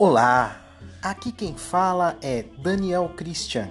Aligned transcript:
Olá, 0.00 0.62
aqui 1.02 1.32
quem 1.32 1.56
fala 1.56 2.16
é 2.22 2.44
Daniel 2.62 3.08
Christian. 3.16 3.68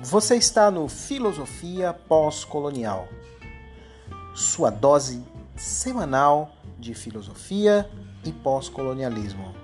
Você 0.00 0.34
está 0.34 0.68
no 0.68 0.88
Filosofia 0.88 1.92
Pós-Colonial, 1.92 3.06
sua 4.34 4.68
dose 4.68 5.24
semanal 5.54 6.50
de 6.76 6.92
filosofia 6.92 7.88
e 8.24 8.32
pós-colonialismo. 8.32 9.54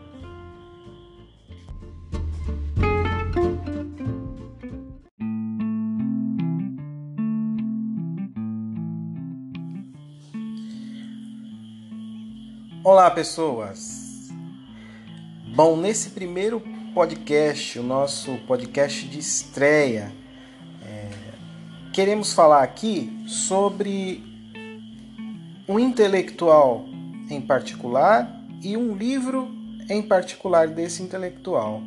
Olá, 12.85 13.11
pessoas! 13.11 14.00
Bom, 15.53 15.77
nesse 15.77 16.11
primeiro 16.11 16.63
podcast, 16.95 17.77
o 17.81 17.83
nosso 17.83 18.37
podcast 18.47 19.05
de 19.09 19.19
estreia, 19.19 20.13
é, 20.81 21.11
queremos 21.93 22.33
falar 22.33 22.63
aqui 22.63 23.13
sobre 23.27 24.23
um 25.69 25.77
intelectual 25.79 26.85
em 27.29 27.41
particular 27.41 28.33
e 28.63 28.77
um 28.77 28.95
livro 28.95 29.51
em 29.89 30.01
particular 30.01 30.69
desse 30.69 31.03
intelectual. 31.03 31.83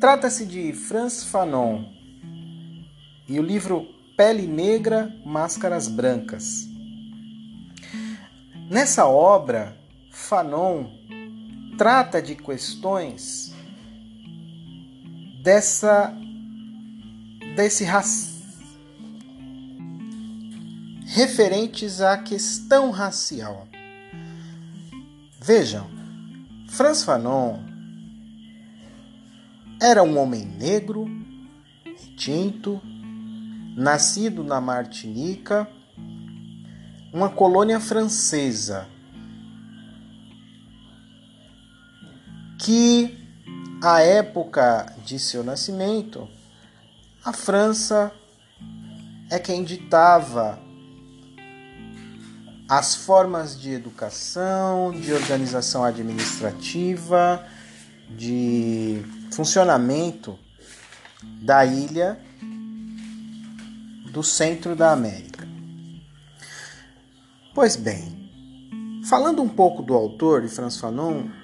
Trata-se 0.00 0.46
de 0.46 0.72
Franz 0.72 1.24
Fanon 1.24 1.86
e 3.28 3.40
o 3.40 3.42
livro 3.42 3.88
Pele 4.16 4.46
Negra, 4.46 5.12
Máscaras 5.26 5.88
Brancas. 5.88 6.68
Nessa 8.70 9.04
obra, 9.04 9.76
Fanon 10.12 11.00
trata 11.80 12.20
de 12.20 12.34
questões 12.34 13.54
dessa 15.42 16.14
desse 17.56 17.86
referentes 21.06 22.02
à 22.02 22.18
questão 22.18 22.90
racial. 22.90 23.66
Vejam, 25.40 25.88
Franz 26.68 27.02
Fanon 27.02 27.60
era 29.80 30.02
um 30.02 30.18
homem 30.18 30.44
negro, 30.44 31.06
tinto, 32.14 32.78
nascido 33.74 34.44
na 34.44 34.60
Martinica, 34.60 35.66
uma 37.10 37.30
colônia 37.30 37.80
francesa 37.80 38.86
que 42.60 43.18
à 43.82 44.02
época 44.02 44.94
de 45.04 45.18
seu 45.18 45.42
nascimento, 45.42 46.28
a 47.24 47.32
França 47.32 48.12
é 49.30 49.38
quem 49.38 49.64
ditava 49.64 50.58
as 52.68 52.94
formas 52.94 53.58
de 53.58 53.72
educação, 53.72 54.92
de 54.92 55.12
organização 55.12 55.82
administrativa, 55.82 57.44
de 58.10 59.02
funcionamento 59.32 60.38
da 61.42 61.64
ilha 61.64 62.20
do 64.12 64.22
centro 64.22 64.76
da 64.76 64.92
América. 64.92 65.48
Pois 67.54 67.74
bem, 67.74 68.30
falando 69.08 69.42
um 69.42 69.48
pouco 69.48 69.82
do 69.82 69.94
autor 69.94 70.42
de 70.42 70.48
Franz 70.48 70.76
Fanon, 70.76 71.39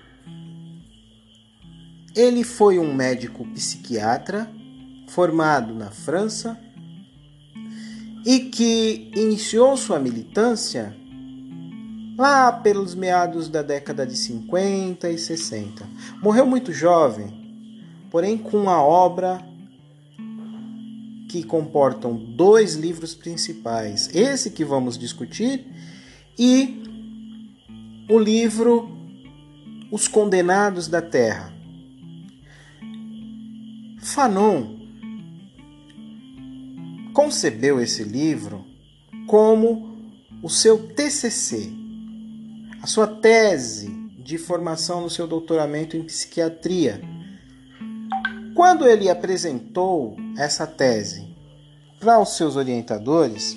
ele 2.16 2.42
foi 2.42 2.78
um 2.78 2.94
médico 2.94 3.44
psiquiatra 3.48 4.50
formado 5.06 5.74
na 5.74 5.90
França 5.90 6.58
e 8.24 8.40
que 8.40 9.12
iniciou 9.14 9.76
sua 9.76 9.98
militância 9.98 10.96
lá 12.16 12.50
pelos 12.50 12.94
meados 12.94 13.50
da 13.50 13.60
década 13.60 14.06
de 14.06 14.16
50 14.16 15.10
e 15.10 15.18
60. 15.18 15.86
Morreu 16.22 16.46
muito 16.46 16.72
jovem, 16.72 17.28
porém 18.10 18.38
com 18.38 18.56
uma 18.56 18.82
obra 18.82 19.38
que 21.28 21.42
comportam 21.42 22.16
dois 22.16 22.76
livros 22.76 23.14
principais, 23.14 24.08
esse 24.14 24.50
que 24.50 24.64
vamos 24.64 24.96
discutir 24.96 25.66
e 26.38 26.82
o 28.08 28.18
livro 28.18 28.88
Os 29.92 30.08
Condenados 30.08 30.88
da 30.88 31.02
Terra. 31.02 31.55
Fanon 34.06 34.76
concebeu 37.12 37.80
esse 37.80 38.04
livro 38.04 38.64
como 39.26 39.98
o 40.40 40.48
seu 40.48 40.86
TCC, 40.94 41.72
a 42.80 42.86
sua 42.86 43.08
tese 43.08 43.90
de 44.16 44.38
formação 44.38 45.00
no 45.00 45.10
seu 45.10 45.26
doutoramento 45.26 45.96
em 45.96 46.04
psiquiatria. 46.04 47.00
Quando 48.54 48.86
ele 48.86 49.10
apresentou 49.10 50.16
essa 50.38 50.68
tese 50.68 51.26
para 51.98 52.20
os 52.20 52.36
seus 52.36 52.54
orientadores, 52.54 53.56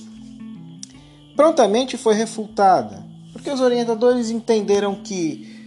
prontamente 1.36 1.96
foi 1.96 2.16
refutada, 2.16 3.06
porque 3.34 3.52
os 3.52 3.62
orientadores 3.62 4.32
entenderam 4.32 4.96
que 4.96 5.59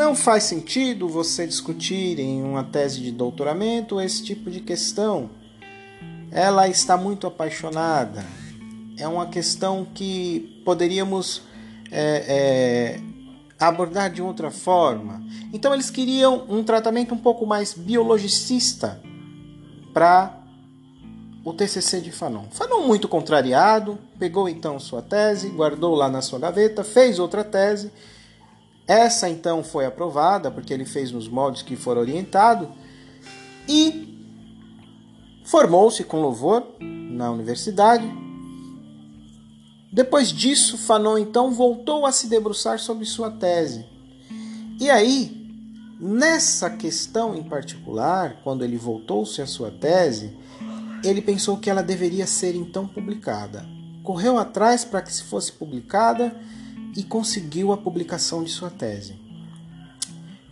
não 0.00 0.16
faz 0.16 0.44
sentido 0.44 1.06
você 1.06 1.46
discutir 1.46 2.18
em 2.18 2.42
uma 2.42 2.64
tese 2.64 3.02
de 3.02 3.12
doutoramento 3.12 4.00
esse 4.00 4.24
tipo 4.24 4.50
de 4.50 4.60
questão. 4.60 5.28
Ela 6.30 6.66
está 6.68 6.96
muito 6.96 7.26
apaixonada. 7.26 8.24
É 8.96 9.06
uma 9.06 9.26
questão 9.26 9.86
que 9.94 10.62
poderíamos 10.64 11.42
é, 11.92 12.24
é, 12.98 13.00
abordar 13.62 14.10
de 14.10 14.22
outra 14.22 14.50
forma. 14.50 15.22
Então 15.52 15.74
eles 15.74 15.90
queriam 15.90 16.46
um 16.48 16.64
tratamento 16.64 17.14
um 17.14 17.18
pouco 17.18 17.44
mais 17.44 17.74
biologicista 17.74 18.98
para 19.92 20.34
o 21.44 21.52
TCC 21.52 22.00
de 22.00 22.10
Fanon. 22.10 22.44
Fanon 22.50 22.86
muito 22.86 23.06
contrariado, 23.06 23.98
pegou 24.18 24.48
então 24.48 24.80
sua 24.80 25.02
tese, 25.02 25.50
guardou 25.50 25.94
lá 25.94 26.08
na 26.08 26.22
sua 26.22 26.38
gaveta, 26.38 26.82
fez 26.82 27.18
outra 27.18 27.44
tese 27.44 27.92
essa 28.86 29.28
então 29.28 29.62
foi 29.62 29.86
aprovada, 29.86 30.50
porque 30.50 30.72
ele 30.72 30.84
fez 30.84 31.12
nos 31.12 31.28
moldes 31.28 31.62
que 31.62 31.76
foram 31.76 32.00
orientado 32.00 32.68
e 33.68 34.10
formou-se 35.44 36.02
com 36.04 36.20
louvor 36.20 36.66
na 36.80 37.30
universidade. 37.30 38.08
Depois 39.92 40.28
disso, 40.28 40.78
Fanon 40.78 41.18
então 41.18 41.52
voltou 41.52 42.06
a 42.06 42.12
se 42.12 42.28
debruçar 42.28 42.78
sobre 42.78 43.04
sua 43.04 43.30
tese. 43.30 43.84
E 44.80 44.88
aí, 44.88 45.36
nessa 46.00 46.70
questão 46.70 47.34
em 47.34 47.42
particular, 47.42 48.40
quando 48.42 48.64
ele 48.64 48.76
voltou-se 48.76 49.42
à 49.42 49.46
sua 49.46 49.70
tese, 49.70 50.36
ele 51.04 51.20
pensou 51.20 51.56
que 51.56 51.68
ela 51.68 51.82
deveria 51.82 52.26
ser 52.26 52.54
então 52.54 52.86
publicada. 52.86 53.66
Correu 54.02 54.38
atrás 54.38 54.84
para 54.84 55.02
que 55.02 55.12
se 55.12 55.24
fosse 55.24 55.52
publicada 55.52 56.34
e 56.96 57.02
conseguiu 57.02 57.72
a 57.72 57.76
publicação 57.76 58.42
de 58.42 58.50
sua 58.50 58.70
tese. 58.70 59.14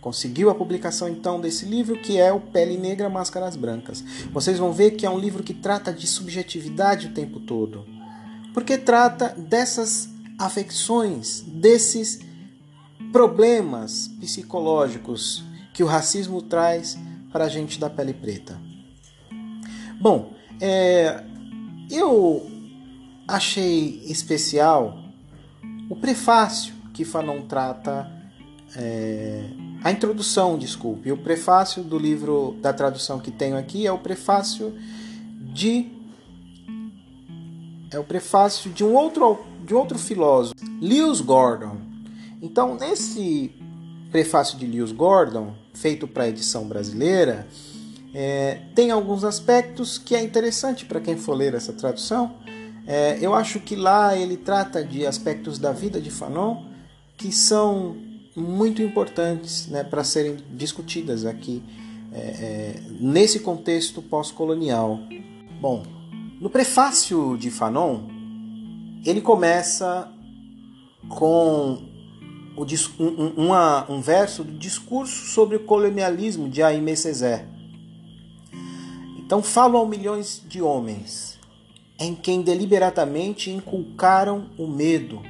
Conseguiu 0.01 0.49
a 0.49 0.55
publicação 0.55 1.09
então 1.09 1.41
desse 1.41 1.65
livro 1.65 1.99
que 1.99 2.17
é 2.17 2.31
o 2.31 2.39
Pele 2.39 2.77
Negra, 2.77 3.09
Máscaras 3.09 3.55
Brancas. 3.55 4.03
Vocês 4.31 4.57
vão 4.57 4.71
ver 4.71 4.91
que 4.91 5.05
é 5.05 5.09
um 5.09 5.19
livro 5.19 5.43
que 5.43 5.53
trata 5.53 5.91
de 5.91 6.07
subjetividade 6.07 7.07
o 7.07 7.13
tempo 7.13 7.39
todo, 7.41 7.85
porque 8.53 8.77
trata 8.77 9.29
dessas 9.37 10.09
afecções, 10.37 11.41
desses 11.41 12.19
problemas 13.11 14.07
psicológicos 14.19 15.43
que 15.73 15.83
o 15.83 15.87
racismo 15.87 16.41
traz 16.41 16.97
para 17.31 17.45
a 17.45 17.49
gente 17.49 17.79
da 17.79 17.89
pele 17.89 18.13
preta. 18.13 18.59
Bom, 19.99 20.33
é, 20.61 21.23
eu 21.91 22.49
achei 23.27 24.01
especial 24.05 25.08
o 25.89 25.95
prefácio 25.95 26.73
que 26.93 27.03
Fanon 27.03 27.41
trata, 27.41 28.09
é, 28.75 29.43
a 29.83 29.91
introdução, 29.91 30.57
desculpe, 30.57 31.11
o 31.11 31.17
prefácio 31.17 31.83
do 31.83 31.97
livro 31.97 32.55
da 32.61 32.71
tradução 32.71 33.19
que 33.19 33.31
tenho 33.31 33.57
aqui 33.57 33.87
é 33.87 33.91
o 33.91 33.97
prefácio 33.97 34.73
de 35.53 35.97
é 37.91 37.97
o 37.97 38.03
prefácio 38.03 38.69
de 38.69 38.83
um 38.83 38.93
outro 38.93 39.39
de 39.65 39.73
outro 39.73 39.97
filósofo, 39.97 40.55
Lewis 40.81 41.21
Gordon. 41.21 41.77
Então, 42.41 42.75
nesse 42.75 43.51
prefácio 44.11 44.57
de 44.57 44.65
Lewis 44.65 44.91
Gordon, 44.91 45.53
feito 45.73 46.07
para 46.07 46.23
a 46.23 46.29
edição 46.29 46.67
brasileira, 46.67 47.47
é, 48.13 48.61
tem 48.75 48.91
alguns 48.91 49.23
aspectos 49.23 49.97
que 49.97 50.15
é 50.15 50.23
interessante 50.23 50.85
para 50.85 50.99
quem 50.99 51.17
for 51.17 51.33
ler 51.33 51.53
essa 51.53 51.73
tradução 51.73 52.35
é, 52.91 53.19
eu 53.21 53.35
acho 53.35 53.59
que 53.59 53.75
lá 53.75 54.17
ele 54.17 54.35
trata 54.35 54.83
de 54.83 55.05
aspectos 55.05 55.59
da 55.59 55.71
vida 55.71 56.01
de 56.01 56.09
Fanon 56.09 56.65
que 57.15 57.31
são 57.31 57.95
muito 58.35 58.81
importantes 58.81 59.67
né, 59.67 59.83
para 59.83 60.03
serem 60.03 60.37
discutidas 60.55 61.23
aqui 61.23 61.61
é, 62.11 62.17
é, 62.17 62.81
nesse 62.99 63.41
contexto 63.41 64.01
pós-colonial. 64.01 64.99
Bom, 65.61 65.83
no 66.41 66.49
prefácio 66.49 67.37
de 67.37 67.51
Fanon, 67.51 68.07
ele 69.05 69.21
começa 69.21 70.11
com 71.09 71.83
o, 72.57 72.65
um, 72.99 73.45
uma, 73.45 73.85
um 73.87 74.01
verso 74.01 74.43
do 74.43 74.57
discurso 74.57 75.27
sobre 75.27 75.57
o 75.57 75.59
colonialismo 75.59 76.49
de 76.49 76.63
Aimé 76.63 76.95
Césaire. 76.95 77.45
Então 79.19 79.43
falo 79.43 79.77
a 79.77 79.85
milhões 79.85 80.43
de 80.49 80.59
homens 80.59 81.38
em 81.99 82.15
quem 82.15 82.41
deliberadamente 82.41 83.51
inculcaram 83.51 84.49
o 84.57 84.65
medo, 84.65 85.21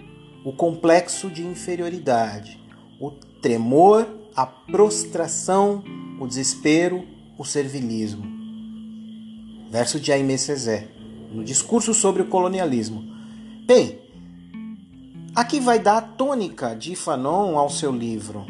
o 0.46 0.54
complexo 0.54 1.30
de 1.30 1.44
inferioridade, 1.44 2.60
o 3.00 3.12
tremor, 3.42 4.08
a 4.36 4.46
prostração, 4.46 5.84
o 6.20 6.28
desespero, 6.28 7.06
o 7.38 7.44
servilismo. 7.44 8.24
Verso 9.70 10.00
de 10.00 10.12
Aimé 10.12 10.38
Césaire, 10.38 10.90
no 11.32 11.44
discurso 11.44 11.94
sobre 11.94 12.22
o 12.22 12.28
colonialismo. 12.28 13.04
Bem, 13.66 14.00
aqui 15.36 15.60
vai 15.60 15.80
dar 15.80 15.98
a 15.98 16.02
tônica 16.02 16.76
de 16.76 16.96
Fanon 16.96 17.58
ao 17.58 17.70
seu 17.70 17.92
livro. 17.92 18.46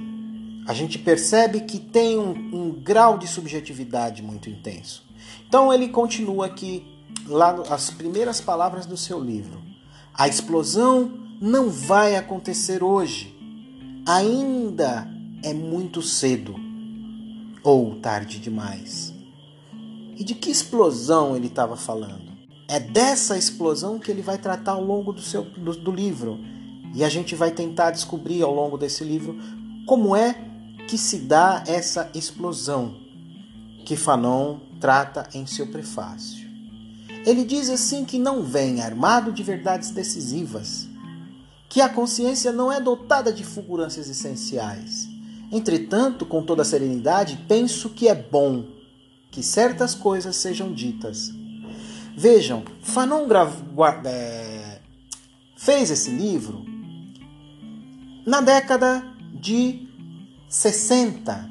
A 0.67 0.73
gente 0.73 0.99
percebe 0.99 1.61
que 1.61 1.79
tem 1.79 2.17
um, 2.17 2.31
um 2.53 2.71
grau 2.71 3.17
de 3.17 3.27
subjetividade 3.27 4.21
muito 4.21 4.49
intenso. 4.49 5.03
Então 5.47 5.73
ele 5.73 5.89
continua 5.89 6.45
aqui, 6.45 6.85
lá 7.25 7.63
as 7.69 7.89
primeiras 7.89 8.41
palavras 8.41 8.85
do 8.85 8.97
seu 8.97 9.19
livro. 9.19 9.61
A 10.13 10.27
explosão 10.27 11.11
não 11.39 11.69
vai 11.69 12.15
acontecer 12.15 12.83
hoje. 12.83 13.35
Ainda 14.05 15.07
é 15.43 15.53
muito 15.53 16.01
cedo 16.01 16.55
ou 17.63 17.95
tarde 17.99 18.39
demais. 18.39 19.13
E 20.17 20.23
de 20.23 20.35
que 20.35 20.49
explosão 20.49 21.35
ele 21.35 21.47
estava 21.47 21.77
falando? 21.77 22.29
É 22.67 22.79
dessa 22.79 23.37
explosão 23.37 23.97
que 23.99 24.11
ele 24.11 24.21
vai 24.21 24.37
tratar 24.37 24.73
ao 24.73 24.83
longo 24.83 25.13
do, 25.13 25.21
seu, 25.21 25.43
do, 25.43 25.73
do 25.73 25.91
livro. 25.91 26.39
E 26.93 27.03
a 27.03 27.09
gente 27.09 27.35
vai 27.35 27.51
tentar 27.51 27.91
descobrir 27.91 28.41
ao 28.41 28.53
longo 28.53 28.77
desse 28.77 29.03
livro 29.03 29.37
como 29.87 30.15
é 30.15 30.33
que 30.87 30.97
se 30.97 31.19
dá 31.19 31.63
essa 31.67 32.09
explosão 32.13 32.97
que 33.85 33.95
Fanon 33.95 34.59
trata 34.79 35.27
em 35.33 35.45
seu 35.45 35.67
prefácio. 35.67 36.48
Ele 37.29 37.45
diz 37.45 37.69
assim 37.69 38.03
que 38.03 38.17
não 38.17 38.41
vem 38.41 38.81
armado 38.81 39.31
de 39.31 39.43
verdades 39.43 39.91
decisivas, 39.91 40.87
que 41.69 41.79
a 41.79 41.87
consciência 41.87 42.51
não 42.51 42.71
é 42.71 42.81
dotada 42.81 43.31
de 43.31 43.43
fulgurâncias 43.43 44.09
essenciais. 44.09 45.07
Entretanto, 45.51 46.25
com 46.25 46.41
toda 46.41 46.63
serenidade, 46.63 47.45
penso 47.47 47.91
que 47.91 48.07
é 48.07 48.15
bom 48.15 48.65
que 49.29 49.43
certas 49.43 49.93
coisas 49.93 50.37
sejam 50.37 50.73
ditas. 50.73 51.31
Vejam, 52.17 52.63
Fanon 52.81 53.27
é, 54.05 54.79
fez 55.55 55.91
esse 55.91 56.09
livro 56.09 56.65
na 58.25 58.41
década 58.41 59.03
de 59.39 59.87
60 60.49 61.47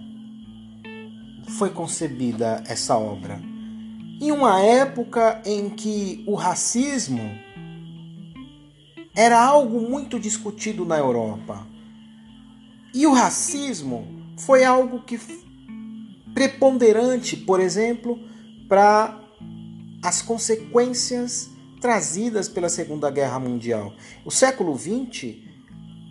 foi 1.57 1.71
concebida 1.71 2.65
essa 2.67 2.99
obra? 2.99 3.41
Em 4.21 4.33
uma 4.33 4.61
época 4.61 5.41
em 5.45 5.71
que 5.71 6.25
o 6.27 6.35
racismo 6.35 7.23
era 9.15 9.41
algo 9.41 9.81
muito 9.81 10.19
discutido 10.19 10.85
na 10.85 10.99
Europa. 10.99 11.67
E 12.93 13.07
o 13.07 13.13
racismo 13.13 14.07
foi 14.37 14.65
algo 14.65 15.03
que 15.03 15.21
preponderante, 16.35 17.37
por 17.37 17.61
exemplo, 17.61 18.19
para 18.69 19.21
as 20.03 20.23
consequências 20.23 21.51
trazidas 21.81 22.49
pela 22.49 22.69
Segunda 22.69 23.11
Guerra 23.11 23.39
Mundial. 23.39 23.93
O 24.25 24.31
século 24.31 24.77
XX 24.77 25.49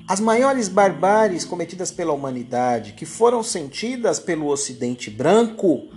as 0.08 0.22
maiores 0.22 0.70
barbáries 0.70 1.44
cometidas 1.44 1.92
pela 1.92 2.14
humanidade, 2.14 2.94
que 2.94 3.06
foram 3.06 3.44
sentidas 3.44 4.20
pelo 4.20 4.48
Ocidente 4.48 5.10
branco, 5.10 5.90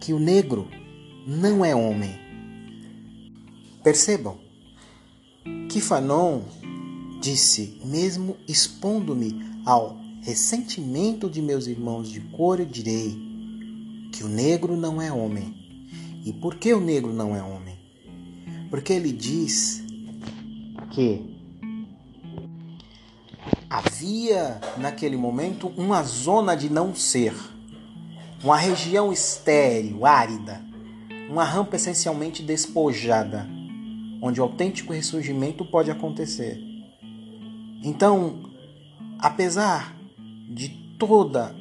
que 0.00 0.14
o 0.14 0.18
negro 0.18 0.66
não 1.28 1.62
é 1.62 1.76
homem. 1.76 2.18
Percebam 3.84 4.38
que 5.68 5.78
Fanon 5.78 6.40
disse, 7.20 7.78
mesmo 7.84 8.38
expondo-me 8.48 9.38
ao 9.66 9.98
ressentimento 10.22 11.28
de 11.28 11.42
meus 11.42 11.66
irmãos 11.66 12.08
de 12.08 12.20
cor, 12.20 12.60
eu 12.60 12.64
direi 12.64 13.14
que 14.10 14.24
o 14.24 14.28
negro 14.28 14.74
não 14.74 15.02
é 15.02 15.12
homem. 15.12 15.54
E 16.24 16.32
por 16.32 16.54
que 16.54 16.72
o 16.72 16.80
negro 16.80 17.12
não 17.12 17.36
é 17.36 17.42
homem? 17.42 17.78
Porque 18.70 18.94
ele 18.94 19.12
diz 19.12 19.84
que 20.90 21.36
Havia 23.68 24.58
naquele 24.78 25.16
momento 25.18 25.68
uma 25.76 26.02
zona 26.02 26.56
de 26.56 26.70
não 26.70 26.94
ser, 26.94 27.34
uma 28.42 28.56
região 28.56 29.12
estéril, 29.12 30.06
árida, 30.06 30.67
uma 31.28 31.44
rampa 31.44 31.76
essencialmente 31.76 32.42
despojada, 32.42 33.46
onde 34.22 34.40
o 34.40 34.42
autêntico 34.42 34.92
ressurgimento 34.92 35.64
pode 35.64 35.90
acontecer. 35.90 36.58
Então, 37.84 38.50
apesar 39.18 39.94
de 40.48 40.68
toda 40.98 41.54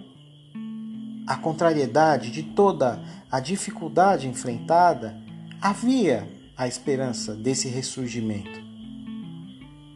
a 1.27 1.35
contrariedade, 1.35 2.31
de 2.31 2.41
toda 2.41 3.01
a 3.29 3.39
dificuldade 3.39 4.27
enfrentada, 4.27 5.17
havia 5.61 6.27
a 6.55 6.67
esperança 6.67 7.35
desse 7.35 7.67
ressurgimento. 7.67 8.65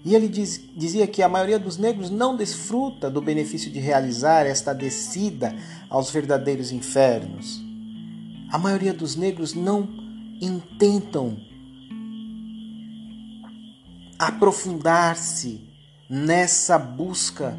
E 0.04 0.16
ele 0.16 0.28
diz, 0.28 0.62
dizia 0.76 1.08
que 1.08 1.22
a 1.22 1.30
maioria 1.30 1.60
dos 1.60 1.78
negros 1.78 2.10
não 2.10 2.36
desfruta 2.36 3.10
do 3.10 3.22
benefício 3.22 3.72
de 3.72 3.80
realizar 3.80 4.46
esta 4.46 4.74
descida 4.74 5.56
aos 5.90 6.10
verdadeiros 6.12 6.72
infernos. 6.72 7.71
A 8.52 8.58
maioria 8.58 8.94
dos 8.94 9.16
negros 9.16 9.54
não 9.54 9.88
intentam 10.42 11.38
aprofundar-se 14.20 15.62
nessa 16.10 16.78
busca 16.78 17.58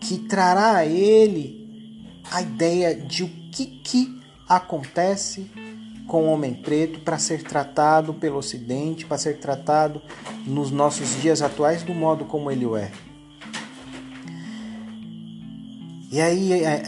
que 0.00 0.18
trará 0.18 0.76
a 0.76 0.86
ele 0.86 2.10
a 2.30 2.40
ideia 2.40 2.94
de 2.94 3.24
o 3.24 3.28
que, 3.50 3.66
que 3.66 4.22
acontece 4.48 5.50
com 6.06 6.24
o 6.24 6.32
homem 6.32 6.54
preto 6.54 7.00
para 7.00 7.18
ser 7.18 7.42
tratado 7.42 8.14
pelo 8.14 8.38
Ocidente, 8.38 9.04
para 9.04 9.18
ser 9.18 9.38
tratado 9.38 10.00
nos 10.46 10.70
nossos 10.70 11.20
dias 11.20 11.42
atuais 11.42 11.82
do 11.82 11.92
modo 11.92 12.24
como 12.24 12.50
ele 12.50 12.64
o 12.64 12.74
é. 12.74 12.90
E 16.12 16.20
aí, 16.20 16.52
é, 16.52 16.82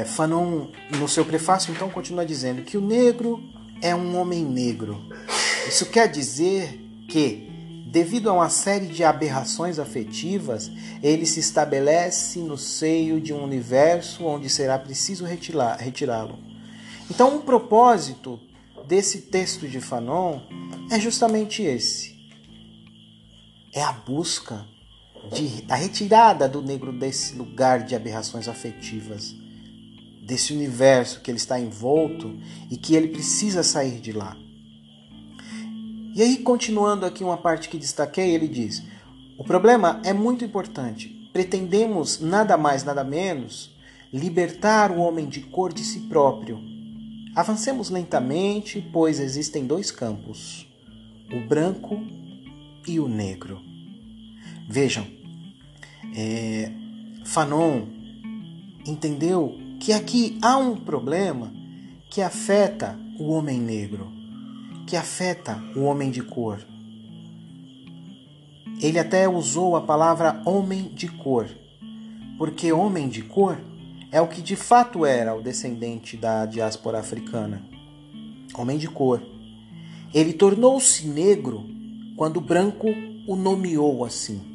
é, 0.00 0.04
Fanon, 0.04 0.68
no 0.96 1.08
seu 1.08 1.24
prefácio, 1.24 1.74
então, 1.74 1.90
continua 1.90 2.24
dizendo 2.24 2.62
que 2.62 2.76
o 2.76 2.80
negro 2.80 3.42
é 3.82 3.92
um 3.96 4.16
homem 4.16 4.44
negro. 4.44 4.96
Isso 5.66 5.86
quer 5.86 6.06
dizer 6.06 6.80
que, 7.08 7.50
devido 7.90 8.30
a 8.30 8.32
uma 8.32 8.48
série 8.48 8.86
de 8.86 9.02
aberrações 9.02 9.80
afetivas, 9.80 10.70
ele 11.02 11.26
se 11.26 11.40
estabelece 11.40 12.38
no 12.38 12.56
seio 12.56 13.20
de 13.20 13.32
um 13.32 13.42
universo 13.42 14.24
onde 14.24 14.48
será 14.48 14.78
preciso 14.78 15.24
retirá-lo. 15.24 16.38
Então, 17.10 17.38
um 17.38 17.40
propósito 17.40 18.38
desse 18.86 19.22
texto 19.22 19.66
de 19.66 19.80
Fanon 19.80 20.42
é 20.92 21.00
justamente 21.00 21.60
esse. 21.60 22.14
É 23.74 23.82
a 23.82 23.90
busca 23.90 24.64
de, 25.32 25.62
da 25.62 25.74
retirada 25.74 26.48
do 26.48 26.62
negro 26.62 26.92
desse 26.92 27.36
lugar 27.36 27.84
de 27.84 27.94
aberrações 27.94 28.48
afetivas, 28.48 29.34
desse 30.26 30.52
universo 30.52 31.20
que 31.20 31.30
ele 31.30 31.38
está 31.38 31.58
envolto 31.58 32.38
e 32.70 32.76
que 32.76 32.94
ele 32.94 33.08
precisa 33.08 33.62
sair 33.62 34.00
de 34.00 34.12
lá. 34.12 34.36
E 36.14 36.22
aí, 36.22 36.38
continuando 36.38 37.06
aqui 37.06 37.22
uma 37.22 37.36
parte 37.36 37.68
que 37.68 37.78
destaquei, 37.78 38.34
ele 38.34 38.48
diz: 38.48 38.82
o 39.38 39.44
problema 39.44 40.00
é 40.04 40.12
muito 40.12 40.44
importante. 40.44 41.08
Pretendemos 41.32 42.20
nada 42.20 42.56
mais, 42.56 42.82
nada 42.82 43.04
menos 43.04 43.74
libertar 44.12 44.90
o 44.90 44.98
homem 44.98 45.28
de 45.28 45.40
cor 45.40 45.72
de 45.72 45.84
si 45.84 46.00
próprio 46.00 46.70
Avancemos 47.34 47.90
lentamente, 47.90 48.84
pois 48.92 49.20
existem 49.20 49.64
dois 49.64 49.92
campos, 49.92 50.66
o 51.32 51.46
branco 51.46 52.02
e 52.88 52.98
o 52.98 53.06
negro. 53.06 53.69
Vejam, 54.72 55.04
é, 56.14 56.70
Fanon 57.24 57.88
entendeu 58.86 59.58
que 59.80 59.92
aqui 59.92 60.38
há 60.40 60.56
um 60.58 60.76
problema 60.76 61.52
que 62.08 62.22
afeta 62.22 62.96
o 63.18 63.32
homem 63.32 63.58
negro, 63.60 64.06
que 64.86 64.94
afeta 64.94 65.60
o 65.74 65.80
homem 65.80 66.08
de 66.08 66.22
cor. 66.22 66.64
Ele 68.80 68.96
até 68.96 69.28
usou 69.28 69.74
a 69.74 69.80
palavra 69.80 70.40
homem 70.46 70.84
de 70.94 71.08
cor, 71.08 71.50
porque 72.38 72.72
homem 72.72 73.08
de 73.08 73.22
cor 73.22 73.58
é 74.12 74.20
o 74.20 74.28
que 74.28 74.40
de 74.40 74.54
fato 74.54 75.04
era 75.04 75.34
o 75.34 75.42
descendente 75.42 76.16
da 76.16 76.46
diáspora 76.46 77.00
africana. 77.00 77.60
Homem 78.56 78.78
de 78.78 78.86
cor. 78.86 79.20
Ele 80.14 80.32
tornou-se 80.32 81.08
negro 81.08 81.66
quando 82.16 82.40
branco 82.40 82.86
o 83.26 83.34
nomeou 83.34 84.04
assim. 84.04 84.49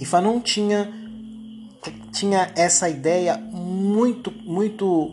E 0.00 0.04
Fanon 0.06 0.40
tinha 0.40 0.90
tinha 2.10 2.52
essa 2.56 2.88
ideia 2.88 3.36
muito 3.36 4.32
muito 4.32 5.10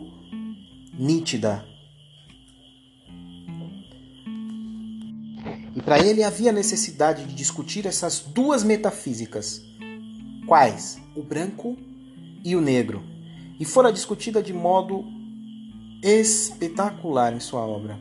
nítida. 0.98 1.64
E 5.76 5.82
para 5.82 5.98
ele 6.04 6.24
havia 6.24 6.50
necessidade 6.50 7.24
de 7.24 7.34
discutir 7.34 7.86
essas 7.86 8.20
duas 8.20 8.64
metafísicas. 8.64 9.62
Quais? 10.46 10.98
O 11.14 11.22
branco 11.22 11.76
e 12.42 12.56
o 12.56 12.60
negro. 12.60 13.04
E 13.60 13.64
fora 13.64 13.92
discutida 13.92 14.42
de 14.42 14.52
modo 14.52 15.04
espetacular 16.02 17.34
em 17.34 17.40
sua 17.40 17.60
obra. 17.60 17.98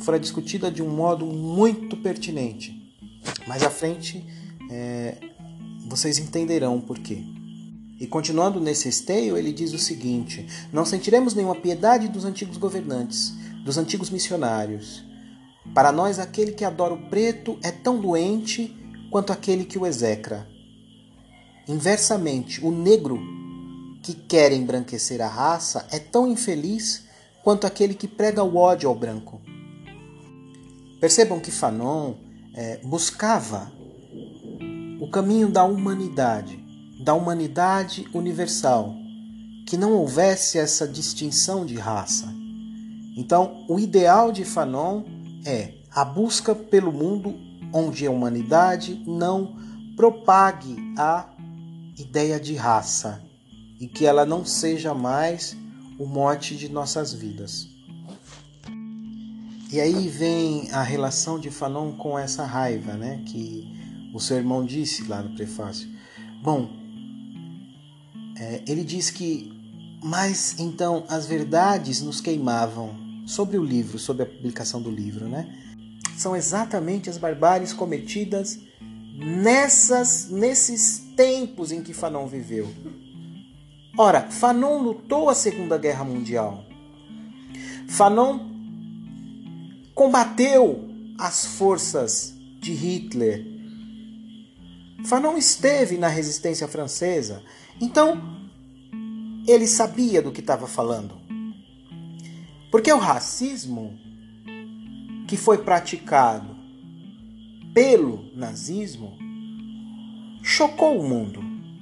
Fora 0.00 0.18
discutida 0.18 0.70
de 0.70 0.82
um 0.82 0.90
modo 0.90 1.24
muito 1.24 1.96
pertinente. 1.96 2.92
Mais 3.46 3.62
à 3.62 3.70
frente, 3.70 4.24
é, 4.70 5.16
vocês 5.88 6.18
entenderão 6.18 6.76
o 6.76 6.82
porquê. 6.82 7.22
E 7.98 8.06
continuando 8.06 8.60
nesse 8.60 8.88
esteio, 8.88 9.36
ele 9.36 9.52
diz 9.52 9.72
o 9.72 9.78
seguinte: 9.78 10.46
Não 10.72 10.84
sentiremos 10.84 11.34
nenhuma 11.34 11.54
piedade 11.54 12.08
dos 12.08 12.24
antigos 12.24 12.56
governantes, 12.58 13.32
dos 13.64 13.78
antigos 13.78 14.10
missionários. 14.10 15.04
Para 15.74 15.90
nós, 15.90 16.18
aquele 16.18 16.52
que 16.52 16.64
adora 16.64 16.94
o 16.94 17.08
preto 17.08 17.58
é 17.62 17.70
tão 17.70 18.00
doente 18.00 18.76
quanto 19.10 19.32
aquele 19.32 19.64
que 19.64 19.78
o 19.78 19.86
execra. 19.86 20.46
Inversamente, 21.66 22.64
o 22.64 22.70
negro 22.70 23.18
que 24.02 24.14
quer 24.14 24.52
embranquecer 24.52 25.20
a 25.20 25.26
raça 25.26 25.86
é 25.90 25.98
tão 25.98 26.30
infeliz 26.30 27.04
quanto 27.42 27.66
aquele 27.66 27.94
que 27.94 28.06
prega 28.06 28.42
o 28.42 28.56
ódio 28.56 28.88
ao 28.88 28.94
branco. 28.94 29.40
Percebam 31.00 31.40
que 31.40 31.50
Fanon 31.50 32.14
é, 32.54 32.78
buscava 32.84 33.72
o 35.00 35.08
caminho 35.08 35.48
da 35.50 35.64
humanidade, 35.64 36.58
da 37.00 37.14
humanidade 37.14 38.06
universal, 38.14 38.94
que 39.66 39.76
não 39.76 39.92
houvesse 39.92 40.58
essa 40.58 40.86
distinção 40.86 41.66
de 41.66 41.74
raça. 41.74 42.32
Então, 43.16 43.64
o 43.68 43.78
ideal 43.78 44.32
de 44.32 44.44
Fanon 44.44 45.02
é 45.44 45.74
a 45.90 46.04
busca 46.04 46.54
pelo 46.54 46.92
mundo 46.92 47.34
onde 47.72 48.06
a 48.06 48.10
humanidade 48.10 49.02
não 49.06 49.56
propague 49.96 50.76
a 50.96 51.26
ideia 51.98 52.38
de 52.38 52.54
raça 52.54 53.22
e 53.80 53.86
que 53.86 54.06
ela 54.06 54.24
não 54.24 54.44
seja 54.44 54.94
mais 54.94 55.56
o 55.98 56.06
mote 56.06 56.56
de 56.56 56.68
nossas 56.68 57.12
vidas. 57.12 57.68
E 59.72 59.80
aí 59.80 60.08
vem 60.08 60.70
a 60.70 60.82
relação 60.82 61.38
de 61.38 61.50
Fanon 61.50 61.92
com 61.92 62.18
essa 62.18 62.44
raiva, 62.44 62.92
né, 62.94 63.22
que 63.26 63.85
o 64.16 64.20
seu 64.20 64.38
irmão 64.38 64.64
disse 64.64 65.04
lá 65.04 65.22
no 65.22 65.34
prefácio. 65.34 65.88
Bom, 66.42 66.70
é, 68.38 68.62
ele 68.66 68.82
diz 68.82 69.10
que, 69.10 69.52
mas 70.02 70.58
então 70.58 71.04
as 71.08 71.26
verdades 71.26 72.00
nos 72.00 72.20
queimavam 72.20 72.96
sobre 73.26 73.58
o 73.58 73.64
livro, 73.64 73.98
sobre 73.98 74.22
a 74.22 74.26
publicação 74.26 74.80
do 74.80 74.90
livro, 74.90 75.28
né? 75.28 75.54
São 76.16 76.34
exatamente 76.34 77.10
as 77.10 77.18
barbáries 77.18 77.74
cometidas 77.74 78.58
nessas, 79.14 80.30
nesses 80.30 80.98
tempos 81.14 81.70
em 81.70 81.82
que 81.82 81.92
Fanon 81.92 82.26
viveu. 82.26 82.72
Ora, 83.98 84.22
Fanon 84.30 84.82
lutou 84.82 85.28
a 85.28 85.34
Segunda 85.34 85.76
Guerra 85.76 86.04
Mundial. 86.04 86.64
Fanon 87.88 88.40
combateu 89.94 90.88
as 91.18 91.44
forças 91.44 92.34
de 92.60 92.72
Hitler. 92.72 93.55
Fanon 95.04 95.36
esteve 95.36 95.98
na 95.98 96.08
resistência 96.08 96.66
francesa. 96.66 97.42
Então, 97.80 98.20
ele 99.46 99.66
sabia 99.66 100.22
do 100.22 100.32
que 100.32 100.40
estava 100.40 100.66
falando. 100.66 101.20
Porque 102.70 102.92
o 102.92 102.98
racismo 102.98 103.98
que 105.26 105.36
foi 105.36 105.58
praticado 105.58 106.56
pelo 107.72 108.30
nazismo 108.34 109.16
chocou 110.42 110.98
o 110.98 111.08
mundo. 111.08 111.40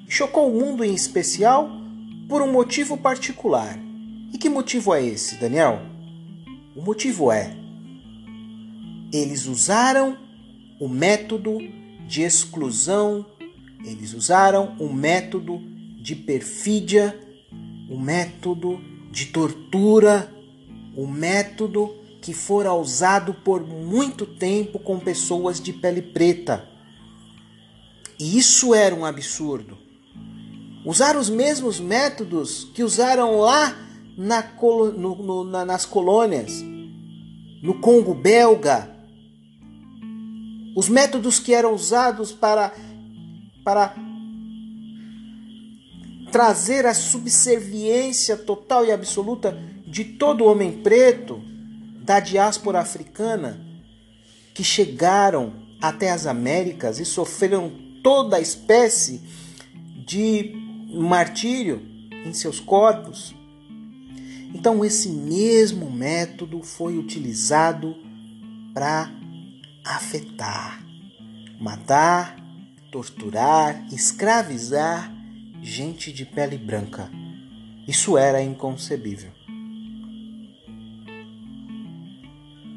Chocou 0.08 0.50
o 0.50 0.60
mundo 0.60 0.84
em 0.84 0.94
especial 0.94 1.70
por 2.28 2.42
um 2.42 2.50
motivo 2.50 2.96
particular. 2.96 3.78
E 4.32 4.38
que 4.38 4.48
motivo 4.48 4.94
é 4.94 5.04
esse, 5.04 5.36
Daniel? 5.36 5.80
O 6.74 6.82
motivo 6.82 7.30
é: 7.30 7.56
eles 9.12 9.46
usaram 9.46 10.18
o 10.80 10.88
método 10.88 11.58
de 12.14 12.22
exclusão, 12.22 13.26
eles 13.84 14.14
usaram 14.14 14.76
o 14.78 14.92
método 14.92 15.60
de 16.00 16.14
perfídia, 16.14 17.18
o 17.90 17.98
método 17.98 18.80
de 19.10 19.26
tortura, 19.26 20.32
o 20.96 21.08
método 21.08 21.92
que 22.22 22.32
fora 22.32 22.72
usado 22.72 23.34
por 23.34 23.66
muito 23.66 24.24
tempo 24.24 24.78
com 24.78 25.00
pessoas 25.00 25.60
de 25.60 25.72
pele 25.72 26.00
preta. 26.00 26.68
E 28.16 28.38
isso 28.38 28.72
era 28.72 28.94
um 28.94 29.04
absurdo. 29.04 29.76
Usar 30.86 31.16
os 31.16 31.28
mesmos 31.28 31.80
métodos 31.80 32.70
que 32.76 32.84
usaram 32.84 33.40
lá 33.40 33.76
na, 34.16 34.40
no, 34.60 35.16
no, 35.16 35.44
na, 35.44 35.64
nas 35.64 35.84
colônias, 35.84 36.62
no 37.60 37.80
Congo 37.80 38.14
belga, 38.14 38.93
os 40.74 40.88
métodos 40.88 41.38
que 41.38 41.54
eram 41.54 41.72
usados 41.72 42.32
para, 42.32 42.72
para 43.64 43.94
trazer 46.32 46.84
a 46.84 46.92
subserviência 46.92 48.36
total 48.36 48.84
e 48.84 48.90
absoluta 48.90 49.56
de 49.86 50.04
todo 50.04 50.44
homem 50.44 50.82
preto 50.82 51.40
da 52.02 52.18
diáspora 52.18 52.80
africana 52.80 53.64
que 54.52 54.64
chegaram 54.64 55.52
até 55.80 56.10
as 56.10 56.26
Américas 56.26 56.98
e 56.98 57.04
sofreram 57.04 57.72
toda 58.02 58.36
a 58.36 58.40
espécie 58.40 59.22
de 60.06 60.52
martírio 60.92 61.82
em 62.24 62.32
seus 62.32 62.60
corpos. 62.60 63.34
Então, 64.54 64.84
esse 64.84 65.08
mesmo 65.08 65.90
método 65.90 66.62
foi 66.62 66.96
utilizado 66.96 67.96
para 68.72 69.10
afetar, 69.84 70.82
matar, 71.60 72.36
torturar, 72.90 73.86
escravizar 73.92 75.12
gente 75.62 76.12
de 76.12 76.24
pele 76.24 76.56
branca. 76.56 77.10
Isso 77.86 78.16
era 78.16 78.42
inconcebível. 78.42 79.30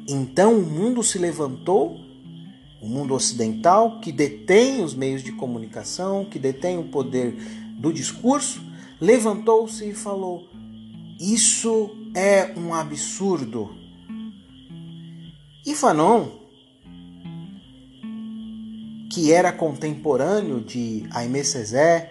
Então 0.08 0.58
o 0.58 0.62
mundo 0.62 1.02
se 1.02 1.18
levantou, 1.18 1.96
o 2.80 2.88
mundo 2.88 3.14
ocidental, 3.14 4.00
que 4.00 4.10
detém 4.10 4.82
os 4.82 4.94
meios 4.94 5.22
de 5.22 5.32
comunicação, 5.32 6.24
que 6.24 6.38
detém 6.38 6.78
o 6.78 6.84
poder 6.84 7.34
do 7.78 7.92
discurso, 7.92 8.60
levantou-se 9.00 9.88
e 9.88 9.94
falou: 9.94 10.48
Isso 11.20 11.90
é 12.14 12.54
um 12.58 12.74
absurdo. 12.74 13.76
E 15.66 15.74
Fanon, 15.74 16.47
que 19.10 19.32
era 19.32 19.52
contemporâneo 19.52 20.60
de 20.60 21.06
Aimé 21.10 21.42
Césaire, 21.42 22.10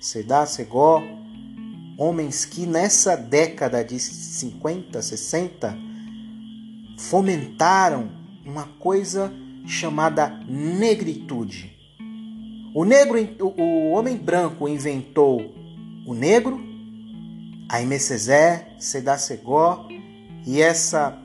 Sedar 0.00 0.46
Segó, 0.46 1.02
homens 1.98 2.44
que 2.44 2.66
nessa 2.66 3.16
década 3.16 3.84
de 3.84 3.98
50, 3.98 5.02
60 5.02 5.76
fomentaram 6.98 8.10
uma 8.44 8.64
coisa 8.78 9.32
chamada 9.66 10.28
negritude. 10.48 11.74
O 12.74 12.84
negro, 12.84 13.18
o 13.40 13.90
homem 13.92 14.16
branco 14.16 14.68
inventou 14.68 15.54
o 16.06 16.14
negro, 16.14 16.60
Aimé 17.68 17.98
Césaire, 17.98 18.66
Sedar 18.78 19.18
Segó 19.18 19.88
e 20.46 20.60
essa 20.60 21.18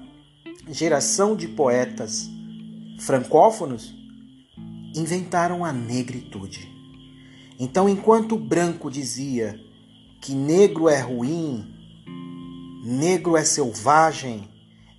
geração 0.69 1.35
de 1.35 1.47
poetas 1.47 2.27
francófonos 2.99 4.00
inventaram 4.95 5.63
a 5.63 5.71
negritude. 5.71 6.69
Então, 7.59 7.87
enquanto 7.87 8.35
o 8.35 8.39
branco 8.39 8.89
dizia 8.89 9.59
que 10.19 10.33
negro 10.33 10.89
é 10.89 10.99
ruim, 10.99 11.65
negro 12.83 13.37
é 13.37 13.43
selvagem, 13.43 14.49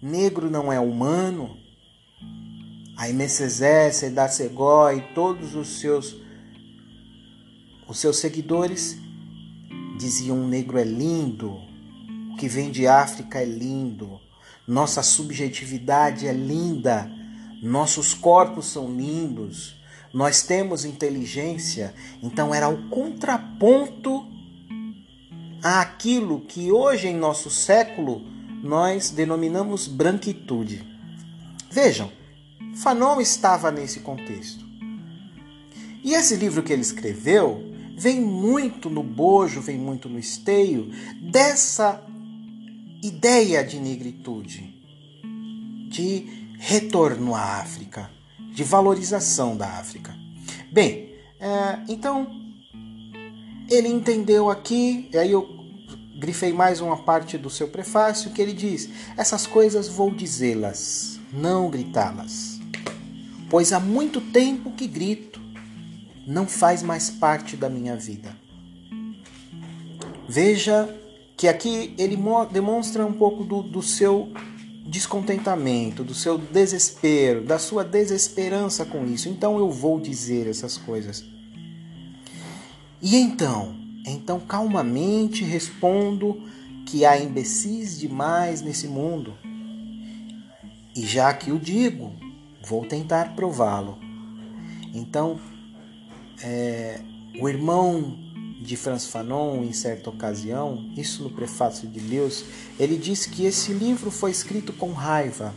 negro 0.01 0.51
não 0.51 0.73
é 0.73 0.79
humano, 0.79 1.57
Aimé 2.97 3.27
Césaire, 3.27 3.93
Sedar 3.93 4.31
Segó 4.31 4.91
e 4.93 5.01
todos 5.15 5.55
os 5.55 5.81
seus 5.81 6.17
Os 7.89 7.99
seus 7.99 8.19
seguidores 8.19 8.97
diziam: 9.99 10.45
o 10.45 10.47
negro 10.47 10.79
é 10.79 10.85
lindo, 10.85 11.51
o 12.33 12.37
que 12.37 12.47
vem 12.47 12.71
de 12.71 12.87
África 12.87 13.41
é 13.41 13.45
lindo, 13.45 14.21
nossa 14.69 15.03
subjetividade 15.03 16.27
é 16.29 16.33
linda, 16.33 17.11
nossos 17.63 18.15
corpos 18.15 18.67
são 18.67 18.95
lindos, 18.95 19.82
nós 20.13 20.43
temos 20.43 20.85
inteligência. 20.85 21.95
Então 22.23 22.55
era 22.55 22.69
o 22.69 22.89
contraponto 22.89 24.27
àquilo 25.63 26.41
que 26.41 26.71
hoje 26.71 27.09
em 27.09 27.17
nosso 27.17 27.49
século 27.51 28.23
nós 28.63 29.11
denominamos 29.11 29.89
branquitude. 29.89 30.87
Vejam, 31.71 32.11
Fanon 32.77 33.21
estava 33.21 33.71
nesse 33.71 34.01
contexto. 34.01 34.65
E 36.05 36.15
esse 36.15 36.37
livro 36.37 36.63
que 36.63 36.73
ele 36.73 36.83
escreveu 36.83 37.73
vem 37.97 38.21
muito 38.21 38.91
no 38.91 39.03
bojo, 39.03 39.61
vem 39.61 39.79
muito 39.79 40.09
no 40.09 40.19
esteio 40.19 40.91
dessa 41.31 42.05
ideia 43.03 43.65
de 43.65 43.79
negritude, 43.79 44.75
de 45.89 46.55
retorno 46.59 47.35
à 47.35 47.61
África, 47.61 48.11
de 48.53 48.63
valorização 48.63 49.57
da 49.57 49.67
África. 49.67 50.15
Bem, 50.71 51.15
é, 51.41 51.79
então 51.89 52.27
ele 53.69 53.89
entendeu 53.89 54.51
aqui, 54.51 55.09
e 55.13 55.19
aí 55.19 55.33
eu 55.33 55.49
grifei 56.19 56.53
mais 56.53 56.81
uma 56.81 56.97
parte 56.99 57.37
do 57.39 57.51
seu 57.51 57.69
prefácio 57.69 58.31
que 58.31 58.41
ele 58.41 58.53
diz: 58.53 58.89
essas 59.17 59.47
coisas 59.47 59.89
vou 59.89 60.11
dizê-las, 60.15 61.19
não 61.33 61.71
gritá-las, 61.71 62.61
pois 63.49 63.73
há 63.73 63.81
muito 63.81 64.21
tempo 64.21 64.71
que 64.73 64.87
grito, 64.87 65.41
não 66.27 66.47
faz 66.47 66.83
mais 66.83 67.11
parte 67.11 67.57
da 67.57 67.69
minha 67.69 67.97
vida. 67.97 68.37
Veja 70.29 70.89
que 71.37 71.49
aqui 71.49 71.95
ele 71.99 72.17
demonstra 72.53 73.05
um 73.05 73.13
pouco 73.13 73.43
do, 73.43 73.63
do 73.63 73.83
seu 73.83 74.33
descontentamento, 74.93 76.05
do 76.05 76.13
seu 76.13 76.37
desespero, 76.37 77.43
da 77.43 77.59
sua 77.59 77.83
desesperança 77.83 78.85
com 78.85 79.07
isso. 79.07 79.27
Então 79.27 79.59
eu 79.59 79.71
vou 79.71 79.99
dizer 79.99 80.47
essas 80.47 80.77
coisas. 80.77 81.25
E 83.01 83.17
então, 83.17 83.75
então 84.07 84.39
calmamente 84.39 85.45
respondo 85.45 86.43
que 86.85 87.07
há 87.07 87.19
imbecis 87.19 87.99
demais 87.99 88.61
nesse 88.61 88.87
mundo. 88.87 89.33
E 90.95 91.07
já 91.07 91.33
que 91.33 91.51
o 91.51 91.59
digo, 91.59 92.13
vou 92.63 92.85
tentar 92.85 93.35
prová-lo. 93.35 93.99
Então, 94.93 95.41
é, 96.43 97.01
o 97.41 97.49
irmão 97.49 98.15
de 98.63 98.77
Franz 98.77 99.07
Fanon, 99.07 99.65
em 99.65 99.73
certa 99.73 100.09
ocasião, 100.09 100.93
isso 100.97 101.23
no 101.23 101.31
prefácio 101.31 101.89
de 101.89 101.99
Lewis, 102.01 102.45
ele 102.79 102.97
disse 102.97 103.29
que 103.29 103.45
esse 103.45 103.73
livro 103.73 104.11
foi 104.11 104.31
escrito 104.31 104.73
com 104.73 104.93
raiva. 104.93 105.53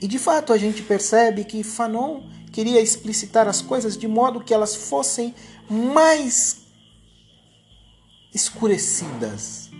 E 0.00 0.06
de 0.06 0.18
fato 0.18 0.52
a 0.52 0.58
gente 0.58 0.82
percebe 0.82 1.44
que 1.44 1.62
Fanon 1.62 2.22
queria 2.52 2.80
explicitar 2.80 3.48
as 3.48 3.60
coisas 3.60 3.96
de 3.96 4.06
modo 4.06 4.40
que 4.40 4.54
elas 4.54 4.76
fossem 4.76 5.34
mais 5.68 6.64
escurecidas, 8.32 9.70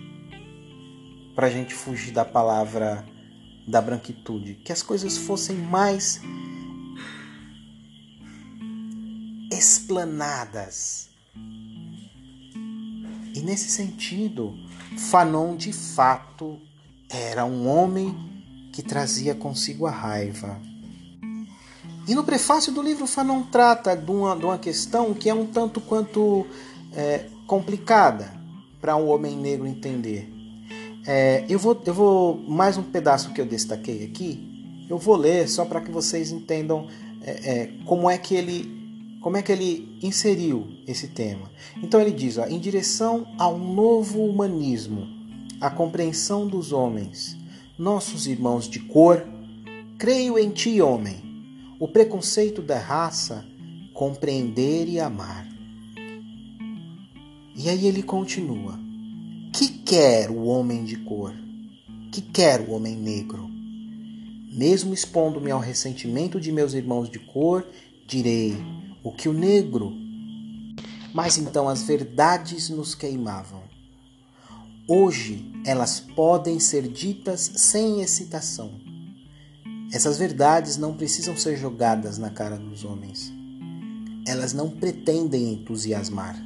para 1.35 1.47
a 1.47 1.51
gente 1.51 1.75
fugir 1.75 2.13
da 2.13 2.25
palavra 2.25 3.07
da 3.69 3.81
branquitude, 3.81 4.55
que 4.65 4.73
as 4.73 4.83
coisas 4.83 5.19
fossem 5.19 5.57
mais 5.57 6.21
explanadas. 9.53 11.11
E 13.37 13.41
nesse 13.41 13.69
sentido, 13.69 14.55
Fanon 14.97 15.57
de 15.57 15.71
fato 15.71 16.59
era 17.11 17.45
um 17.45 17.69
homem 17.69 18.17
que 18.73 18.83
trazia 18.83 19.35
consigo 19.35 19.85
a 19.85 19.91
raiva. 19.91 20.59
E 22.09 22.15
no 22.15 22.25
prefácio 22.25 22.73
do 22.73 22.81
livro, 22.81 23.07
Fanon 23.07 23.43
trata 23.43 23.95
de 23.95 24.11
uma, 24.11 24.35
de 24.35 24.47
uma 24.47 24.57
questão 24.57 25.13
que 25.13 25.29
é 25.29 25.35
um 25.35 25.45
tanto 25.45 25.83
quanto 25.83 26.47
é, 26.95 27.27
complicada 27.47 28.33
para 28.81 28.97
um 28.97 29.07
homem 29.11 29.37
negro 29.37 29.67
entender. 29.67 30.33
É, 31.07 31.45
eu, 31.47 31.59
vou, 31.59 31.79
eu 31.85 31.93
vou, 31.93 32.39
mais 32.49 32.79
um 32.79 32.83
pedaço 32.85 33.35
que 33.35 33.41
eu 33.41 33.47
destaquei 33.47 34.03
aqui, 34.07 34.87
eu 34.89 34.97
vou 34.97 35.15
ler 35.15 35.47
só 35.47 35.67
para 35.67 35.83
que 35.83 35.91
vocês 35.91 36.31
entendam 36.31 36.89
é, 37.21 37.31
é, 37.31 37.73
como 37.85 38.09
é 38.09 38.17
que 38.17 38.35
ele 38.35 38.76
como 39.27 39.37
é 39.37 39.43
que 39.43 39.51
ele 39.51 39.99
inseriu 40.01 40.69
esse 40.87 41.09
tema? 41.09 41.51
Então 41.83 42.01
ele 42.01 42.13
diz, 42.13 42.39
ó, 42.39 42.47
em 42.47 42.61
direção 42.61 43.27
ao 43.37 43.59
novo 43.59 44.25
humanismo, 44.25 45.05
a 45.61 45.69
compreensão 45.69 46.47
dos 46.47 46.71
homens, 46.71 47.37
nossos 47.77 48.29
irmãos 48.29 48.69
de 48.69 48.79
cor, 48.79 49.27
creio 49.99 50.39
em 50.39 50.51
ti, 50.51 50.81
homem, 50.81 51.17
o 51.81 51.89
preconceito 51.89 52.63
da 52.63 52.79
raça, 52.79 53.45
compreender 53.93 54.89
e 54.89 55.01
amar. 55.01 55.45
E 57.57 57.69
aí 57.69 57.85
ele 57.85 58.05
continua: 58.05 58.79
que 59.53 59.67
quer 59.67 60.31
o 60.31 60.45
homem 60.45 60.85
de 60.85 60.99
cor? 60.99 61.35
Que 62.13 62.23
quer 62.23 62.61
o 62.61 62.71
homem 62.71 62.95
negro? 62.95 63.51
Mesmo 64.53 64.95
expondo-me 64.95 65.51
ao 65.51 65.59
ressentimento 65.59 66.41
de 66.41 66.53
meus 66.53 66.75
irmãos 66.75 67.11
de 67.11 67.19
cor, 67.19 67.67
direi: 68.07 68.57
o 69.07 69.13
que 69.13 69.29
o 69.29 69.33
negro. 69.33 69.93
Mas 71.15 71.39
então 71.39 71.69
as 71.69 71.83
verdades 71.85 72.69
nos 72.69 72.93
queimavam. 72.93 73.63
Hoje 74.89 75.53
elas 75.65 76.01
podem 76.01 76.59
ser 76.59 76.89
ditas 76.89 77.53
sem 77.55 78.01
excitação. 78.01 78.81
Essas 79.93 80.19
verdades 80.19 80.77
não 80.77 80.97
precisam 80.97 81.37
ser 81.37 81.57
jogadas 81.57 82.19
na 82.19 82.31
cara 82.31 82.57
dos 82.57 82.85
homens. 82.85 83.33
Elas 84.27 84.53
não 84.53 84.69
pretendem 84.69 85.53
entusiasmar. 85.53 86.37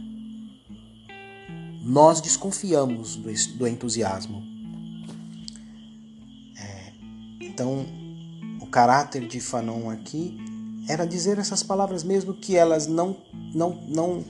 Nós 1.83 2.21
desconfiamos 2.21 3.17
do, 3.57 3.67
entusiasmo. 3.67 4.43
É, 6.59 6.93
então, 7.41 7.87
o 8.61 8.67
caráter 8.67 9.27
de 9.27 9.41
Fanon 9.41 9.89
aqui 9.89 10.50
era 10.89 11.07
dizer 11.07 11.39
essas 11.39 11.63
palavras 11.63 12.03
mesmo 12.03 12.35
que 12.35 12.57
elas 12.57 12.87
não 12.87 13.17
não 13.55 13.81
não 13.89 14.25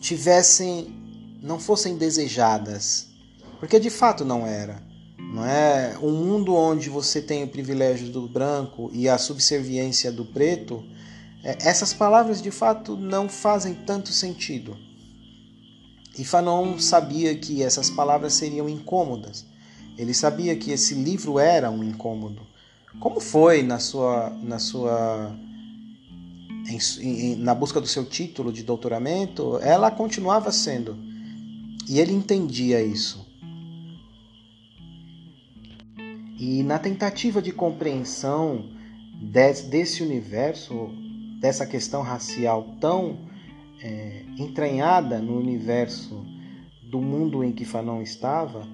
tivessem 0.00 0.94
não 1.42 1.60
fossem 1.60 1.96
desejadas, 1.96 3.08
porque 3.60 3.78
de 3.78 3.90
fato 3.90 4.24
não 4.24 4.46
era. 4.46 4.84
Não 5.18 5.44
é 5.44 5.96
um 6.00 6.12
mundo 6.12 6.54
onde 6.54 6.88
você 6.88 7.20
tem 7.20 7.44
o 7.44 7.48
privilégio 7.48 8.08
do 8.08 8.28
branco 8.28 8.90
e 8.92 9.08
a 9.08 9.18
subserviência 9.18 10.12
do 10.12 10.24
preto. 10.24 10.84
É, 11.42 11.68
essas 11.68 11.92
palavras 11.92 12.40
de 12.40 12.50
fato 12.50 12.96
não 12.96 13.28
fazem 13.28 13.74
tanto 13.74 14.10
sentido. 14.10 14.76
E 16.18 16.24
Fanon 16.24 16.78
sabia 16.78 17.36
que 17.36 17.62
essas 17.62 17.90
palavras 17.90 18.34
seriam 18.34 18.68
incômodas. 18.68 19.44
Ele 19.98 20.14
sabia 20.14 20.56
que 20.56 20.70
esse 20.70 20.94
livro 20.94 21.38
era 21.38 21.70
um 21.70 21.82
incômodo. 21.82 22.46
Como 23.00 23.20
foi 23.20 23.62
na 23.62 23.78
sua, 23.78 24.30
na 24.42 24.58
sua 24.58 25.34
em, 26.68 27.32
em, 27.32 27.36
na 27.36 27.54
busca 27.54 27.80
do 27.80 27.86
seu 27.86 28.04
título 28.04 28.52
de 28.52 28.62
doutoramento, 28.62 29.58
ela 29.58 29.90
continuava 29.90 30.50
sendo. 30.50 30.96
E 31.88 32.00
ele 32.00 32.12
entendia 32.12 32.82
isso. 32.82 33.26
E 36.38 36.62
na 36.62 36.78
tentativa 36.78 37.40
de 37.40 37.52
compreensão 37.52 38.68
desse, 39.20 39.68
desse 39.68 40.02
universo, 40.02 40.90
dessa 41.40 41.64
questão 41.64 42.02
racial 42.02 42.76
tão 42.80 43.18
é, 43.80 44.24
entranhada 44.38 45.18
no 45.18 45.38
universo 45.38 46.24
do 46.82 47.00
mundo 47.00 47.42
em 47.42 47.52
que 47.52 47.64
Fanon 47.64 48.02
estava, 48.02 48.66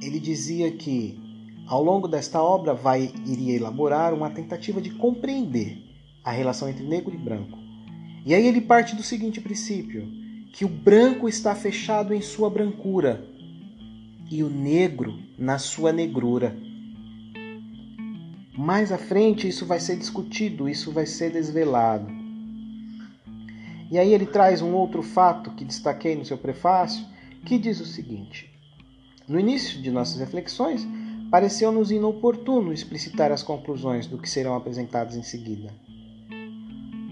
ele 0.00 0.18
dizia 0.18 0.70
que 0.70 1.25
ao 1.66 1.82
longo 1.82 2.06
desta 2.06 2.40
obra, 2.40 2.72
vai 2.72 3.12
iria 3.26 3.56
elaborar 3.56 4.14
uma 4.14 4.30
tentativa 4.30 4.80
de 4.80 4.90
compreender 4.90 5.82
a 6.22 6.30
relação 6.30 6.68
entre 6.68 6.84
negro 6.84 7.14
e 7.14 7.18
branco. 7.18 7.58
E 8.24 8.34
aí 8.34 8.46
ele 8.46 8.60
parte 8.60 8.94
do 8.94 9.02
seguinte 9.02 9.40
princípio: 9.40 10.06
que 10.52 10.64
o 10.64 10.68
branco 10.68 11.28
está 11.28 11.54
fechado 11.54 12.14
em 12.14 12.20
sua 12.20 12.48
brancura 12.48 13.26
e 14.30 14.42
o 14.42 14.48
negro 14.48 15.18
na 15.38 15.58
sua 15.58 15.92
negrura. 15.92 16.56
Mais 18.56 18.90
à 18.90 18.98
frente 18.98 19.46
isso 19.46 19.66
vai 19.66 19.78
ser 19.78 19.96
discutido, 19.96 20.68
isso 20.68 20.90
vai 20.90 21.04
ser 21.04 21.30
desvelado. 21.30 22.10
E 23.90 23.98
aí 23.98 24.12
ele 24.12 24.26
traz 24.26 24.62
um 24.62 24.72
outro 24.74 25.02
fato 25.02 25.50
que 25.52 25.64
destaquei 25.64 26.16
no 26.16 26.24
seu 26.24 26.38
prefácio, 26.38 27.04
que 27.44 27.58
diz 27.58 27.80
o 27.80 27.86
seguinte: 27.86 28.50
No 29.28 29.38
início 29.38 29.80
de 29.80 29.90
nossas 29.90 30.18
reflexões, 30.18 30.86
pareceu-nos 31.30 31.90
inoportuno 31.90 32.72
explicitar 32.72 33.32
as 33.32 33.42
conclusões 33.42 34.06
do 34.06 34.18
que 34.18 34.28
serão 34.28 34.54
apresentadas 34.54 35.16
em 35.16 35.22
seguida. 35.22 35.72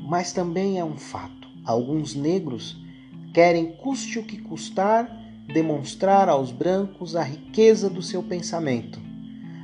mas 0.07 0.33
também 0.33 0.79
é 0.79 0.85
um 0.85 0.99
fato. 0.99 1.49
Alguns 1.65 2.15
negros 2.15 2.77
querem, 3.33 3.73
custe 3.73 4.19
o 4.19 4.23
que 4.23 4.37
custar, 4.37 5.09
demonstrar 5.47 6.29
aos 6.29 6.53
brancos 6.53 7.17
a 7.17 7.23
riqueza 7.23 7.89
do 7.89 8.03
seu 8.03 8.23
pensamento, 8.23 9.01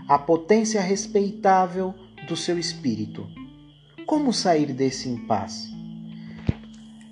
a 0.09 0.19
potência 0.19 0.81
respeitável 0.81 1.95
do 2.27 2.35
seu 2.37 2.59
espírito. 2.59 3.27
Como 4.07 4.33
sair 4.33 4.73
desse 4.73 5.09
impasse? 5.09 5.71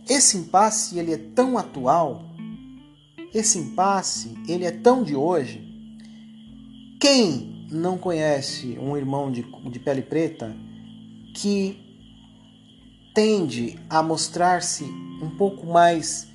Esse 0.09 0.39
impasse 0.39 0.99
ele 0.99 1.13
é 1.13 1.19
tão 1.19 1.59
atual, 1.59 2.25
esse 3.35 3.59
impasse 3.59 4.35
ele 4.49 4.65
é 4.65 4.71
tão 4.71 5.03
de 5.03 5.15
hoje. 5.15 5.68
Quem 7.01 7.67
não 7.71 7.97
conhece 7.97 8.77
um 8.79 8.97
irmão 8.97 9.31
de, 9.31 9.43
de 9.71 9.79
pele 9.79 10.03
preta 10.03 10.55
que 11.35 11.79
tende 13.15 13.79
a 13.89 14.03
mostrar-se 14.03 14.85
um 15.23 15.31
pouco 15.37 15.67
mais 15.67 16.27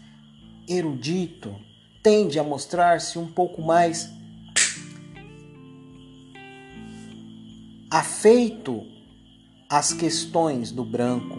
erudito, 0.67 1.53
tende 2.01 2.39
a 2.39 2.43
mostrar-se 2.43 3.19
um 3.19 3.27
pouco 3.27 3.61
mais 3.61 4.09
afeito 7.91 8.83
às 9.69 9.93
questões 9.93 10.71
do 10.71 10.85
branco, 10.85 11.37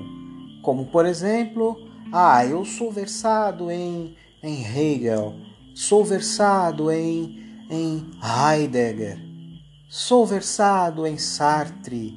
como 0.62 0.86
por 0.86 1.06
exemplo 1.06 1.76
ah, 2.12 2.44
eu 2.46 2.64
sou 2.64 2.92
versado 2.92 3.70
em, 3.70 4.14
em 4.42 4.62
Hegel, 4.62 5.34
sou 5.74 6.04
versado 6.04 6.90
em, 6.90 7.43
em 7.70 8.10
Heidegger, 8.22 9.18
sou 9.88 10.26
versado 10.26 11.06
em 11.06 11.16
Sartre, 11.18 12.14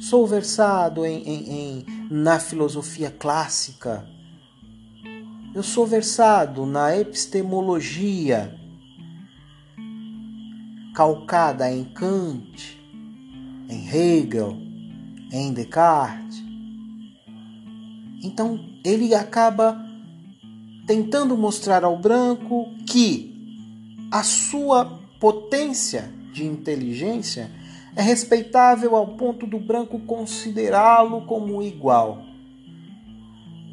sou 0.00 0.26
versado 0.26 1.04
em, 1.04 1.22
em, 1.22 1.50
em, 1.50 1.86
na 2.10 2.38
filosofia 2.38 3.10
clássica, 3.10 4.06
eu 5.54 5.62
sou 5.62 5.86
versado 5.86 6.66
na 6.66 6.96
epistemologia 6.96 8.58
calcada 10.94 11.70
em 11.70 11.84
Kant, 11.84 12.80
em 13.68 13.88
Hegel, 13.88 14.56
em 15.32 15.52
Descartes. 15.52 16.42
Então, 18.22 18.58
ele 18.84 19.14
acaba 19.14 19.84
tentando 20.86 21.36
mostrar 21.36 21.84
ao 21.84 21.98
branco 21.98 22.66
que 22.86 23.33
a 24.14 24.22
sua 24.22 25.00
potência 25.18 26.08
de 26.32 26.46
inteligência 26.46 27.50
é 27.96 28.00
respeitável 28.00 28.94
ao 28.94 29.16
ponto 29.16 29.44
do 29.44 29.58
branco 29.58 29.98
considerá-lo 29.98 31.26
como 31.26 31.60
igual. 31.60 32.22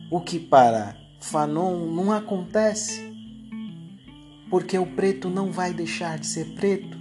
O 0.10 0.20
que 0.20 0.40
para 0.40 0.98
Fanon 1.20 1.86
não 1.94 2.12
acontece, 2.12 3.14
porque 4.50 4.80
o 4.80 4.88
preto 4.88 5.30
não 5.30 5.52
vai 5.52 5.76
deixar 5.76 6.18
de 6.18 6.26
ser 6.26 6.56
preto 6.56 6.98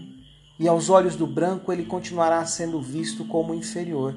e 0.58 0.68
aos 0.68 0.90
olhos 0.90 1.16
do 1.16 1.26
branco 1.26 1.72
ele 1.72 1.86
continuará 1.86 2.44
sendo 2.44 2.78
visto 2.78 3.24
como 3.24 3.54
inferior. 3.54 4.14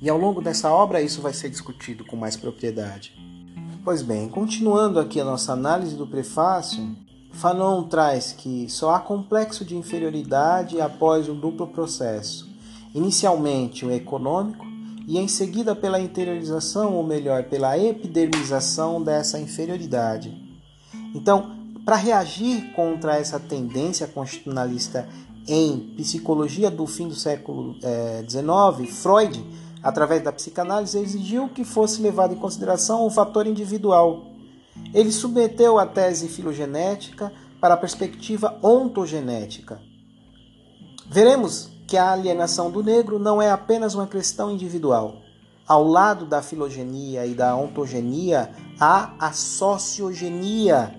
E 0.00 0.08
ao 0.08 0.16
longo 0.16 0.40
dessa 0.40 0.70
obra 0.70 1.02
isso 1.02 1.20
vai 1.20 1.32
ser 1.32 1.50
discutido 1.50 2.04
com 2.04 2.14
mais 2.14 2.36
propriedade. 2.36 3.12
Pois 3.82 4.02
bem, 4.02 4.28
continuando 4.28 5.00
aqui 5.00 5.20
a 5.20 5.24
nossa 5.24 5.52
análise 5.52 5.96
do 5.96 6.06
prefácio, 6.06 6.96
Fanon 7.36 7.82
traz 7.84 8.32
que 8.32 8.68
só 8.68 8.94
há 8.94 8.98
complexo 8.98 9.64
de 9.64 9.76
inferioridade 9.76 10.80
após 10.80 11.28
um 11.28 11.34
duplo 11.34 11.66
processo. 11.66 12.48
Inicialmente 12.94 13.84
o 13.84 13.90
econômico 13.90 14.64
e 15.06 15.18
em 15.18 15.28
seguida 15.28 15.76
pela 15.76 16.00
interiorização, 16.00 16.94
ou 16.94 17.04
melhor, 17.04 17.44
pela 17.44 17.78
epidermização 17.78 19.02
dessa 19.02 19.38
inferioridade. 19.38 20.34
Então, 21.14 21.54
para 21.84 21.96
reagir 21.96 22.72
contra 22.74 23.16
essa 23.16 23.38
tendência 23.38 24.06
constitucionalista 24.06 25.08
em 25.46 25.94
psicologia 25.96 26.70
do 26.70 26.86
fim 26.86 27.06
do 27.06 27.14
século 27.14 27.74
XIX, 27.74 28.80
eh, 28.80 28.92
Freud 28.92 29.44
através 29.86 30.20
da 30.20 30.32
psicanálise, 30.32 30.98
exigiu 30.98 31.48
que 31.48 31.62
fosse 31.62 32.02
levado 32.02 32.34
em 32.34 32.38
consideração 32.38 33.06
o 33.06 33.10
fator 33.10 33.46
individual. 33.46 34.35
Ele 34.96 35.12
submeteu 35.12 35.78
a 35.78 35.84
tese 35.84 36.26
filogenética 36.26 37.30
para 37.60 37.74
a 37.74 37.76
perspectiva 37.76 38.58
ontogenética. 38.62 39.78
Veremos 41.06 41.70
que 41.86 41.98
a 41.98 42.12
alienação 42.12 42.70
do 42.70 42.82
negro 42.82 43.18
não 43.18 43.42
é 43.42 43.50
apenas 43.50 43.94
uma 43.94 44.06
questão 44.06 44.50
individual. 44.50 45.20
Ao 45.68 45.86
lado 45.86 46.24
da 46.24 46.40
filogenia 46.40 47.26
e 47.26 47.34
da 47.34 47.54
ontogenia, 47.54 48.50
há 48.80 49.14
a 49.18 49.32
sociogenia, 49.32 50.98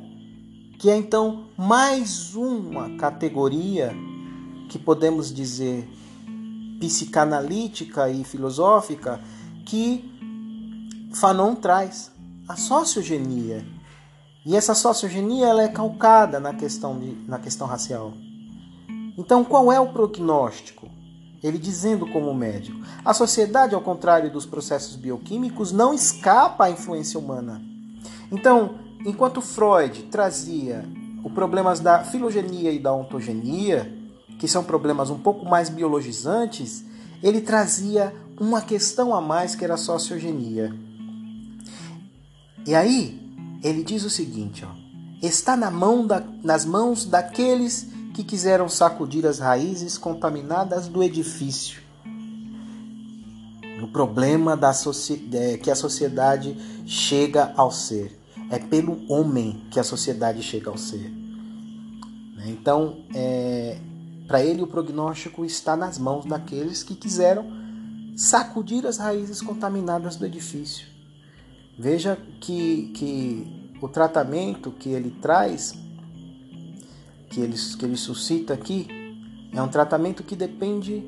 que 0.78 0.92
é 0.92 0.96
então 0.96 1.48
mais 1.58 2.36
uma 2.36 2.96
categoria 2.98 3.96
que 4.70 4.78
podemos 4.78 5.34
dizer 5.34 5.90
psicanalítica 6.80 8.12
e 8.12 8.24
filosófica 8.24 9.20
que 9.66 10.06
Fanon 11.16 11.56
traz, 11.56 12.12
a 12.48 12.56
sociogenia. 12.56 13.77
E 14.48 14.56
essa 14.56 14.74
sociogenia 14.74 15.46
ela 15.46 15.62
é 15.62 15.68
calcada 15.68 16.40
na 16.40 16.54
questão, 16.54 16.98
de, 16.98 17.18
na 17.28 17.38
questão 17.38 17.68
racial. 17.68 18.14
Então, 19.18 19.44
qual 19.44 19.74
é 19.74 19.78
o 19.78 19.92
prognóstico? 19.92 20.88
Ele 21.44 21.58
dizendo 21.58 22.08
como 22.08 22.34
médico: 22.34 22.80
a 23.04 23.14
sociedade, 23.14 23.76
ao 23.76 23.82
contrário 23.82 24.32
dos 24.32 24.46
processos 24.46 24.96
bioquímicos, 24.96 25.74
não 25.74 25.94
escapa 25.94 26.64
à 26.64 26.70
influência 26.70 27.20
humana. 27.20 27.62
Então, 28.32 28.76
enquanto 29.06 29.42
Freud 29.42 30.04
trazia 30.04 30.86
os 31.26 31.34
problemas 31.34 31.82
da 31.82 32.06
filogenia 32.06 32.72
e 32.72 32.80
da 32.80 32.94
ontogenia, 32.94 33.94
que 34.40 34.48
são 34.48 34.64
problemas 34.64 35.10
um 35.10 35.20
pouco 35.20 35.46
mais 35.46 35.68
biologizantes, 35.68 36.86
ele 37.22 37.42
trazia 37.42 38.16
uma 38.40 38.62
questão 38.62 39.14
a 39.14 39.20
mais 39.20 39.56
que 39.56 39.66
era 39.66 39.74
a 39.74 39.78
sociogenia. 39.78 40.74
E 42.66 42.74
aí, 42.74 43.27
ele 43.63 43.84
diz 43.84 44.04
o 44.04 44.10
seguinte: 44.10 44.65
ó, 44.65 44.70
está 45.22 45.56
na 45.56 45.72
mão 45.72 46.06
da, 46.06 46.24
nas 46.43 46.65
mãos 46.65 47.06
daqueles 47.06 47.88
que 48.13 48.24
quiseram 48.24 48.67
sacudir 48.67 49.26
as 49.26 49.39
raízes 49.39 49.98
contaminadas 49.98 50.88
do 50.88 51.04
edifício. 51.04 51.82
O 53.82 53.88
problema 53.88 54.58
da 54.58 54.72
é, 55.34 55.58
que 55.58 55.70
a 55.70 55.76
sociedade 55.76 56.58
chega 56.88 57.54
ao 57.56 57.72
ser. 57.72 58.20
É 58.50 58.58
pelo 58.58 59.00
homem 59.12 59.67
que 59.70 59.80
a 59.80 59.84
sociedade 59.84 60.41
chega 60.41 60.70
ao 60.72 60.78
ser. 60.78 61.12
Né? 62.36 62.46
Então, 62.48 63.06
é, 63.13 63.78
para 64.28 64.43
ele, 64.43 64.63
o 64.63 64.67
prognóstico 64.67 65.46
está 65.46 65.76
nas 65.76 66.00
mãos 66.00 66.26
daqueles 66.26 66.82
que 66.82 66.96
quiseram 66.96 67.46
sacudir 68.15 68.88
as 68.88 68.98
raízes 68.98 69.41
contaminadas 69.41 70.15
do 70.15 70.26
edifício. 70.26 70.97
Veja 71.78 72.18
que, 72.42 72.92
que 72.96 73.72
o 73.82 73.88
tratamento 73.88 74.72
que 74.72 74.90
ele 74.90 75.12
traz, 75.22 75.78
que 77.30 77.40
ele, 77.40 77.56
que 77.56 77.86
ele 77.86 77.98
suscita 77.98 78.54
aqui, 78.54 78.88
é 79.54 79.62
um 79.62 79.68
tratamento 79.68 80.24
que 80.24 80.36
depende 80.36 81.04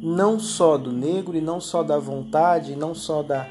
não 0.00 0.38
só 0.38 0.78
do 0.78 0.92
negro 0.92 1.36
e 1.36 1.40
não 1.40 1.60
só 1.60 1.82
da 1.82 1.98
vontade, 1.98 2.76
não 2.76 2.94
só 2.94 3.22
da. 3.22 3.46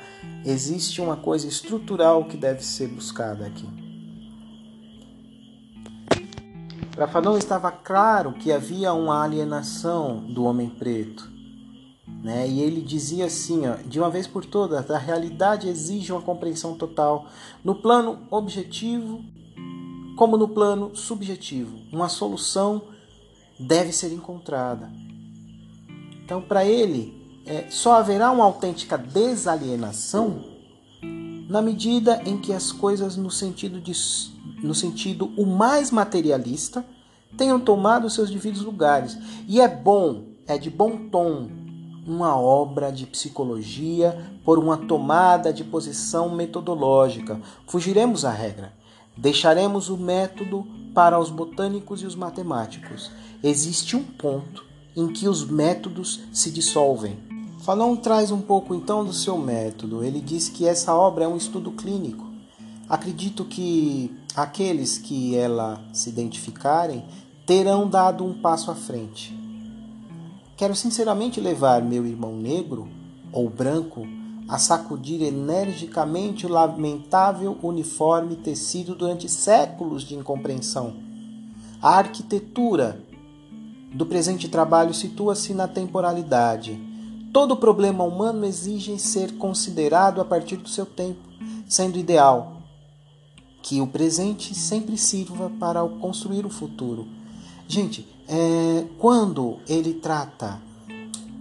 Existe 0.45 1.01
uma 1.01 1.17
coisa 1.17 1.47
estrutural 1.47 2.23
que 2.23 2.37
deve 2.37 2.63
ser 2.63 2.87
buscada 2.87 3.45
aqui. 3.45 3.67
Para 6.95 7.07
Fanon 7.07 7.37
estava 7.37 7.71
claro 7.71 8.33
que 8.33 8.51
havia 8.51 8.93
uma 8.93 9.23
alienação 9.23 10.17
do 10.17 10.45
homem 10.45 10.69
preto. 10.69 11.38
Né? 12.23 12.47
E 12.47 12.59
ele 12.61 12.81
dizia 12.81 13.25
assim, 13.25 13.67
ó, 13.67 13.75
de 13.85 13.99
uma 13.99 14.09
vez 14.09 14.27
por 14.27 14.45
todas, 14.45 14.89
a 14.91 14.97
realidade 14.97 15.67
exige 15.67 16.11
uma 16.11 16.21
compreensão 16.21 16.75
total 16.75 17.27
no 17.63 17.75
plano 17.75 18.19
objetivo 18.29 19.23
como 20.17 20.37
no 20.37 20.49
plano 20.49 20.95
subjetivo. 20.95 21.77
Uma 21.91 22.09
solução 22.09 22.81
deve 23.59 23.93
ser 23.93 24.11
encontrada. 24.11 24.91
Então, 26.25 26.41
para 26.41 26.65
ele, 26.65 27.41
é, 27.45 27.69
só 27.69 27.93
haverá 27.93 28.29
uma 28.31 28.43
autêntica 28.43 28.97
desalienação 28.97 30.43
na 31.49 31.61
medida 31.61 32.21
em 32.25 32.37
que 32.37 32.53
as 32.53 32.71
coisas 32.71 33.17
no 33.17 33.31
sentido 33.31 33.81
de 33.81 33.93
no 34.63 34.75
sentido 34.75 35.31
o 35.37 35.45
mais 35.45 35.91
materialista, 35.91 36.85
tenham 37.37 37.59
tomado 37.59 38.09
seus 38.09 38.29
devidos 38.29 38.61
lugares. 38.61 39.17
E 39.47 39.61
é 39.61 39.67
bom, 39.67 40.25
é 40.47 40.57
de 40.57 40.69
bom 40.69 41.09
tom, 41.09 41.49
uma 42.09 42.35
obra 42.35 42.91
de 42.91 43.05
psicologia 43.05 44.19
por 44.43 44.57
uma 44.57 44.75
tomada 44.75 45.53
de 45.53 45.63
posição 45.63 46.35
metodológica. 46.35 47.39
Fugiremos 47.67 48.25
à 48.25 48.31
regra. 48.31 48.73
Deixaremos 49.15 49.89
o 49.89 49.97
método 49.97 50.65
para 50.91 51.19
os 51.19 51.29
botânicos 51.29 52.01
e 52.01 52.07
os 52.07 52.15
matemáticos. 52.15 53.11
Existe 53.43 53.95
um 53.95 54.03
ponto 54.03 54.65
em 54.97 55.07
que 55.13 55.27
os 55.27 55.45
métodos 55.45 56.21
se 56.33 56.49
dissolvem. 56.49 57.15
Fanon 57.59 57.95
traz 57.95 58.31
um 58.31 58.41
pouco 58.41 58.73
então 58.73 59.05
do 59.05 59.13
seu 59.13 59.37
método. 59.37 60.03
Ele 60.03 60.19
diz 60.19 60.49
que 60.49 60.65
essa 60.65 60.95
obra 60.95 61.25
é 61.25 61.27
um 61.27 61.37
estudo 61.37 61.71
clínico. 61.71 62.25
Acredito 62.89 63.45
que 63.45 64.17
aqueles 64.35 64.97
que 64.97 65.35
ela 65.35 65.79
se 65.93 66.09
identificarem 66.09 67.05
terão 67.45 67.87
dado 67.87 68.25
um 68.25 68.33
passo 68.33 68.71
à 68.71 68.75
frente. 68.75 69.38
Quero 70.59 70.75
sinceramente 70.75 71.39
levar 71.39 71.81
meu 71.81 72.05
irmão 72.05 72.35
negro 72.35 72.89
ou 73.31 73.49
branco 73.49 74.05
a 74.45 74.57
sacudir 74.57 75.21
energicamente 75.21 76.45
o 76.45 76.49
lamentável 76.49 77.57
uniforme 77.63 78.35
tecido 78.35 78.93
durante 78.93 79.29
séculos 79.29 80.03
de 80.03 80.15
incompreensão. 80.15 80.97
A 81.81 81.95
arquitetura 81.95 83.01
do 83.93 84.05
presente 84.05 84.49
trabalho 84.49 84.93
situa-se 84.93 85.53
na 85.53 85.65
temporalidade. 85.65 86.77
Todo 87.31 87.55
problema 87.55 88.03
humano 88.03 88.43
exige 88.43 88.99
ser 88.99 89.37
considerado 89.37 90.19
a 90.19 90.25
partir 90.25 90.57
do 90.57 90.67
seu 90.67 90.85
tempo, 90.85 91.21
sendo 91.69 91.97
ideal 91.97 92.57
que 93.63 93.79
o 93.79 93.87
presente 93.87 94.53
sempre 94.53 94.97
sirva 94.97 95.49
para 95.57 95.81
construir 95.87 96.45
o 96.45 96.49
futuro. 96.49 97.07
Gente, 97.65 98.05
é, 98.29 98.85
quando 98.99 99.57
ele 99.67 99.95
trata 99.95 100.61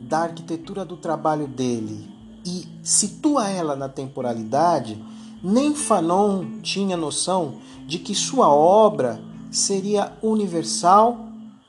da 0.01 0.21
arquitetura 0.21 0.87
do 0.87 0.97
trabalho 0.97 1.47
dele 1.47 2.09
e 2.47 2.67
situa 2.83 3.51
ela 3.51 3.77
na 3.77 3.91
temporalidade, 3.91 4.99
nem 5.43 5.75
Fanon 5.75 6.61
tinha 6.63 6.97
noção 6.97 7.57
de 7.87 7.99
que 7.99 8.15
sua 8.15 8.49
obra 8.49 9.21
seria 9.51 10.17
universal 10.23 11.27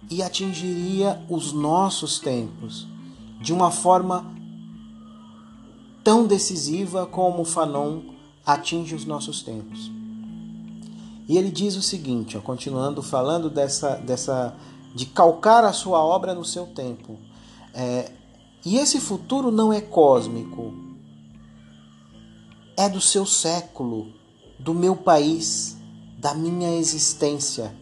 e 0.10 0.24
atingiria 0.24 1.22
os 1.30 1.52
nossos 1.52 2.20
tempos 2.20 2.88
de 3.42 3.52
uma 3.52 3.72
forma 3.72 4.26
tão 6.02 6.26
decisiva 6.26 7.06
como 7.06 7.44
Fanon 7.44 8.02
atinge 8.46 8.96
os 8.96 9.06
nossos 9.06 9.42
tempos. 9.42 9.92
E 11.28 11.38
ele 11.38 11.52
diz 11.52 11.76
o 11.76 11.82
seguinte, 11.82 12.38
ó, 12.38 12.42
continuando 12.42 13.04
falando 13.04 13.50
dessa, 13.50 13.96
dessa 13.96 14.56
de 14.94 15.06
calcar 15.06 15.64
a 15.64 15.74
sua 15.74 16.04
obra 16.04 16.34
no 16.34 16.44
seu 16.44 16.68
tempo. 16.68 17.18
É, 17.74 18.12
e 18.66 18.78
esse 18.78 19.00
futuro 19.00 19.52
não 19.52 19.72
é 19.72 19.82
cósmico, 19.82 20.74
é 22.76 22.90
do 22.90 23.02
seu 23.02 23.26
século, 23.26 24.14
do 24.58 24.74
meu 24.74 24.96
país, 24.96 25.78
da 26.18 26.34
minha 26.34 26.76
existência. 26.78 27.74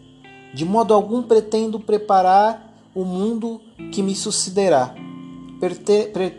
De 0.53 0.65
modo 0.65 0.93
algum 0.93 1.23
pretendo 1.23 1.79
preparar 1.79 2.73
o 2.93 3.03
mundo 3.03 3.61
que 3.91 4.01
me 4.01 4.15
sucederá. 4.15 4.93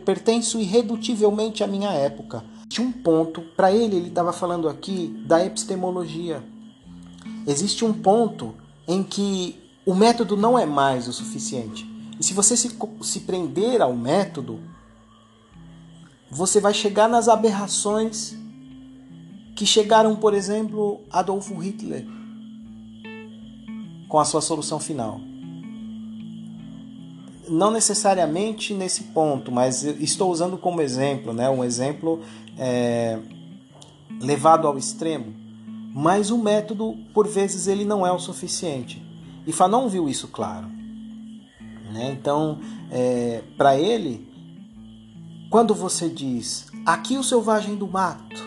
Pertenço 0.05 0.61
irredutivelmente 0.61 1.63
à 1.63 1.67
minha 1.67 1.91
época. 1.91 2.45
Tinha 2.69 2.87
um 2.87 2.93
ponto, 2.93 3.43
para 3.57 3.73
ele, 3.73 3.97
ele 3.97 4.09
estava 4.09 4.33
falando 4.33 4.69
aqui 4.69 5.09
da 5.27 5.45
epistemologia. 5.45 6.43
Existe 7.47 7.85
um 7.85 7.93
ponto 7.93 8.55
em 8.87 9.03
que 9.03 9.57
o 9.89 9.95
método 9.95 10.37
não 10.37 10.59
é 10.59 10.67
mais 10.67 11.09
o 11.09 11.15
suficiente. 11.15 11.91
E 12.21 12.23
se 12.23 12.35
você 12.35 12.55
se, 12.55 12.77
se 13.01 13.21
prender 13.21 13.81
ao 13.81 13.97
método, 13.97 14.61
você 16.31 16.61
vai 16.61 16.75
chegar 16.75 17.09
nas 17.09 17.27
aberrações 17.27 18.37
que 19.57 19.65
chegaram, 19.65 20.15
por 20.15 20.35
exemplo, 20.35 21.01
Adolfo 21.11 21.57
Hitler 21.57 22.07
com 24.11 24.19
a 24.19 24.27
sua 24.27 24.43
solução 24.43 24.79
final. 24.79 25.23
Não 27.49 27.71
necessariamente 27.71 28.75
nesse 28.75 29.05
ponto, 29.05 29.51
mas 29.51 29.85
estou 29.85 30.31
usando 30.31 30.59
como 30.59 30.83
exemplo, 30.83 31.33
né, 31.33 31.49
um 31.49 31.65
exemplo 31.65 32.21
é, 32.59 33.19
levado 34.21 34.69
ao 34.69 34.77
extremo. 34.77 35.35
Mas 35.95 36.31
o 36.31 36.37
método, 36.37 36.95
por 37.15 37.27
vezes, 37.27 37.67
ele 37.67 37.87
não 37.87 38.07
é 38.07 38.13
o 38.13 38.19
suficiente. 38.19 39.08
E 39.49 39.53
Fanon 39.53 39.89
viu 39.89 40.11
isso 40.11 40.29
claro. 40.29 40.69
Né? 41.91 42.11
Então, 42.13 42.59
é, 42.91 43.43
para 43.57 43.79
ele, 43.79 44.29
quando 45.49 45.75
você 45.75 46.07
diz 46.07 46.67
aqui 46.85 47.17
o 47.17 47.25
selvagem 47.25 47.75
do 47.75 47.89
mato 47.89 48.47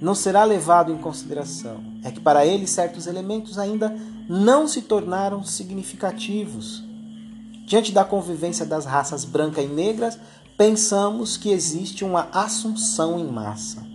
não 0.00 0.16
será 0.16 0.42
levado 0.42 0.92
em 0.92 0.98
consideração, 0.98 1.80
é 2.02 2.10
que 2.10 2.18
para 2.18 2.44
ele 2.44 2.66
certos 2.66 3.06
elementos 3.06 3.60
ainda 3.60 3.96
não 4.28 4.66
se 4.66 4.82
tornaram 4.82 5.44
significativos. 5.44 6.82
Diante 7.64 7.92
da 7.92 8.04
convivência 8.04 8.66
das 8.66 8.86
raças 8.86 9.24
branca 9.24 9.62
e 9.62 9.68
negras, 9.68 10.18
pensamos 10.56 11.36
que 11.36 11.50
existe 11.50 12.04
uma 12.04 12.28
assunção 12.32 13.20
em 13.20 13.30
massa 13.30 13.86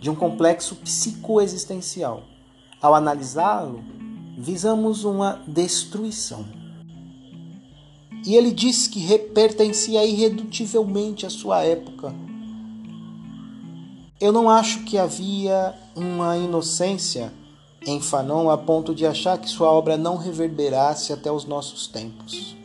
de 0.00 0.08
um 0.08 0.14
complexo 0.14 0.76
psicoexistencial. 0.76 2.22
Ao 2.80 2.94
analisá-lo, 2.94 3.84
visamos 4.40 5.04
uma 5.04 5.42
destruição. 5.46 6.46
E 8.24 8.34
ele 8.34 8.50
diz 8.50 8.86
que 8.86 9.18
pertencia 9.18 10.04
irredutivelmente 10.04 11.26
à 11.26 11.30
sua 11.30 11.62
época. 11.62 12.14
Eu 14.18 14.32
não 14.32 14.48
acho 14.48 14.84
que 14.84 14.98
havia 14.98 15.74
uma 15.94 16.36
inocência 16.36 17.32
em 17.86 18.00
Fanon 18.00 18.50
a 18.50 18.56
ponto 18.56 18.94
de 18.94 19.06
achar 19.06 19.38
que 19.38 19.48
sua 19.48 19.70
obra 19.70 19.96
não 19.96 20.16
reverberasse 20.16 21.12
até 21.12 21.30
os 21.30 21.44
nossos 21.44 21.86
tempos. 21.86 22.56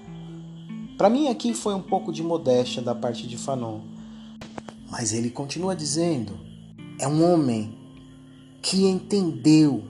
Para 0.98 1.10
mim, 1.10 1.28
aqui 1.28 1.54
foi 1.54 1.74
um 1.74 1.82
pouco 1.82 2.12
de 2.12 2.24
modéstia 2.24 2.82
da 2.82 2.96
parte 2.96 3.28
de 3.28 3.38
Fanon. 3.38 3.82
Mas 4.90 5.14
ele 5.14 5.30
continua 5.30 5.76
dizendo: 5.76 6.38
é 7.00 7.08
um 7.08 7.34
homem 7.34 7.78
que 8.62 8.86
entendeu 8.86 9.84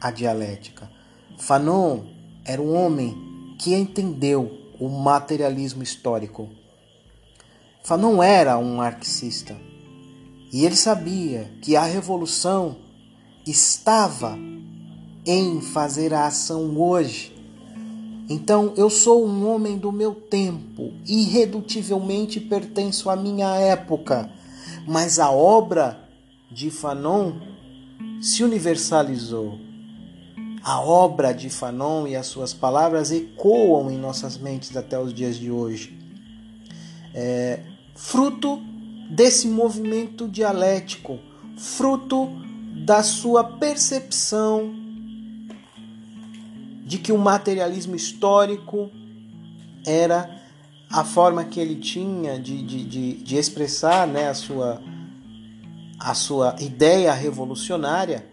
a 0.00 0.10
dialética. 0.10 0.99
Fanon 1.40 2.00
era 2.44 2.60
um 2.60 2.76
homem 2.76 3.56
que 3.58 3.74
entendeu 3.74 4.58
o 4.78 4.90
materialismo 4.90 5.82
histórico. 5.82 6.50
Fanon 7.82 8.22
era 8.22 8.58
um 8.58 8.76
marxista 8.76 9.56
e 10.52 10.66
ele 10.66 10.76
sabia 10.76 11.50
que 11.62 11.76
a 11.76 11.82
revolução 11.82 12.76
estava 13.46 14.38
em 15.24 15.62
fazer 15.62 16.12
a 16.12 16.26
ação 16.26 16.78
hoje. 16.78 17.34
Então 18.28 18.74
eu 18.76 18.90
sou 18.90 19.26
um 19.26 19.48
homem 19.48 19.78
do 19.78 19.90
meu 19.90 20.14
tempo, 20.14 20.92
irredutivelmente 21.06 22.38
pertenço 22.38 23.08
à 23.08 23.16
minha 23.16 23.56
época, 23.56 24.30
mas 24.86 25.18
a 25.18 25.30
obra 25.30 26.06
de 26.52 26.70
Fanon 26.70 27.32
se 28.20 28.44
universalizou. 28.44 29.69
A 30.62 30.80
obra 30.80 31.32
de 31.32 31.48
Fanon 31.48 32.06
e 32.06 32.14
as 32.14 32.26
suas 32.26 32.52
palavras 32.52 33.10
ecoam 33.10 33.90
em 33.90 33.96
nossas 33.96 34.36
mentes 34.36 34.76
até 34.76 34.98
os 34.98 35.14
dias 35.14 35.36
de 35.36 35.50
hoje. 35.50 35.98
É, 37.14 37.60
fruto 37.94 38.60
desse 39.10 39.48
movimento 39.48 40.28
dialético, 40.28 41.18
fruto 41.56 42.28
da 42.84 43.02
sua 43.02 43.42
percepção 43.42 44.74
de 46.84 46.98
que 46.98 47.12
o 47.12 47.18
materialismo 47.18 47.94
histórico 47.94 48.90
era 49.86 50.40
a 50.90 51.04
forma 51.04 51.44
que 51.44 51.60
ele 51.60 51.76
tinha 51.76 52.38
de, 52.38 52.62
de, 52.62 52.84
de, 52.84 53.12
de 53.14 53.36
expressar 53.36 54.06
né, 54.06 54.28
a 54.28 54.34
sua 54.34 54.82
a 56.00 56.14
sua 56.14 56.56
ideia 56.58 57.12
revolucionária 57.12 58.29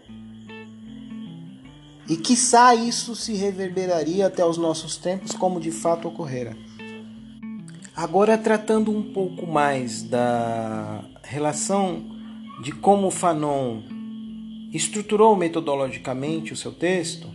e 2.08 2.16
quiçá 2.16 2.74
isso 2.74 3.14
se 3.14 3.34
reverberaria 3.34 4.26
até 4.26 4.44
os 4.44 4.56
nossos 4.56 4.96
tempos, 4.96 5.32
como 5.32 5.60
de 5.60 5.70
fato 5.70 6.08
ocorrera. 6.08 6.56
Agora, 7.94 8.38
tratando 8.38 8.90
um 8.90 9.12
pouco 9.12 9.46
mais 9.46 10.02
da 10.02 11.04
relação 11.22 12.04
de 12.62 12.72
como 12.72 13.10
Fanon 13.10 13.82
estruturou 14.72 15.36
metodologicamente 15.36 16.52
o 16.52 16.56
seu 16.56 16.72
texto, 16.72 17.28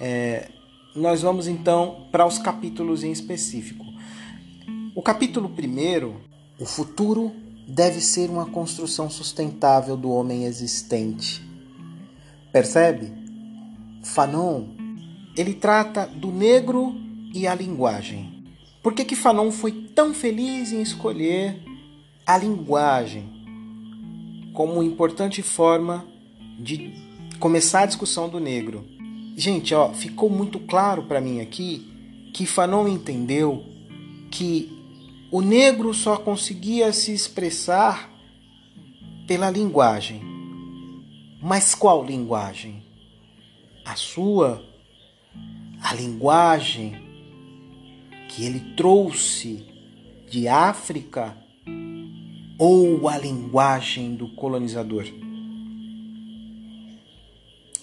é, 0.00 0.48
nós 0.96 1.22
vamos 1.22 1.46
então 1.46 2.08
para 2.10 2.26
os 2.26 2.38
capítulos 2.38 3.04
em 3.04 3.12
específico. 3.12 3.84
O 4.94 5.02
capítulo 5.02 5.48
primeiro, 5.48 6.20
o 6.58 6.66
futuro 6.66 7.32
deve 7.68 8.00
ser 8.00 8.30
uma 8.30 8.46
construção 8.46 9.08
sustentável 9.08 9.96
do 9.96 10.10
homem 10.10 10.44
existente. 10.44 11.46
Percebe? 12.50 13.17
Fanon, 14.02 14.68
ele 15.36 15.54
trata 15.54 16.06
do 16.06 16.30
negro 16.30 16.94
e 17.34 17.46
a 17.46 17.54
linguagem. 17.54 18.44
Por 18.82 18.92
que, 18.92 19.04
que 19.04 19.16
Fanon 19.16 19.50
foi 19.50 19.72
tão 19.72 20.14
feliz 20.14 20.72
em 20.72 20.80
escolher 20.80 21.62
a 22.26 22.38
linguagem 22.38 23.28
como 24.52 24.82
importante 24.82 25.42
forma 25.42 26.06
de 26.58 26.92
começar 27.38 27.80
a 27.80 27.86
discussão 27.86 28.28
do 28.28 28.40
negro? 28.40 28.84
Gente, 29.36 29.74
ó, 29.74 29.92
ficou 29.92 30.28
muito 30.28 30.58
claro 30.58 31.04
para 31.04 31.20
mim 31.20 31.40
aqui 31.40 32.30
que 32.34 32.46
Fanon 32.46 32.88
entendeu 32.88 33.64
que 34.30 34.76
o 35.30 35.40
negro 35.40 35.92
só 35.92 36.16
conseguia 36.16 36.92
se 36.92 37.12
expressar 37.12 38.10
pela 39.26 39.50
linguagem. 39.50 40.22
Mas 41.40 41.74
qual 41.74 42.04
linguagem? 42.04 42.82
A 43.88 43.96
sua, 43.96 44.62
a 45.80 45.94
linguagem 45.94 46.94
que 48.28 48.44
ele 48.44 48.60
trouxe 48.76 49.64
de 50.28 50.46
África 50.46 51.34
ou 52.58 53.08
a 53.08 53.16
linguagem 53.16 54.14
do 54.14 54.28
colonizador? 54.34 55.06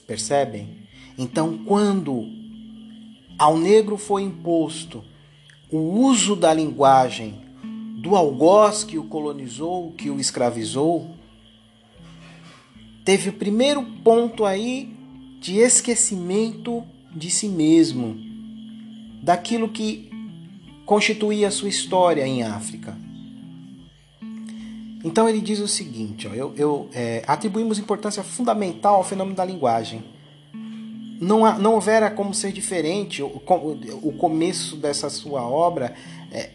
Percebem? 0.06 0.78
Então, 1.18 1.58
quando 1.66 2.24
ao 3.36 3.58
negro 3.58 3.98
foi 3.98 4.22
imposto 4.22 5.04
o 5.72 5.80
uso 5.80 6.36
da 6.36 6.54
linguagem 6.54 7.42
do 7.98 8.16
algoz 8.16 8.84
que 8.84 9.00
o 9.00 9.06
colonizou, 9.06 9.92
que 9.94 10.12
o 10.12 10.20
escravizou, 10.20 11.16
teve 13.04 13.30
o 13.30 13.34
primeiro 13.34 13.84
ponto 14.04 14.46
aí 14.46 14.95
de 15.46 15.60
esquecimento 15.60 16.84
de 17.16 17.30
si 17.30 17.48
mesmo, 17.48 18.18
daquilo 19.22 19.70
que 19.70 20.10
constituía 20.88 21.52
sua 21.52 21.70
história 21.70 22.26
em 22.26 22.42
África. 22.42 22.98
Então 25.04 25.30
ele 25.30 25.40
diz 25.40 25.60
o 25.60 25.68
seguinte: 25.68 26.28
ó, 26.28 26.34
eu, 26.34 26.52
eu 26.58 26.90
é, 26.96 27.24
atribuímos 27.28 27.78
importância 27.78 28.24
fundamental 28.24 28.96
ao 28.96 29.04
fenômeno 29.04 29.36
da 29.36 29.46
linguagem. 29.46 30.04
Não, 31.22 31.46
há, 31.46 31.60
não 31.60 31.76
houvera 31.76 32.10
como 32.10 32.34
ser 32.34 32.52
diferente 32.52 33.22
o, 33.22 33.28
o 34.02 34.14
começo 34.14 34.76
dessa 34.76 35.12
sua 35.12 35.48
obra 35.48 35.94
é, 36.32 36.50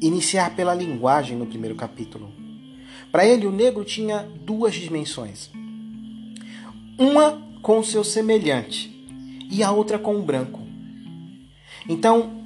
iniciar 0.00 0.54
pela 0.54 0.72
linguagem 0.72 1.36
no 1.36 1.46
primeiro 1.46 1.74
capítulo. 1.74 2.32
Para 3.10 3.26
ele, 3.26 3.44
o 3.44 3.50
negro 3.50 3.84
tinha 3.84 4.24
duas 4.44 4.72
dimensões: 4.72 5.50
uma 6.96 7.50
com 7.62 7.78
o 7.78 7.84
seu 7.84 8.02
semelhante 8.04 8.90
e 9.50 9.62
a 9.62 9.70
outra 9.70 9.98
com 9.98 10.16
o 10.16 10.22
branco. 10.22 10.60
Então, 11.88 12.42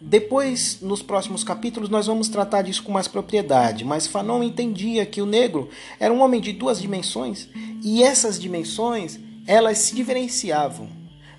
depois, 0.00 0.80
nos 0.82 1.02
próximos 1.02 1.42
capítulos, 1.44 1.88
nós 1.88 2.06
vamos 2.06 2.28
tratar 2.28 2.62
disso 2.62 2.82
com 2.82 2.92
mais 2.92 3.08
propriedade, 3.08 3.84
mas 3.84 4.06
Fanon 4.06 4.42
entendia 4.42 5.06
que 5.06 5.22
o 5.22 5.26
negro 5.26 5.68
era 6.00 6.12
um 6.12 6.22
homem 6.22 6.40
de 6.40 6.52
duas 6.52 6.80
dimensões 6.80 7.48
e 7.82 8.02
essas 8.02 8.38
dimensões 8.40 9.18
elas 9.46 9.78
se 9.78 9.94
diferenciavam 9.94 10.88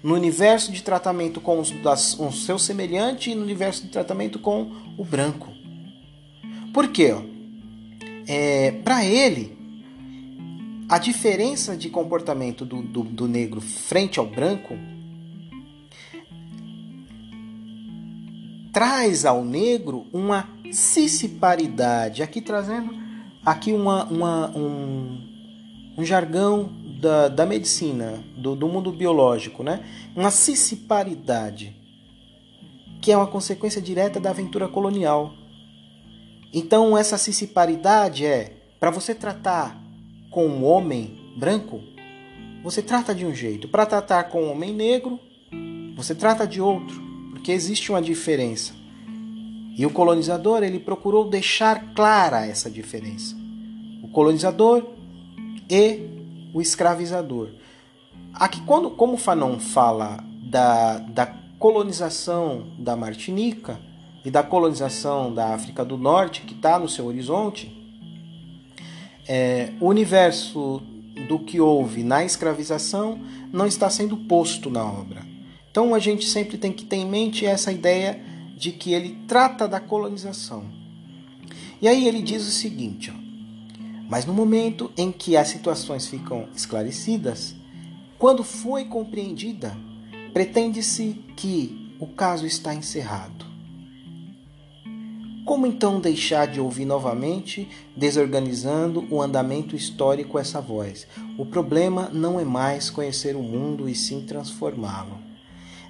no 0.02 0.14
universo 0.14 0.72
de 0.72 0.84
tratamento 0.84 1.42
com, 1.42 1.60
os, 1.60 1.72
das, 1.72 2.20
o 2.20 2.32
seu 2.32 2.60
semelhante 2.60 3.32
e 3.32 3.36
no 3.36 3.42
universo 3.42 3.84
de 3.84 3.90
tratamento 3.90 4.38
com 4.38 4.72
o 4.98 5.04
branco. 5.04 5.52
Por 6.74 6.88
quê? 6.90 7.16
É, 8.28 8.72
Para 8.84 9.06
ele, 9.06 9.58
a 10.88 10.98
diferença 11.00 11.76
de 11.76 11.90
comportamento 11.90 12.66
do, 12.66 12.82
do, 12.82 13.04
do 13.04 13.28
negro 13.28 13.60
frente 13.60 14.20
ao 14.20 14.26
branco 14.26 14.76
traz 18.72 19.26
ao 19.26 19.44
negro 19.44 20.06
uma 20.14 20.50
ciciparidade, 20.72 22.22
aqui 22.22 22.42
trazendo 22.42 22.94
aqui 23.44 23.72
uma, 23.72 24.04
uma 24.06 24.50
um, 24.58 25.96
um 25.98 26.04
jargão 26.04 26.70
da, 27.00 27.30
da 27.30 27.46
medicina, 27.46 28.24
do, 28.38 28.56
do 28.56 28.68
mundo 28.68 28.92
biológico, 28.92 29.64
né? 29.64 29.84
uma 30.16 30.30
ciciparidade, 30.30 31.76
que 33.02 33.12
é 33.12 33.18
uma 33.18 33.28
consequência 33.28 33.82
direta 33.82 34.20
da 34.20 34.32
aventura 34.32 34.68
colonial. 34.68 35.34
Então, 36.54 36.98
essa 36.98 37.18
ciciparidade 37.18 38.26
é 38.26 38.58
para 38.80 38.90
você 38.90 39.14
tratar 39.14 39.85
com 40.36 40.46
um 40.48 40.66
homem 40.66 41.18
branco, 41.38 41.82
você 42.62 42.82
trata 42.82 43.16
de 43.16 43.26
um 43.26 43.34
jeito. 43.34 43.70
Para 43.70 43.86
tratar 43.86 44.26
com 44.26 44.44
um 44.44 44.52
homem 44.52 44.74
negro, 44.74 45.18
você 45.96 46.14
trata 46.14 46.46
de 46.46 46.60
outro 46.60 47.02
porque 47.32 47.54
existe 47.54 47.90
uma 47.90 48.02
diferença. 48.02 48.74
E 49.78 49.86
o 49.86 49.90
colonizador 49.90 50.62
ele 50.62 50.78
procurou 50.78 51.30
deixar 51.30 51.94
clara 51.94 52.46
essa 52.46 52.70
diferença. 52.70 53.34
O 54.04 54.10
colonizador 54.10 54.84
e 55.70 56.02
o 56.54 56.62
escravizador. 56.62 57.52
Aqui, 58.34 58.60
quando, 58.66 58.90
como 58.90 59.16
Fanon 59.16 59.58
fala 59.58 60.22
da, 60.44 60.98
da 60.98 61.28
colonização 61.58 62.74
da 62.78 62.98
Martinica 62.98 63.80
e 64.26 64.30
da 64.30 64.44
colonização 64.44 65.34
da 65.34 65.54
África 65.54 65.86
do 65.86 65.98
Norte, 65.98 66.42
que 66.42 66.54
está 66.54 66.78
no 66.78 66.90
seu 66.90 67.06
horizonte, 67.06 67.85
é, 69.28 69.72
o 69.80 69.88
universo 69.88 70.82
do 71.28 71.40
que 71.40 71.60
houve 71.60 72.04
na 72.04 72.24
escravização 72.24 73.20
não 73.52 73.66
está 73.66 73.90
sendo 73.90 74.18
posto 74.18 74.70
na 74.70 74.84
obra. 74.84 75.26
Então 75.72 75.94
a 75.94 76.00
gente 76.00 76.26
sempre 76.26 76.58
tem 76.58 76.72
que 76.72 76.86
ter 76.86 76.98
em 76.98 77.06
mente 77.06 77.46
essa 77.46 77.72
ideia 77.72 78.22
de 78.56 78.72
que 78.72 78.94
ele 78.94 79.18
trata 79.28 79.68
da 79.68 79.80
colonização. 79.80 80.66
E 81.82 81.88
aí 81.88 82.08
ele 82.08 82.22
diz 82.22 82.48
o 82.48 82.52
seguinte: 82.52 83.12
ó, 83.12 83.26
mas 84.10 84.26
no 84.26 84.34
momento 84.34 84.92
em 84.98 85.12
que 85.12 85.36
as 85.36 85.48
situações 85.48 86.08
ficam 86.08 86.48
esclarecidas, 86.56 87.56
quando 88.18 88.44
foi 88.44 88.86
compreendida, 88.86 89.76
pretende-se 90.34 91.22
que 91.36 91.94
o 92.00 92.08
caso 92.08 92.46
está 92.46 92.74
encerrado. 92.74 93.46
Como 95.46 95.68
então 95.68 96.00
deixar 96.00 96.48
de 96.48 96.60
ouvir 96.60 96.86
novamente, 96.86 97.70
desorganizando 97.96 99.06
o 99.12 99.22
andamento 99.22 99.76
histórico 99.76 100.40
essa 100.40 100.60
voz? 100.60 101.08
O 101.38 101.46
problema 101.46 102.10
não 102.12 102.40
é 102.40 102.44
mais 102.44 102.90
conhecer 102.90 103.36
o 103.36 103.44
mundo 103.44 103.88
e 103.88 103.94
sim 103.94 104.26
transformá-lo. 104.26 105.20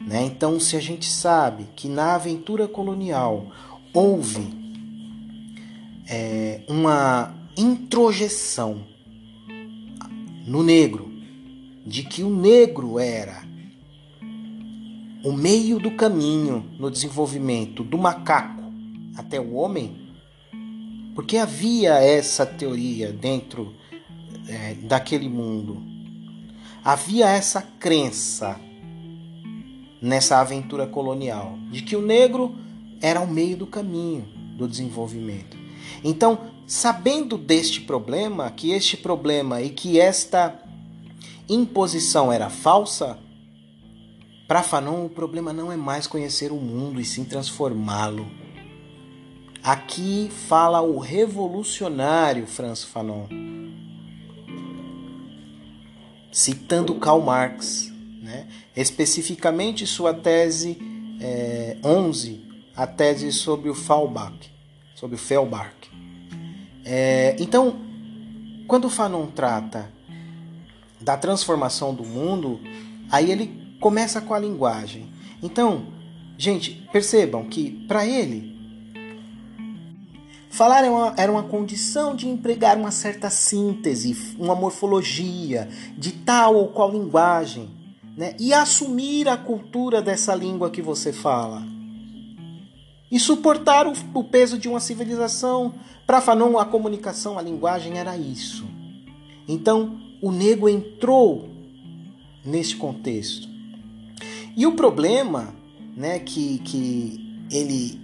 Né? 0.01 0.23
Então, 0.25 0.59
se 0.59 0.75
a 0.75 0.81
gente 0.81 1.09
sabe 1.09 1.67
que 1.73 1.87
na 1.87 2.15
aventura 2.15 2.67
colonial 2.67 3.47
houve 3.93 4.53
é, 6.05 6.61
uma 6.67 7.33
introjeção 7.57 8.83
no 10.45 10.63
negro, 10.63 11.09
de 11.85 12.03
que 12.03 12.23
o 12.23 12.29
negro 12.29 12.99
era 12.99 13.41
o 15.23 15.31
meio 15.31 15.79
do 15.79 15.91
caminho 15.91 16.69
no 16.77 16.91
desenvolvimento 16.91 17.83
do 17.83 17.97
macaco 17.97 18.64
até 19.15 19.39
o 19.39 19.53
homem, 19.53 20.13
porque 21.13 21.37
havia 21.37 21.93
essa 21.93 22.45
teoria 22.45 23.11
dentro 23.11 23.73
é, 24.47 24.73
daquele 24.75 25.29
mundo, 25.29 25.81
havia 26.83 27.27
essa 27.27 27.61
crença 27.61 28.59
nessa 30.01 30.39
aventura 30.39 30.85
colonial, 30.85 31.57
de 31.71 31.81
que 31.81 31.95
o 31.95 32.01
negro 32.01 32.55
era 33.01 33.19
o 33.19 33.27
meio 33.27 33.57
do 33.57 33.65
caminho 33.65 34.27
do 34.55 34.67
desenvolvimento. 34.67 35.57
Então, 36.03 36.39
sabendo 36.67 37.37
deste 37.37 37.81
problema, 37.81 38.49
que 38.51 38.71
este 38.71 38.97
problema 38.97 39.61
e 39.61 39.69
que 39.69 39.99
esta 39.99 40.61
imposição 41.47 42.31
era 42.31 42.49
falsa, 42.49 43.17
para 44.47 44.61
Fanon 44.61 45.05
o 45.05 45.09
problema 45.09 45.51
não 45.51 45.71
é 45.71 45.75
mais 45.75 46.05
conhecer 46.05 46.51
o 46.51 46.57
mundo 46.57 46.99
e 46.99 47.05
sim 47.05 47.23
transformá-lo. 47.23 48.27
Aqui 49.65 50.29
fala 50.47 50.79
o 50.79 50.99
revolucionário 50.99 52.45
Franz 52.45 52.83
Fanon, 52.83 53.25
citando 56.31 56.93
Karl 56.99 57.19
Marx 57.19 57.91
né? 58.21 58.47
especificamente 58.75 59.87
sua 59.87 60.13
tese 60.13 60.77
é, 61.19 61.77
11, 61.83 62.45
a 62.75 62.85
tese 62.85 63.31
sobre 63.31 63.67
o 63.67 63.73
Fallback, 63.73 64.49
sobre 64.93 65.15
o 65.15 65.19
Fellbach. 65.19 65.73
É, 66.83 67.35
então, 67.39 67.75
quando 68.67 68.87
Fanon 68.87 69.25
trata 69.27 69.91
da 71.01 71.17
transformação 71.17 71.91
do 71.91 72.03
mundo, 72.03 72.59
aí 73.11 73.31
ele 73.31 73.75
começa 73.79 74.21
com 74.21 74.35
a 74.35 74.39
linguagem. 74.39 75.09
Então, 75.41 75.87
gente, 76.37 76.87
percebam 76.91 77.45
que 77.45 77.83
para 77.87 78.05
ele 78.05 78.54
Falar 80.55 80.85
era 80.85 80.89
uma, 80.89 81.13
era 81.17 81.29
uma 81.29 81.43
condição 81.43 82.15
de 82.15 82.29
empregar 82.29 82.77
uma 82.77 82.89
certa 82.89 83.29
síntese, 83.29 84.35
uma 84.39 84.55
morfologia 84.55 85.67
de 85.97 86.13
tal 86.13 86.55
ou 86.55 86.69
qual 86.69 86.89
linguagem 86.89 87.69
né? 88.15 88.33
e 88.39 88.53
assumir 88.53 89.27
a 89.27 89.35
cultura 89.35 90.01
dessa 90.01 90.33
língua 90.33 90.69
que 90.69 90.81
você 90.81 91.11
fala. 91.11 91.61
E 93.11 93.19
suportar 93.19 93.85
o, 93.85 93.91
o 94.13 94.23
peso 94.23 94.57
de 94.57 94.69
uma 94.69 94.79
civilização. 94.79 95.73
Para 96.07 96.21
Fanon, 96.21 96.57
a 96.57 96.63
comunicação, 96.63 97.37
a 97.37 97.41
linguagem 97.41 97.97
era 97.97 98.15
isso. 98.15 98.65
Então, 99.49 99.99
o 100.21 100.31
nego 100.31 100.69
entrou 100.69 101.49
nesse 102.45 102.77
contexto. 102.77 103.49
E 104.55 104.65
o 104.65 104.71
problema 104.71 105.53
né, 105.97 106.17
que, 106.17 106.59
que 106.59 107.45
ele 107.51 107.99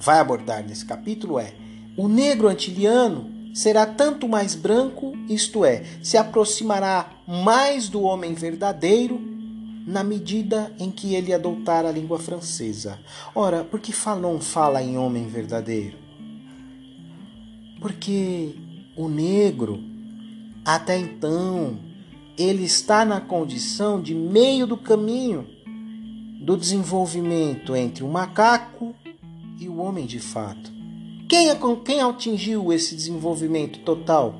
vai 0.00 0.18
abordar 0.18 0.66
nesse 0.66 0.86
capítulo 0.86 1.38
é: 1.38 1.59
o 1.96 2.08
negro 2.08 2.48
antiliano 2.48 3.30
será 3.54 3.84
tanto 3.84 4.28
mais 4.28 4.54
branco, 4.54 5.12
isto 5.28 5.64
é, 5.64 5.84
se 6.02 6.16
aproximará 6.16 7.10
mais 7.26 7.88
do 7.88 8.02
homem 8.02 8.34
verdadeiro 8.34 9.20
na 9.86 10.04
medida 10.04 10.72
em 10.78 10.90
que 10.90 11.14
ele 11.14 11.32
adotar 11.32 11.84
a 11.84 11.90
língua 11.90 12.18
francesa. 12.18 12.98
Ora, 13.34 13.64
por 13.64 13.80
que 13.80 13.92
Fanon 13.92 14.38
fala 14.38 14.82
em 14.82 14.96
homem 14.96 15.26
verdadeiro? 15.26 15.96
Porque 17.80 18.54
o 18.96 19.08
negro, 19.08 19.82
até 20.64 20.98
então, 20.98 21.78
ele 22.38 22.64
está 22.64 23.04
na 23.04 23.20
condição 23.20 24.00
de 24.00 24.14
meio 24.14 24.66
do 24.66 24.76
caminho 24.76 25.46
do 26.40 26.56
desenvolvimento 26.56 27.74
entre 27.74 28.04
o 28.04 28.08
macaco 28.08 28.94
e 29.58 29.68
o 29.68 29.78
homem 29.78 30.06
de 30.06 30.20
fato. 30.20 30.79
Quem, 31.30 31.48
é, 31.48 31.56
quem 31.84 32.00
atingiu 32.00 32.72
esse 32.72 32.96
desenvolvimento 32.96 33.78
total? 33.84 34.34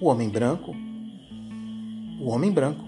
O 0.00 0.08
homem 0.08 0.28
branco. 0.28 0.74
O 2.20 2.30
homem 2.30 2.50
branco. 2.50 2.84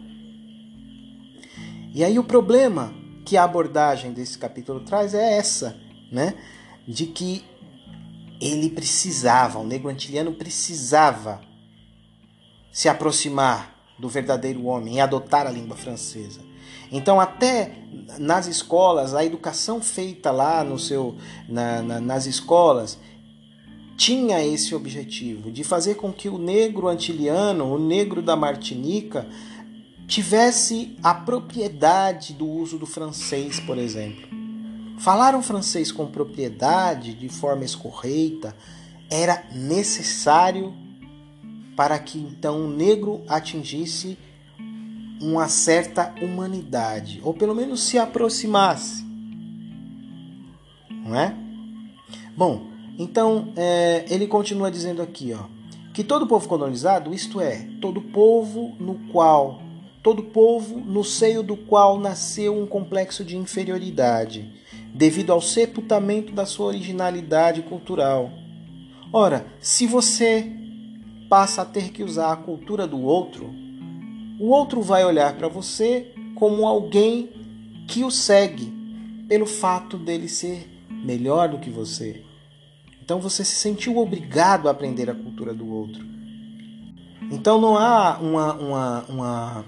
E 1.94 2.02
aí 2.02 2.18
o 2.18 2.24
problema 2.24 2.92
que 3.24 3.36
a 3.36 3.44
abordagem 3.44 4.12
desse 4.12 4.36
capítulo 4.36 4.80
traz 4.80 5.14
é 5.14 5.38
essa, 5.38 5.78
né? 6.10 6.34
De 6.84 7.06
que 7.06 7.44
ele 8.40 8.70
precisava, 8.70 9.60
o 9.60 9.64
negro 9.64 9.88
antiliano 9.88 10.32
precisava 10.32 11.40
se 12.72 12.88
aproximar 12.88 13.72
do 14.00 14.08
verdadeiro 14.08 14.64
homem 14.64 14.96
e 14.96 15.00
adotar 15.00 15.46
a 15.46 15.50
língua 15.50 15.76
francesa. 15.76 16.40
Então, 16.90 17.20
até 17.20 17.84
nas 18.18 18.48
escolas, 18.48 19.14
a 19.14 19.24
educação 19.24 19.80
feita 19.80 20.32
lá 20.32 20.64
no 20.64 20.76
seu, 20.76 21.16
na, 21.48 21.82
na, 21.82 22.00
nas 22.00 22.26
escolas 22.26 22.98
tinha 23.98 24.40
esse 24.46 24.76
objetivo 24.76 25.50
de 25.50 25.64
fazer 25.64 25.96
com 25.96 26.12
que 26.12 26.28
o 26.28 26.38
negro 26.38 26.86
antiliano, 26.86 27.64
o 27.64 27.78
negro 27.80 28.22
da 28.22 28.36
Martinica, 28.36 29.26
tivesse 30.06 30.96
a 31.02 31.12
propriedade 31.12 32.32
do 32.32 32.46
uso 32.46 32.78
do 32.78 32.86
francês, 32.86 33.58
por 33.58 33.76
exemplo. 33.76 34.28
Falar 35.00 35.34
o 35.34 35.42
francês 35.42 35.90
com 35.90 36.06
propriedade, 36.06 37.12
de 37.12 37.28
forma 37.28 37.64
escorreita, 37.64 38.56
era 39.10 39.44
necessário 39.52 40.72
para 41.76 41.98
que 41.98 42.20
então 42.20 42.66
o 42.66 42.70
negro 42.70 43.24
atingisse 43.28 44.16
uma 45.20 45.48
certa 45.48 46.14
humanidade, 46.22 47.20
ou 47.24 47.34
pelo 47.34 47.54
menos 47.54 47.82
se 47.82 47.98
aproximasse. 47.98 49.04
Não 50.88 51.16
é? 51.16 51.34
Bom, 52.36 52.67
então, 52.98 53.52
é, 53.54 54.04
ele 54.10 54.26
continua 54.26 54.72
dizendo 54.72 55.00
aqui, 55.00 55.32
ó, 55.32 55.44
que 55.94 56.02
todo 56.02 56.26
povo 56.26 56.48
colonizado, 56.48 57.14
isto 57.14 57.40
é, 57.40 57.68
todo 57.80 58.02
povo 58.02 58.74
no 58.80 58.96
qual, 59.12 59.62
todo 60.02 60.24
povo 60.24 60.80
no 60.80 61.04
seio 61.04 61.44
do 61.44 61.56
qual 61.56 62.00
nasceu 62.00 62.60
um 62.60 62.66
complexo 62.66 63.24
de 63.24 63.36
inferioridade, 63.36 64.52
devido 64.92 65.32
ao 65.32 65.40
sepultamento 65.40 66.32
da 66.32 66.44
sua 66.44 66.66
originalidade 66.66 67.62
cultural. 67.62 68.32
Ora, 69.12 69.46
se 69.60 69.86
você 69.86 70.50
passa 71.28 71.62
a 71.62 71.64
ter 71.64 71.92
que 71.92 72.02
usar 72.02 72.32
a 72.32 72.36
cultura 72.36 72.84
do 72.84 73.00
outro, 73.00 73.48
o 74.40 74.48
outro 74.48 74.82
vai 74.82 75.04
olhar 75.04 75.36
para 75.36 75.46
você 75.46 76.12
como 76.34 76.66
alguém 76.66 77.30
que 77.86 78.02
o 78.02 78.10
segue 78.10 78.72
pelo 79.28 79.46
fato 79.46 79.96
dele 79.96 80.28
ser 80.28 80.68
melhor 80.90 81.48
do 81.48 81.58
que 81.58 81.70
você 81.70 82.27
então 83.08 83.18
você 83.18 83.42
se 83.42 83.54
sentiu 83.54 83.96
obrigado 83.96 84.68
a 84.68 84.70
aprender 84.70 85.08
a 85.08 85.14
cultura 85.14 85.54
do 85.54 85.66
outro. 85.66 86.04
Então 87.32 87.58
não 87.58 87.74
há 87.74 88.18
uma, 88.18 88.52
uma, 88.52 89.04
uma. 89.08 89.64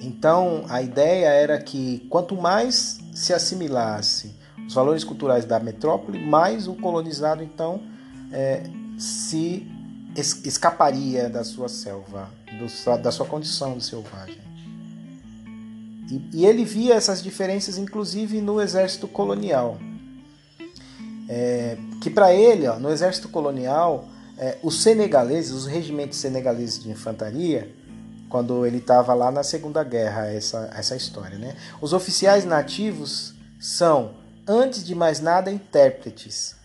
Então 0.00 0.64
a 0.68 0.80
ideia 0.80 1.26
era 1.30 1.60
que 1.60 2.06
quanto 2.08 2.36
mais 2.36 3.00
se 3.12 3.32
assimilasse 3.32 4.36
os 4.68 4.72
valores 4.72 5.02
culturais 5.02 5.44
da 5.44 5.58
metrópole, 5.58 6.24
mais 6.24 6.68
o 6.68 6.74
colonizado 6.74 7.42
então 7.42 7.82
é, 8.30 8.62
se 8.96 9.66
escaparia 10.16 11.28
da 11.28 11.42
sua 11.42 11.68
selva, 11.68 12.30
do, 12.46 13.02
da 13.02 13.10
sua 13.10 13.26
condição 13.26 13.76
de 13.76 13.84
selvagem. 13.84 14.38
E, 16.08 16.22
e 16.32 16.46
ele 16.46 16.64
via 16.64 16.94
essas 16.94 17.20
diferenças 17.20 17.78
inclusive 17.78 18.40
no 18.40 18.60
exército 18.60 19.08
colonial. 19.08 19.76
É, 21.28 21.76
que 22.00 22.10
para 22.10 22.32
ele, 22.34 22.66
ó, 22.66 22.78
no 22.78 22.90
exército 22.90 23.28
colonial, 23.28 24.08
é, 24.36 24.58
os 24.62 24.82
senegaleses, 24.82 25.52
os 25.52 25.66
regimentos 25.66 26.18
senegaleses 26.18 26.82
de 26.82 26.90
infantaria, 26.90 27.72
quando 28.28 28.66
ele 28.66 28.78
estava 28.78 29.14
lá 29.14 29.30
na 29.30 29.42
Segunda 29.42 29.84
Guerra, 29.84 30.26
essa, 30.26 30.70
essa 30.76 30.96
história, 30.96 31.38
né? 31.38 31.56
Os 31.80 31.92
oficiais 31.92 32.44
nativos 32.44 33.34
são, 33.60 34.14
antes 34.46 34.84
de 34.84 34.94
mais 34.94 35.20
nada, 35.20 35.50
intérpretes. 35.50 36.56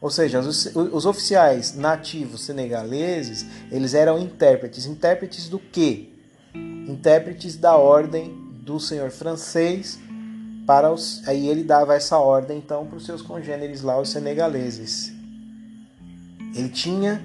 Ou 0.00 0.10
seja, 0.10 0.40
os, 0.40 0.66
os 0.74 1.06
oficiais 1.06 1.76
nativos 1.76 2.42
senegaleses, 2.44 3.46
eles 3.70 3.94
eram 3.94 4.18
intérpretes. 4.18 4.84
Intérpretes 4.84 5.48
do 5.48 5.60
quê? 5.60 6.08
Intérpretes 6.88 7.56
da 7.56 7.76
ordem 7.76 8.36
do 8.64 8.80
senhor 8.80 9.10
francês 9.10 10.00
para 10.66 10.92
os, 10.92 11.26
aí 11.26 11.48
ele 11.48 11.64
dava 11.64 11.94
essa 11.94 12.18
ordem 12.18 12.58
então 12.58 12.86
para 12.86 12.96
os 12.96 13.04
seus 13.04 13.22
congêneres 13.22 13.82
lá, 13.82 14.00
os 14.00 14.10
senegaleses. 14.10 15.12
Ele 16.54 16.68
tinha 16.68 17.22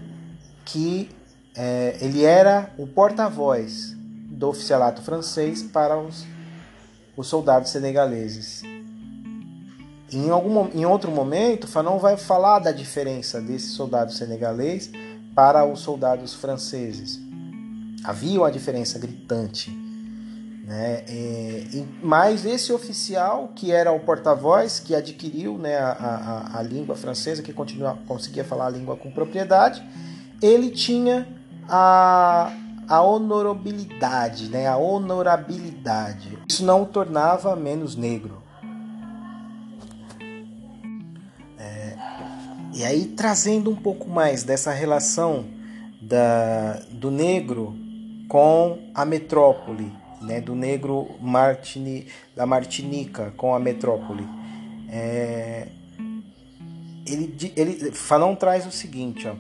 que 0.65 1.09
é, 1.55 1.97
ele 2.01 2.23
era 2.23 2.71
o 2.77 2.85
porta-voz 2.85 3.95
do 4.29 4.49
oficialato 4.49 5.01
francês 5.01 5.63
para 5.63 5.97
os, 5.97 6.25
os 7.15 7.27
soldados 7.27 7.71
senegaleses. 7.71 8.61
Em, 10.11 10.29
algum, 10.29 10.69
em 10.73 10.85
outro 10.85 11.11
momento, 11.11 11.67
Fanon 11.67 11.97
vai 11.97 12.15
falar 12.15 12.59
da 12.59 12.71
diferença 12.71 13.41
desse 13.41 13.69
soldado 13.69 14.13
senegalês 14.13 14.91
para 15.35 15.65
os 15.65 15.79
soldados 15.79 16.33
franceses. 16.33 17.19
Havia 18.03 18.39
uma 18.39 18.51
diferença 18.51 18.97
gritante 18.99 19.86
né? 20.68 21.05
É, 21.07 21.63
mas 22.03 22.45
esse 22.45 22.74
oficial, 22.74 23.53
que 23.55 23.72
era 23.72 23.89
o 23.93 24.01
porta-voz, 24.01 24.82
que 24.82 24.93
adquiriu 24.93 25.57
né, 25.57 25.78
a, 25.78 25.91
a, 25.91 26.59
a 26.59 26.61
língua 26.61 26.93
francesa, 26.93 27.41
que 27.41 27.53
continua, 27.53 27.97
conseguia 28.05 28.43
falar 28.43 28.65
a 28.65 28.70
língua 28.70 28.97
com 28.97 29.09
propriedade, 29.09 29.82
ele 30.41 30.70
tinha 30.70 31.26
a, 31.70 32.51
a 32.86 33.01
honorabilidade, 33.01 34.49
né, 34.49 34.68
a 34.68 34.76
honorabilidade. 34.76 36.38
Isso 36.49 36.65
não 36.65 36.82
o 36.82 36.86
tornava 36.86 37.55
menos 37.55 37.95
negro. 37.95 38.43
É, 41.57 41.95
e 42.74 42.84
aí, 42.84 43.05
trazendo 43.05 43.72
um 43.72 43.76
pouco 43.76 44.09
mais 44.09 44.43
dessa 44.43 44.74
relação 44.74 45.45
da, 46.01 46.82
do 46.91 47.09
negro 47.09 47.74
com 48.28 48.80
a 48.93 49.05
metrópole, 49.05 49.93
né, 50.22 50.41
do 50.41 50.55
negro 50.55 51.09
Martini, 51.22 52.07
da 52.36 52.45
Martinica 52.45 53.34
com 53.38 53.53
a 53.53 53.59
metrópole. 53.59 54.28
É, 54.89 55.68
ele, 57.05 57.53
ele, 57.55 57.91
Fanon 57.91 58.36
traz 58.36 58.65
o 58.65 58.72
seguinte, 58.72 59.28
ó, 59.28 59.36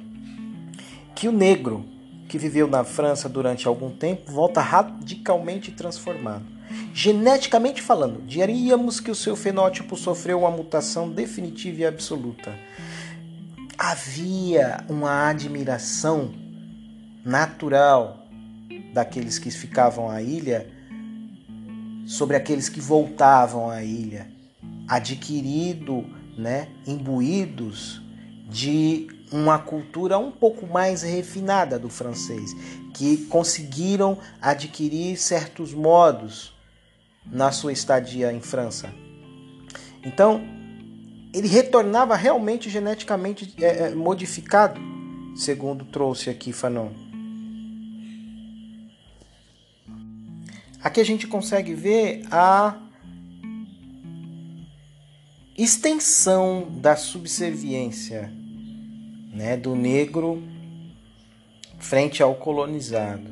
que 1.15 1.27
o 1.27 1.31
negro 1.31 1.85
que 2.27 2.37
viveu 2.37 2.67
na 2.67 2.83
França 2.83 3.29
durante 3.29 3.67
algum 3.67 3.89
tempo 3.89 4.31
volta 4.31 4.61
radicalmente 4.61 5.71
transformado. 5.71 6.45
Geneticamente 6.93 7.81
falando, 7.81 8.21
diríamos 8.25 8.99
que 8.99 9.09
o 9.09 9.15
seu 9.15 9.35
fenótipo 9.35 9.95
sofreu 9.95 10.39
uma 10.39 10.51
mutação 10.51 11.09
definitiva 11.09 11.81
e 11.81 11.85
absoluta. 11.85 12.53
Havia 13.77 14.83
uma 14.89 15.29
admiração 15.29 16.33
natural 17.23 18.26
daqueles 18.93 19.37
que 19.37 19.51
ficavam 19.51 20.09
à 20.09 20.21
ilha 20.21 20.67
sobre 22.05 22.37
aqueles 22.37 22.69
que 22.69 22.79
voltavam 22.79 23.69
à 23.69 23.83
ilha, 23.83 24.27
adquirido, 24.87 26.05
né, 26.37 26.69
imbuídos 26.85 28.01
de 28.49 29.07
uma 29.31 29.59
cultura 29.59 30.17
um 30.17 30.31
pouco 30.31 30.65
mais 30.65 31.01
refinada 31.01 31.77
do 31.77 31.89
francês, 31.89 32.53
que 32.93 33.25
conseguiram 33.25 34.17
adquirir 34.41 35.17
certos 35.17 35.73
modos 35.73 36.55
na 37.25 37.51
sua 37.51 37.73
estadia 37.73 38.31
em 38.31 38.39
França. 38.39 38.89
Então, 40.03 40.41
ele 41.33 41.47
retornava 41.47 42.15
realmente 42.15 42.69
geneticamente 42.69 43.53
é, 43.61 43.89
modificado, 43.89 44.79
segundo 45.35 45.83
trouxe 45.83 46.29
aqui 46.29 46.53
Fanon. 46.53 47.06
Aqui 50.87 51.01
a 51.01 51.05
gente 51.05 51.27
consegue 51.27 51.73
ver 51.73 52.21
a 52.31 52.77
extensão 55.57 56.65
da 56.79 56.95
subserviência 56.95 58.31
né, 59.33 59.57
do 59.57 59.75
negro 59.75 60.41
frente 61.77 62.23
ao 62.23 62.35
colonizado. 62.35 63.29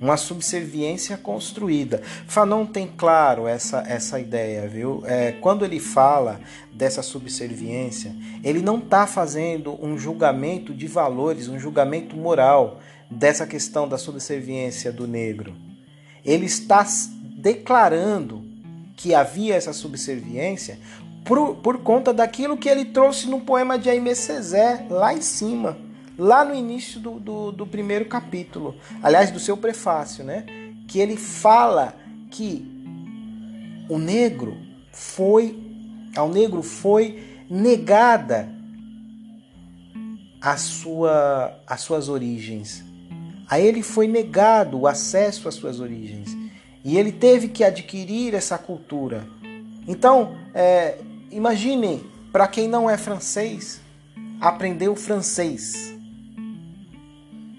Uma 0.00 0.16
subserviência 0.16 1.16
construída. 1.16 2.00
Fanon 2.28 2.64
tem 2.64 2.86
claro 2.86 3.48
essa, 3.48 3.82
essa 3.88 4.20
ideia, 4.20 4.68
viu? 4.68 5.02
É, 5.06 5.32
quando 5.32 5.64
ele 5.64 5.80
fala 5.80 6.40
dessa 6.72 7.02
subserviência, 7.02 8.14
ele 8.44 8.62
não 8.62 8.78
está 8.78 9.08
fazendo 9.08 9.76
um 9.84 9.98
julgamento 9.98 10.72
de 10.72 10.86
valores, 10.86 11.48
um 11.48 11.58
julgamento 11.58 12.16
moral 12.16 12.80
dessa 13.10 13.44
questão 13.44 13.88
da 13.88 13.98
subserviência 13.98 14.92
do 14.92 15.08
negro. 15.08 15.65
Ele 16.26 16.44
está 16.44 16.84
declarando 17.38 18.44
que 18.96 19.14
havia 19.14 19.54
essa 19.54 19.72
subserviência 19.72 20.78
por, 21.24 21.56
por 21.56 21.78
conta 21.78 22.12
daquilo 22.12 22.56
que 22.56 22.68
ele 22.68 22.84
trouxe 22.84 23.28
no 23.28 23.40
poema 23.40 23.78
de 23.78 23.88
Aimé 23.88 24.14
Césaire, 24.14 24.86
lá 24.90 25.14
em 25.14 25.20
cima, 25.20 25.78
lá 26.18 26.44
no 26.44 26.54
início 26.54 27.00
do, 27.00 27.18
do, 27.18 27.52
do 27.52 27.66
primeiro 27.66 28.06
capítulo, 28.06 28.74
aliás, 29.02 29.30
do 29.30 29.40
seu 29.40 29.56
prefácio, 29.56 30.24
né? 30.24 30.44
Que 30.88 30.98
ele 30.98 31.16
fala 31.16 31.94
que 32.30 32.66
o 33.88 33.98
negro 33.98 34.56
foi, 34.92 35.58
ao 36.16 36.28
negro 36.28 36.62
foi 36.62 37.44
negada 37.48 38.48
a 40.40 40.56
sua, 40.56 41.60
as 41.66 41.80
suas 41.80 42.08
origens. 42.08 42.85
A 43.48 43.60
ele 43.60 43.82
foi 43.82 44.06
negado 44.08 44.80
o 44.80 44.86
acesso 44.86 45.48
às 45.48 45.54
suas 45.54 45.80
origens. 45.80 46.36
E 46.84 46.96
ele 46.96 47.12
teve 47.12 47.48
que 47.48 47.64
adquirir 47.64 48.34
essa 48.34 48.56
cultura. 48.58 49.26
Então, 49.86 50.36
é, 50.54 50.98
Imagine, 51.30 52.02
para 52.32 52.46
quem 52.46 52.68
não 52.68 52.88
é 52.88 52.96
francês, 52.96 53.80
aprender 54.40 54.88
o 54.88 54.96
francês. 54.96 55.94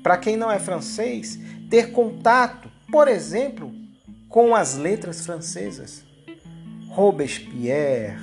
Para 0.02 0.18
quem 0.18 0.38
não 0.38 0.50
é 0.50 0.58
francês, 0.58 1.38
ter 1.70 1.92
contato, 1.92 2.70
por 2.90 3.08
exemplo, 3.08 3.74
com 4.30 4.56
as 4.56 4.78
letras 4.78 5.26
francesas. 5.26 6.04
Robespierre 6.90 8.18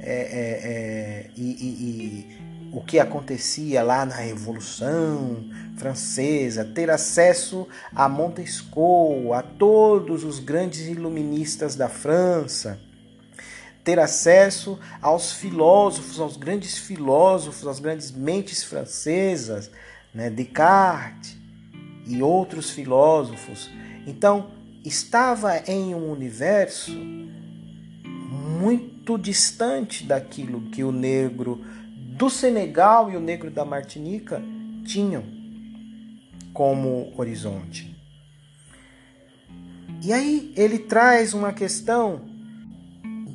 é, 0.00 0.10
é, 0.10 0.60
é, 0.64 1.30
e, 1.36 1.42
e, 1.42 1.66
e 1.66 2.37
o 2.72 2.82
que 2.82 2.98
acontecia 2.98 3.82
lá 3.82 4.04
na 4.04 4.16
Revolução 4.16 5.44
Francesa, 5.76 6.64
ter 6.64 6.90
acesso 6.90 7.66
a 7.94 8.08
Montesquieu, 8.08 9.32
a 9.32 9.42
todos 9.42 10.24
os 10.24 10.38
grandes 10.38 10.86
iluministas 10.86 11.74
da 11.74 11.88
França 11.88 12.78
ter 13.88 13.98
acesso 13.98 14.78
aos 15.00 15.32
filósofos, 15.32 16.20
aos 16.20 16.36
grandes 16.36 16.76
filósofos, 16.76 17.66
às 17.66 17.80
grandes 17.80 18.10
mentes 18.10 18.62
francesas, 18.62 19.70
né, 20.12 20.28
Descartes 20.28 21.38
e 22.06 22.20
outros 22.22 22.68
filósofos. 22.68 23.70
Então, 24.06 24.50
estava 24.84 25.62
em 25.66 25.94
um 25.94 26.12
universo 26.12 26.92
muito 28.60 29.16
distante 29.16 30.04
daquilo 30.04 30.68
que 30.70 30.84
o 30.84 30.92
negro 30.92 31.64
do 32.18 32.28
Senegal 32.28 33.10
e 33.12 33.16
o 33.16 33.20
negro 33.20 33.48
da 33.48 33.64
Martinica 33.64 34.42
tinham 34.84 35.22
como 36.52 37.12
horizonte. 37.16 37.96
E 40.02 40.12
aí 40.12 40.52
ele 40.56 40.80
traz 40.80 41.32
uma 41.32 41.52
questão 41.52 42.20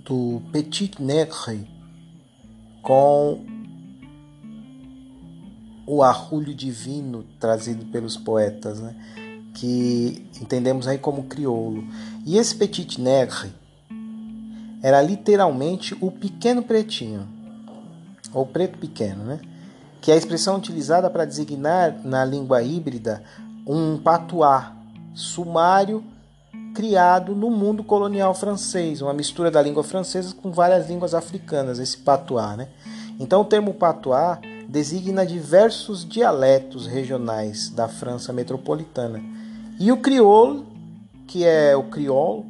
do 0.03 0.41
Petit 0.51 1.01
Nègre 1.01 1.65
com 2.81 3.45
o 5.87 6.03
arrulho 6.03 6.53
divino 6.53 7.23
trazido 7.39 7.85
pelos 7.85 8.17
poetas, 8.17 8.81
né? 8.81 8.95
que 9.53 10.25
entendemos 10.41 10.87
aí 10.87 10.97
como 10.97 11.23
crioulo. 11.23 11.85
E 12.25 12.37
esse 12.37 12.53
Petit 12.55 12.99
Nègre 12.99 13.53
era 14.81 15.01
literalmente 15.01 15.95
o 16.01 16.11
pequeno 16.11 16.61
pretinho, 16.61 17.27
ou 18.33 18.45
preto 18.45 18.77
pequeno, 18.77 19.23
né? 19.23 19.39
que 20.01 20.11
é 20.11 20.15
a 20.15 20.17
expressão 20.17 20.57
utilizada 20.57 21.09
para 21.09 21.25
designar 21.25 21.95
na 22.03 22.25
língua 22.25 22.61
híbrida 22.61 23.23
um 23.65 23.97
patuá 23.97 24.73
sumário 25.13 26.03
criado 26.73 27.35
no 27.35 27.49
mundo 27.49 27.83
colonial 27.83 28.33
francês, 28.33 29.01
uma 29.01 29.13
mistura 29.13 29.49
da 29.49 29.61
língua 29.61 29.83
francesa 29.83 30.35
com 30.35 30.51
várias 30.51 30.89
línguas 30.89 31.13
africanas, 31.13 31.79
esse 31.79 31.97
patois. 31.97 32.57
Né? 32.57 32.67
Então, 33.19 33.41
o 33.41 33.45
termo 33.45 33.73
patois 33.73 34.39
designa 34.67 35.25
diversos 35.25 36.07
dialetos 36.07 36.87
regionais 36.87 37.69
da 37.69 37.87
França 37.87 38.33
metropolitana. 38.33 39.21
E 39.79 39.91
o 39.91 39.97
crioulo, 39.97 40.65
que 41.27 41.45
é 41.45 41.75
o 41.75 41.83
crioulo, 41.83 42.45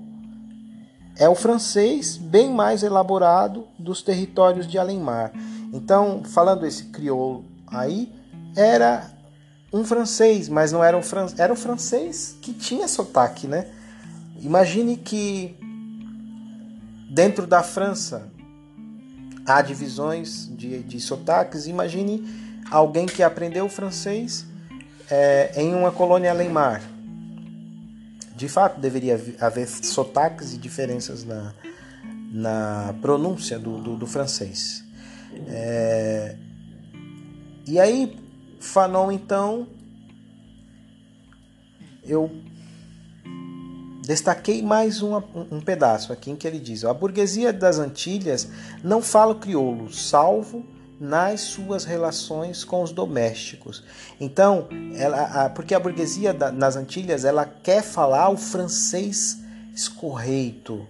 é 1.18 1.30
o 1.30 1.36
francês 1.36 2.18
bem 2.18 2.50
mais 2.50 2.82
elaborado 2.82 3.68
dos 3.78 4.02
territórios 4.02 4.66
de 4.66 4.80
Além-Mar. 4.80 5.32
Então, 5.74 6.24
falando 6.24 6.68
esse 6.68 6.84
crioulo 6.86 7.44
aí, 7.66 8.14
era 8.56 9.12
um 9.74 9.84
francês, 9.84 10.48
mas 10.48 10.72
não 10.72 10.84
era 10.84 10.96
um, 10.96 11.02
fran... 11.02 11.26
era 11.36 11.52
um 11.52 11.56
francês 11.56 12.38
que 12.40 12.54
tinha 12.54 12.88
sotaque, 12.88 13.48
né? 13.48 13.68
Imagine 14.40 14.96
que 14.96 15.58
dentro 17.10 17.48
da 17.48 17.64
França 17.64 18.32
há 19.48 19.64
divisões 19.64 20.48
de, 20.56 20.84
de 20.84 21.00
sotaques. 21.00 21.66
Imagine 21.66 22.24
alguém 22.70 23.08
que 23.08 23.24
aprendeu 23.24 23.68
francês 23.68 24.46
é, 25.10 25.60
em 25.60 25.74
uma 25.74 25.92
colônia 25.92 26.30
além-mar. 26.30 26.84
De 28.36 28.48
fato, 28.48 28.80
deveria 28.80 29.20
haver 29.40 29.68
sotaques 29.68 30.54
e 30.54 30.58
diferenças 30.58 31.24
na, 31.24 31.54
na 32.32 32.94
pronúncia 33.02 33.58
do, 33.58 33.82
do, 33.82 33.96
do 33.96 34.06
francês. 34.06 34.83
É, 35.48 36.36
e 37.68 37.80
aí, 37.80 38.18
Fanon, 38.60 39.12
então, 39.12 39.68
eu 42.04 42.30
Destaquei 44.04 44.62
mais 44.62 45.02
uma, 45.02 45.24
um 45.50 45.62
pedaço 45.62 46.12
aqui 46.12 46.30
em 46.30 46.36
que 46.36 46.46
ele 46.46 46.60
diz: 46.60 46.84
a 46.84 46.94
burguesia 46.94 47.54
das 47.54 47.80
Antilhas 47.80 48.50
não 48.84 49.02
fala 49.02 49.34
crioulo, 49.34 49.94
salvo 49.94 50.66
nas 51.00 51.40
suas 51.40 51.86
relações 51.86 52.66
com 52.66 52.84
os 52.84 52.92
domésticos. 52.92 53.82
Então, 54.20 54.68
ela, 54.96 55.46
a, 55.46 55.50
porque 55.50 55.74
a 55.74 55.80
burguesia 55.80 56.34
da, 56.34 56.52
nas 56.52 56.76
Antilhas 56.76 57.24
ela 57.24 57.46
quer 57.46 57.82
falar 57.82 58.28
o 58.30 58.36
francês 58.36 59.40
escorreito. 59.74 60.86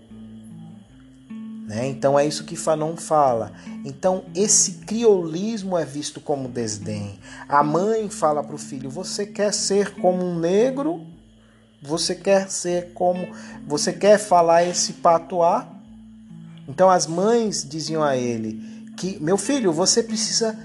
Né? 1.74 1.88
Então 1.88 2.20
é 2.20 2.26
isso 2.26 2.44
que 2.44 2.56
Fanon 2.56 2.96
fala. 2.96 3.52
Então 3.84 4.26
esse 4.36 4.74
criolismo 4.86 5.78
é 5.78 5.86
visto 5.86 6.22
como 6.22 6.48
desdém. 6.48 7.20
A 7.50 7.64
mãe 7.64 8.10
fala 8.10 8.44
para 8.44 8.56
o 8.56 8.60
filho: 8.60 8.90
você 8.90 9.26
quer 9.26 9.54
ser 9.54 9.96
como 9.96 10.24
um 10.24 10.38
negro 10.38 11.14
você 11.84 12.16
quer 12.16 12.50
ser 12.50 12.94
como. 12.94 13.28
Você 13.68 13.92
quer 13.92 14.18
falar 14.18 14.64
esse 14.64 14.94
patuá? 14.94 15.68
Então 16.68 16.90
as 16.90 17.06
mães 17.06 17.68
diziam 17.68 18.02
a 18.02 18.16
ele 18.16 18.94
que, 18.96 19.22
meu 19.22 19.38
filho, 19.38 19.74
você 19.74 20.02
precisa 20.02 20.58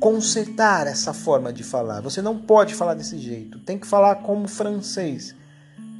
consertar 0.00 0.88
essa 0.88 1.14
forma 1.14 1.52
de 1.52 1.62
falar. 1.62 2.00
Você 2.00 2.20
não 2.20 2.36
pode 2.36 2.74
falar 2.74 2.94
desse 2.94 3.18
jeito. 3.18 3.60
Tem 3.60 3.78
que 3.78 3.86
falar 3.86 4.16
como 4.16 4.48
francês. 4.48 5.32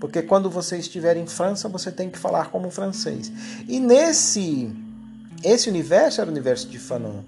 Porque 0.00 0.22
quando 0.22 0.50
você 0.50 0.76
estiver 0.76 1.16
em 1.16 1.26
França, 1.26 1.68
você 1.68 1.90
tem 1.90 2.10
que 2.10 2.18
falar 2.18 2.50
como 2.50 2.70
francês. 2.70 3.32
E 3.66 3.80
nesse 3.80 4.70
esse 5.42 5.68
universo 5.68 6.20
era 6.20 6.28
o 6.28 6.32
universo 6.32 6.68
de 6.68 6.78
Fanon. 6.78 7.20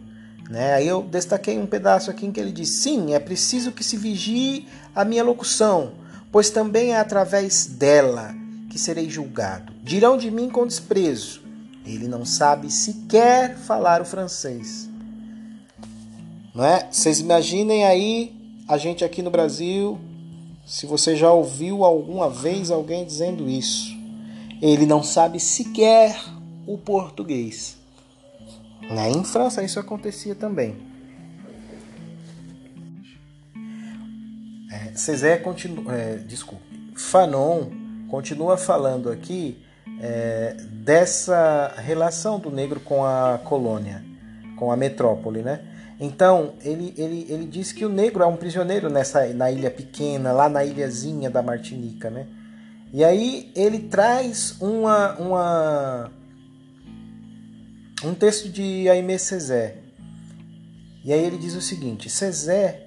Né? 0.51 0.75
Aí 0.75 0.89
eu 0.89 1.03
destaquei 1.03 1.59
um 1.59 1.67
pedaço 1.67 2.11
aqui 2.11 2.27
em 2.27 2.33
que 2.33 2.41
ele 2.41 2.53
diz: 2.53 2.69
sim, 2.69 3.15
é 3.15 3.19
preciso 3.19 3.73
que 3.73 3.85
se 3.85 3.97
vigie 3.97 4.67
a 4.95 5.05
minha 5.05 5.23
locução 5.23 5.93
pois 6.31 6.51
também 6.51 6.93
é 6.93 6.99
através 6.99 7.67
dela 7.67 8.35
que 8.71 8.79
serei 8.79 9.09
julgado. 9.09 9.73
Dirão 9.83 10.17
de 10.17 10.31
mim 10.31 10.49
com 10.49 10.67
desprezo: 10.67 11.43
ele 11.87 12.09
não 12.09 12.25
sabe 12.25 12.71
sequer 12.71 13.57
falar 13.57 14.01
o 14.01 14.05
francês. 14.05 14.89
Não 16.55 16.65
é? 16.65 16.89
Vocês 16.91 17.21
imaginem 17.21 17.85
aí 17.85 18.35
a 18.67 18.77
gente 18.77 19.05
aqui 19.05 19.23
no 19.23 19.31
Brasil, 19.31 19.99
se 20.69 20.87
você 20.87 21.17
já 21.17 21.33
ouviu 21.33 21.83
alguma 21.83 22.29
vez 22.29 22.71
alguém 22.71 23.05
dizendo 23.05 23.49
isso. 23.49 23.97
Ele 24.61 24.87
não 24.87 25.03
sabe 25.03 25.41
sequer 25.41 26.17
o 26.67 26.77
português. 26.77 27.79
Né? 28.83 29.11
Em 29.11 29.25
França 29.25 29.63
isso 29.65 29.81
acontecia 29.81 30.35
também. 30.35 30.89
César 34.99 35.39
continua, 35.39 35.95
é, 35.95 36.17
desculpe, 36.17 36.65
Fanon 36.97 37.71
continua 38.11 38.57
falando 38.57 39.11
aqui 39.11 39.57
é, 40.01 40.57
dessa 40.73 41.73
relação 41.79 42.41
do 42.41 42.51
negro 42.51 42.81
com 42.81 43.05
a 43.05 43.39
colônia, 43.45 44.05
com 44.59 44.73
a 44.73 44.77
metrópole, 44.77 45.43
né? 45.43 45.61
Então, 46.01 46.55
ele, 46.63 46.95
ele, 46.97 47.27
ele 47.29 47.45
diz 47.45 47.73
que 47.73 47.85
o 47.85 47.89
negro 47.89 48.23
é 48.23 48.27
um 48.27 48.37
prisioneiro 48.37 48.89
nessa, 48.89 49.27
na 49.35 49.51
ilha 49.51 49.71
pequena, 49.71 50.31
lá 50.31 50.49
na 50.49 50.65
ilhazinha 50.65 51.29
da 51.29 51.43
Martinica, 51.43 52.09
né? 52.09 52.27
E 52.93 53.05
aí 53.05 53.51
ele 53.55 53.81
traz 53.81 54.57
uma, 54.61 55.15
uma, 55.19 56.11
um 58.05 58.15
texto 58.15 58.49
de 58.49 58.89
Aimé 58.89 59.19
Césaire. 59.19 59.75
E 61.05 61.13
aí 61.13 61.23
ele 61.23 61.37
diz 61.37 61.55
o 61.55 61.61
seguinte: 61.61 62.09
Césaire, 62.09 62.87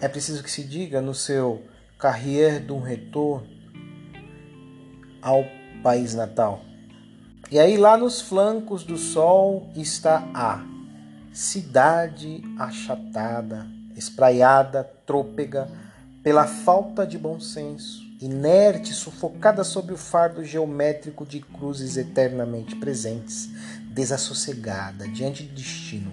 é 0.00 0.08
preciso 0.08 0.42
que 0.42 0.50
se 0.50 0.62
diga 0.62 1.00
no 1.00 1.14
seu 1.14 1.62
Carrière 1.98 2.60
d'un 2.60 2.80
Retour 2.80 3.42
ao 5.20 5.44
país 5.82 6.14
natal. 6.14 6.62
E 7.50 7.58
aí 7.58 7.76
lá 7.76 7.98
nos 7.98 8.20
flancos 8.22 8.82
do 8.82 8.96
sol 8.96 9.68
está 9.76 10.26
a 10.32 10.71
cidade 11.32 12.42
achatada, 12.58 13.66
espraiada, 13.96 14.84
trôpega 15.06 15.68
pela 16.22 16.46
falta 16.46 17.06
de 17.06 17.18
bom 17.18 17.40
senso, 17.40 18.02
inerte, 18.20 18.92
sufocada 18.92 19.64
sob 19.64 19.92
o 19.92 19.96
fardo 19.96 20.44
geométrico 20.44 21.26
de 21.26 21.40
cruzes 21.40 21.96
eternamente 21.96 22.76
presentes, 22.76 23.50
desassossegada 23.92 25.08
diante 25.08 25.42
do 25.42 25.54
destino, 25.54 26.12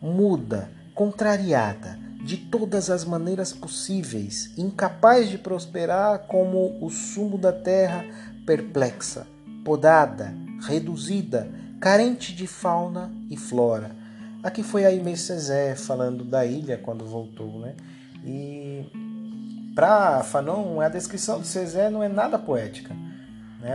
muda, 0.00 0.70
contrariada 0.94 1.98
de 2.24 2.36
todas 2.36 2.90
as 2.90 3.04
maneiras 3.04 3.52
possíveis, 3.52 4.52
incapaz 4.56 5.28
de 5.28 5.38
prosperar 5.38 6.26
como 6.26 6.76
o 6.84 6.90
sumo 6.90 7.38
da 7.38 7.52
terra, 7.52 8.04
perplexa, 8.44 9.26
podada, 9.64 10.34
reduzida, 10.62 11.48
carente 11.80 12.34
de 12.34 12.46
fauna 12.46 13.10
e 13.30 13.36
flora. 13.36 13.97
Aqui 14.42 14.62
foi 14.62 14.84
a 14.84 14.88
Aimé 14.88 15.16
Césaire 15.16 15.78
falando 15.78 16.24
da 16.24 16.46
ilha 16.46 16.78
quando 16.78 17.04
voltou, 17.04 17.60
né? 17.60 17.74
E 18.24 18.86
para 19.74 20.22
Fanon, 20.22 20.80
a 20.80 20.88
descrição 20.88 21.40
de 21.40 21.46
Césaire 21.46 21.92
não 21.92 22.02
é 22.02 22.08
nada 22.08 22.38
poética. 22.38 22.94
Né? 23.60 23.72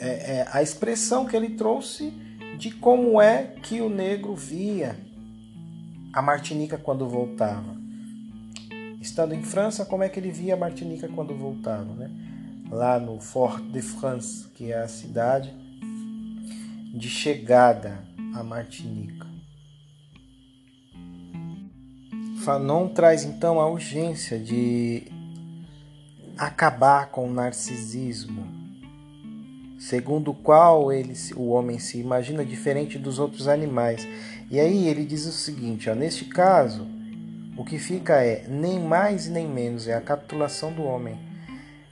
É, 0.00 0.06
é 0.06 0.48
a 0.52 0.62
expressão 0.62 1.26
que 1.26 1.36
ele 1.36 1.50
trouxe 1.50 2.12
de 2.58 2.70
como 2.70 3.20
é 3.20 3.54
que 3.62 3.80
o 3.80 3.88
negro 3.88 4.34
via 4.34 4.96
a 6.12 6.22
Martinica 6.22 6.78
quando 6.78 7.08
voltava. 7.08 7.74
Estando 9.00 9.34
em 9.34 9.42
França, 9.42 9.84
como 9.84 10.02
é 10.02 10.08
que 10.08 10.18
ele 10.18 10.30
via 10.30 10.54
a 10.54 10.56
Martinica 10.56 11.08
quando 11.08 11.36
voltava, 11.36 11.92
né? 11.94 12.10
Lá 12.70 12.98
no 12.98 13.20
Fort 13.20 13.62
de 13.64 13.82
France, 13.82 14.48
que 14.54 14.72
é 14.72 14.78
a 14.78 14.88
cidade 14.88 15.52
de 16.94 17.08
chegada 17.08 17.98
à 18.34 18.42
Martinica. 18.42 19.33
Fanon 22.44 22.88
traz 22.88 23.24
então 23.24 23.58
a 23.58 23.66
urgência 23.66 24.38
de 24.38 25.04
acabar 26.36 27.06
com 27.06 27.26
o 27.26 27.32
narcisismo, 27.32 28.46
segundo 29.78 30.32
o 30.32 30.34
qual 30.34 30.92
ele, 30.92 31.14
o 31.36 31.48
homem 31.48 31.78
se 31.78 31.98
imagina 31.98 32.44
diferente 32.44 32.98
dos 32.98 33.18
outros 33.18 33.48
animais. 33.48 34.06
E 34.50 34.60
aí 34.60 34.88
ele 34.88 35.06
diz 35.06 35.24
o 35.24 35.32
seguinte: 35.32 35.88
ó, 35.88 35.94
neste 35.94 36.26
caso, 36.26 36.86
o 37.56 37.64
que 37.64 37.78
fica 37.78 38.22
é 38.22 38.44
nem 38.46 38.78
mais 38.78 39.26
nem 39.26 39.48
menos, 39.48 39.88
é 39.88 39.94
a 39.94 40.00
capitulação 40.02 40.70
do 40.70 40.82
homem. 40.82 41.18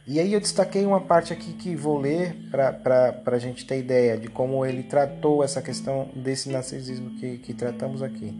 E 0.06 0.20
aí 0.20 0.34
eu 0.34 0.40
destaquei 0.40 0.84
uma 0.84 1.00
parte 1.00 1.32
aqui 1.32 1.54
que 1.54 1.74
vou 1.74 1.98
ler 1.98 2.36
para 2.50 3.22
a 3.24 3.38
gente 3.38 3.64
ter 3.64 3.78
ideia 3.78 4.18
de 4.18 4.28
como 4.28 4.66
ele 4.66 4.82
tratou 4.82 5.42
essa 5.42 5.62
questão 5.62 6.10
desse 6.14 6.50
narcisismo 6.50 7.10
que, 7.18 7.38
que 7.38 7.54
tratamos 7.54 8.02
aqui. 8.02 8.34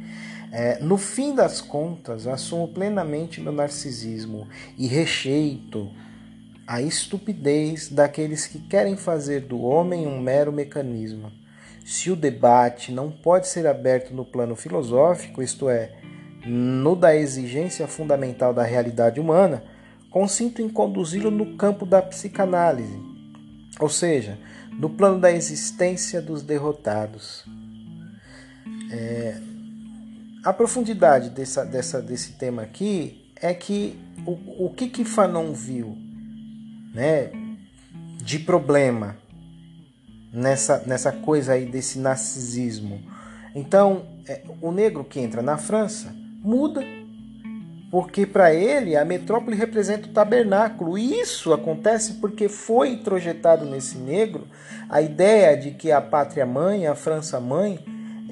É, 0.52 0.78
no 0.80 0.98
fim 0.98 1.34
das 1.34 1.62
contas, 1.62 2.26
assumo 2.26 2.68
plenamente 2.68 3.40
meu 3.40 3.52
narcisismo 3.52 4.46
e 4.76 4.86
recheito 4.86 5.90
a 6.66 6.82
estupidez 6.82 7.88
daqueles 7.88 8.46
que 8.46 8.58
querem 8.58 8.94
fazer 8.94 9.40
do 9.40 9.62
homem 9.62 10.06
um 10.06 10.20
mero 10.20 10.52
mecanismo. 10.52 11.32
Se 11.86 12.10
o 12.10 12.16
debate 12.16 12.92
não 12.92 13.10
pode 13.10 13.48
ser 13.48 13.66
aberto 13.66 14.14
no 14.14 14.26
plano 14.26 14.54
filosófico, 14.54 15.42
isto 15.42 15.70
é, 15.70 15.90
no 16.44 16.94
da 16.94 17.16
exigência 17.16 17.86
fundamental 17.86 18.52
da 18.52 18.62
realidade 18.62 19.18
humana, 19.18 19.64
consinto 20.10 20.60
em 20.60 20.68
conduzi-lo 20.68 21.30
no 21.30 21.56
campo 21.56 21.86
da 21.86 22.02
psicanálise, 22.02 23.00
ou 23.80 23.88
seja, 23.88 24.38
no 24.70 24.90
plano 24.90 25.18
da 25.18 25.32
existência 25.32 26.20
dos 26.20 26.42
derrotados. 26.42 27.42
É, 28.90 29.51
a 30.44 30.52
profundidade 30.52 31.30
dessa, 31.30 31.64
dessa, 31.64 32.02
desse 32.02 32.32
tema 32.32 32.62
aqui 32.62 33.32
é 33.40 33.54
que 33.54 33.98
o, 34.26 34.66
o 34.66 34.74
que, 34.74 34.88
que 34.88 35.04
Fanon 35.04 35.52
viu 35.52 35.96
né, 36.94 37.30
de 38.16 38.38
problema 38.38 39.16
nessa, 40.32 40.82
nessa 40.86 41.12
coisa 41.12 41.52
aí 41.52 41.66
desse 41.66 41.98
narcisismo. 41.98 43.00
Então, 43.54 44.06
é, 44.26 44.42
o 44.60 44.72
negro 44.72 45.04
que 45.04 45.20
entra 45.20 45.42
na 45.42 45.56
França 45.56 46.14
muda 46.42 46.82
porque 47.90 48.24
para 48.24 48.54
ele 48.54 48.96
a 48.96 49.04
metrópole 49.04 49.54
representa 49.54 50.08
o 50.08 50.12
tabernáculo. 50.12 50.96
Isso 50.96 51.52
acontece 51.52 52.14
porque 52.14 52.48
foi 52.48 52.92
introjetado 52.92 53.66
nesse 53.66 53.98
negro 53.98 54.48
a 54.88 55.02
ideia 55.02 55.56
de 55.56 55.72
que 55.72 55.92
a 55.92 56.00
pátria 56.00 56.46
mãe, 56.46 56.86
a 56.86 56.94
França 56.94 57.38
mãe, 57.38 57.78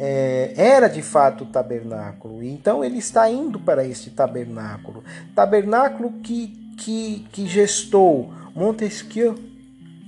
é, 0.02 0.54
era 0.56 0.88
de 0.88 1.02
fato 1.02 1.44
o 1.44 1.46
tabernáculo. 1.46 2.42
Então 2.42 2.82
ele 2.82 2.96
está 2.96 3.30
indo 3.30 3.60
para 3.60 3.84
este 3.84 4.10
tabernáculo. 4.10 5.04
Tabernáculo 5.34 6.12
que, 6.22 6.48
que, 6.78 7.26
que 7.30 7.46
gestou 7.46 8.32
Montesquieu, 8.54 9.34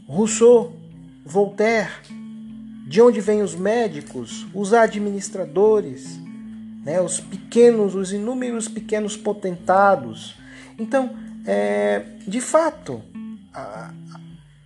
Rousseau, 0.09 0.72
Voltaire, 1.24 1.90
de 2.88 3.03
onde 3.03 3.20
vêm 3.20 3.43
os 3.43 3.55
médicos, 3.55 4.47
os 4.55 4.72
administradores, 4.72 6.18
né, 6.82 7.01
os 7.01 7.20
pequenos, 7.20 7.95
os 7.95 8.12
inúmeros 8.12 8.68
pequenos 8.68 9.14
potentados. 9.14 10.34
Então, 10.78 11.14
é, 11.47 12.03
de 12.26 12.40
fato, 12.40 13.03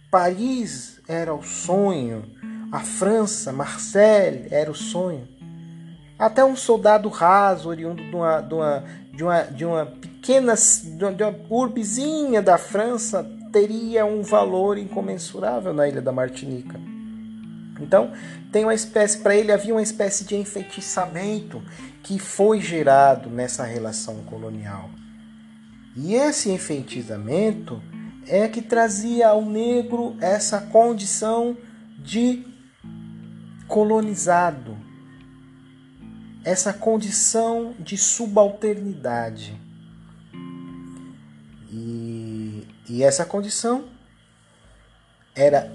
Paris 0.09 1.01
era 1.09 1.35
o 1.35 1.43
sonho, 1.43 2.25
a 2.71 2.81
França, 2.81 3.53
Marseille, 3.53 4.47
era 4.51 4.71
o 4.71 4.75
sonho. 4.75 5.27
Até 6.19 6.45
um 6.45 6.57
soldado 6.57 7.09
raso, 7.09 7.69
oriundo 7.69 8.03
de 8.03 8.15
uma, 8.15 8.41
de 8.41 8.55
uma, 8.55 8.85
de 9.13 9.23
uma, 9.23 9.43
de 9.43 9.65
uma 9.65 9.87
pequena 9.87 10.55
de 10.55 11.05
uma, 11.05 11.35
urbezinha 11.51 12.41
da 12.41 12.57
França, 12.57 13.29
teria 13.53 14.05
um 14.05 14.23
valor 14.23 14.79
incomensurável 14.79 15.73
na 15.73 15.87
ilha 15.89 16.01
da 16.01 16.13
Martinica. 16.13 16.81
Então, 17.81 18.13
tem 18.51 18.65
uma 18.65 18.75
espécie, 18.75 19.19
para 19.19 19.37
ele 19.37 19.53
havia 19.53 19.75
uma 19.75 19.83
espécie 19.83 20.25
de 20.25 20.35
enfeitiçamento 20.35 21.63
que 22.03 22.19
foi 22.19 22.61
gerado 22.61 23.29
nessa 23.29 23.65
relação 23.65 24.17
colonial. 24.25 24.89
E 25.95 26.15
esse 26.15 26.51
enfeitiçamento 26.51 27.83
é 28.27 28.49
que 28.49 28.63
trazia 28.63 29.29
ao 29.29 29.45
negro 29.45 30.17
essa 30.21 30.61
condição 30.61 31.57
de 31.99 32.45
colonizado, 33.69 34.77
essa 36.45 36.73
condição 36.73 37.75
de 37.79 37.97
subalternidade. 37.97 39.61
E, 41.71 42.67
e 42.89 43.03
essa 43.03 43.25
condição 43.25 43.85
era 45.35 45.71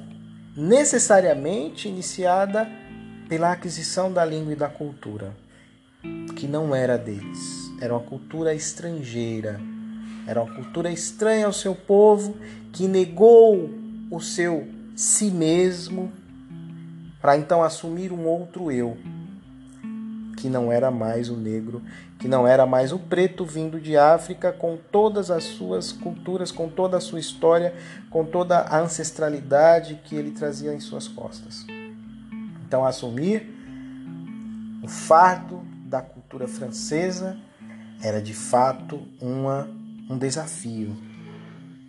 necessariamente 0.55 1.87
iniciada 1.87 2.67
pela 3.27 3.51
aquisição 3.51 4.11
da 4.11 4.25
língua 4.25 4.53
e 4.53 4.55
da 4.55 4.67
cultura, 4.67 5.35
que 6.35 6.47
não 6.47 6.75
era 6.75 6.97
deles, 6.97 7.71
era 7.79 7.93
uma 7.93 8.03
cultura 8.03 8.53
estrangeira, 8.53 9.59
era 10.27 10.41
uma 10.41 10.53
cultura 10.53 10.91
estranha 10.91 11.45
ao 11.45 11.53
seu 11.53 11.75
povo 11.75 12.35
que 12.71 12.87
negou 12.87 13.69
o 14.09 14.19
seu 14.19 14.67
si 14.95 15.31
mesmo 15.31 16.11
para 17.21 17.37
então 17.37 17.61
assumir 17.61 18.11
um 18.11 18.25
outro 18.25 18.71
eu, 18.71 18.97
que 20.37 20.49
não 20.49 20.71
era 20.71 20.89
mais 20.89 21.29
o 21.29 21.37
negro, 21.37 21.83
que 22.17 22.27
não 22.27 22.47
era 22.47 22.65
mais 22.65 22.91
o 22.91 22.97
preto 22.97 23.45
vindo 23.45 23.79
de 23.79 23.95
África 23.95 24.51
com 24.51 24.77
todas 24.91 25.29
as 25.29 25.43
suas 25.43 25.91
culturas, 25.91 26.51
com 26.51 26.67
toda 26.67 26.97
a 26.97 26.99
sua 26.99 27.19
história, 27.19 27.75
com 28.09 28.25
toda 28.25 28.57
a 28.57 28.79
ancestralidade 28.79 30.01
que 30.03 30.15
ele 30.15 30.31
trazia 30.31 30.73
em 30.73 30.79
suas 30.79 31.07
costas. 31.07 31.65
Então, 32.65 32.83
assumir 32.83 33.47
o 34.83 34.87
fardo 34.87 35.61
da 35.85 36.01
cultura 36.01 36.47
francesa 36.47 37.37
era 38.01 38.19
de 38.19 38.33
fato 38.33 38.99
uma, 39.21 39.69
um 40.09 40.17
desafio 40.17 40.95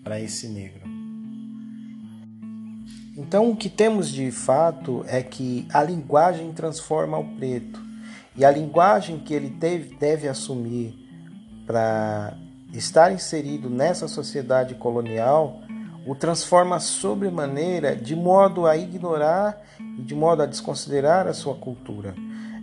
para 0.04 0.20
esse 0.20 0.48
negro. 0.48 1.01
Então, 3.16 3.50
o 3.50 3.56
que 3.56 3.68
temos 3.68 4.08
de 4.10 4.30
fato 4.30 5.04
é 5.06 5.22
que 5.22 5.66
a 5.72 5.82
linguagem 5.82 6.52
transforma 6.52 7.18
o 7.18 7.36
preto. 7.36 7.80
E 8.34 8.44
a 8.44 8.50
linguagem 8.50 9.18
que 9.18 9.34
ele 9.34 9.50
deve, 9.50 9.94
deve 9.96 10.28
assumir 10.28 10.94
para 11.66 12.34
estar 12.72 13.12
inserido 13.12 13.68
nessa 13.68 14.08
sociedade 14.08 14.74
colonial 14.76 15.60
o 16.06 16.14
transforma 16.14 16.80
sobremaneira 16.80 17.94
de 17.94 18.16
modo 18.16 18.66
a 18.66 18.76
ignorar 18.76 19.60
e 19.98 20.02
de 20.02 20.14
modo 20.14 20.42
a 20.42 20.46
desconsiderar 20.46 21.26
a 21.28 21.34
sua 21.34 21.54
cultura. 21.54 22.14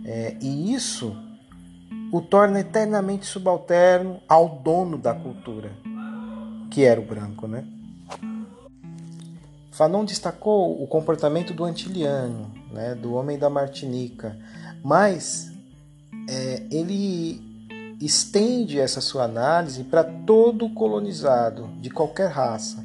É, 0.04 0.36
e 0.40 0.74
isso 0.74 1.16
o 2.12 2.20
torna 2.20 2.60
eternamente 2.60 3.24
subalterno 3.24 4.20
ao 4.28 4.48
dono 4.48 4.98
da 4.98 5.14
cultura, 5.14 5.70
que 6.70 6.84
era 6.84 7.00
o 7.00 7.04
branco, 7.04 7.46
né? 7.46 7.64
Fanon 9.80 10.04
destacou 10.04 10.82
o 10.82 10.86
comportamento 10.86 11.54
do 11.54 11.64
antiliano, 11.64 12.52
né, 12.70 12.94
do 12.94 13.14
homem 13.14 13.38
da 13.38 13.48
Martinica, 13.48 14.36
mas 14.84 15.50
é, 16.28 16.64
ele 16.70 17.40
estende 17.98 18.78
essa 18.78 19.00
sua 19.00 19.24
análise 19.24 19.82
para 19.84 20.04
todo 20.04 20.68
colonizado 20.68 21.70
de 21.80 21.88
qualquer 21.88 22.28
raça. 22.28 22.84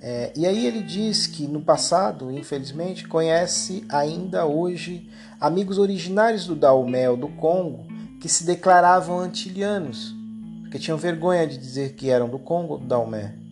É, 0.00 0.32
e 0.34 0.44
aí 0.44 0.66
ele 0.66 0.82
diz 0.82 1.28
que 1.28 1.46
no 1.46 1.60
passado, 1.60 2.32
infelizmente, 2.32 3.06
conhece 3.06 3.84
ainda 3.88 4.44
hoje 4.44 5.08
amigos 5.40 5.78
originários 5.78 6.48
do 6.48 6.56
Daomé 6.56 7.14
do 7.14 7.28
Congo 7.28 7.86
que 8.20 8.28
se 8.28 8.44
declaravam 8.44 9.20
antilianos, 9.20 10.12
porque 10.62 10.80
tinham 10.80 10.98
vergonha 10.98 11.46
de 11.46 11.56
dizer 11.56 11.94
que 11.94 12.10
eram 12.10 12.28
do 12.28 12.40
Congo 12.40 12.76
do 12.76 12.86
Daomé. 12.86 13.43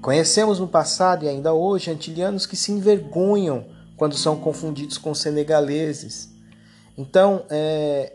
Conhecemos 0.00 0.58
no 0.58 0.66
passado 0.66 1.24
e 1.24 1.28
ainda 1.28 1.52
hoje 1.52 1.90
antilianos 1.90 2.46
que 2.46 2.56
se 2.56 2.72
envergonham 2.72 3.66
quando 3.96 4.16
são 4.16 4.36
confundidos 4.36 4.96
com 4.96 5.14
senegaleses. 5.14 6.30
Então, 6.96 7.44
é, 7.50 8.14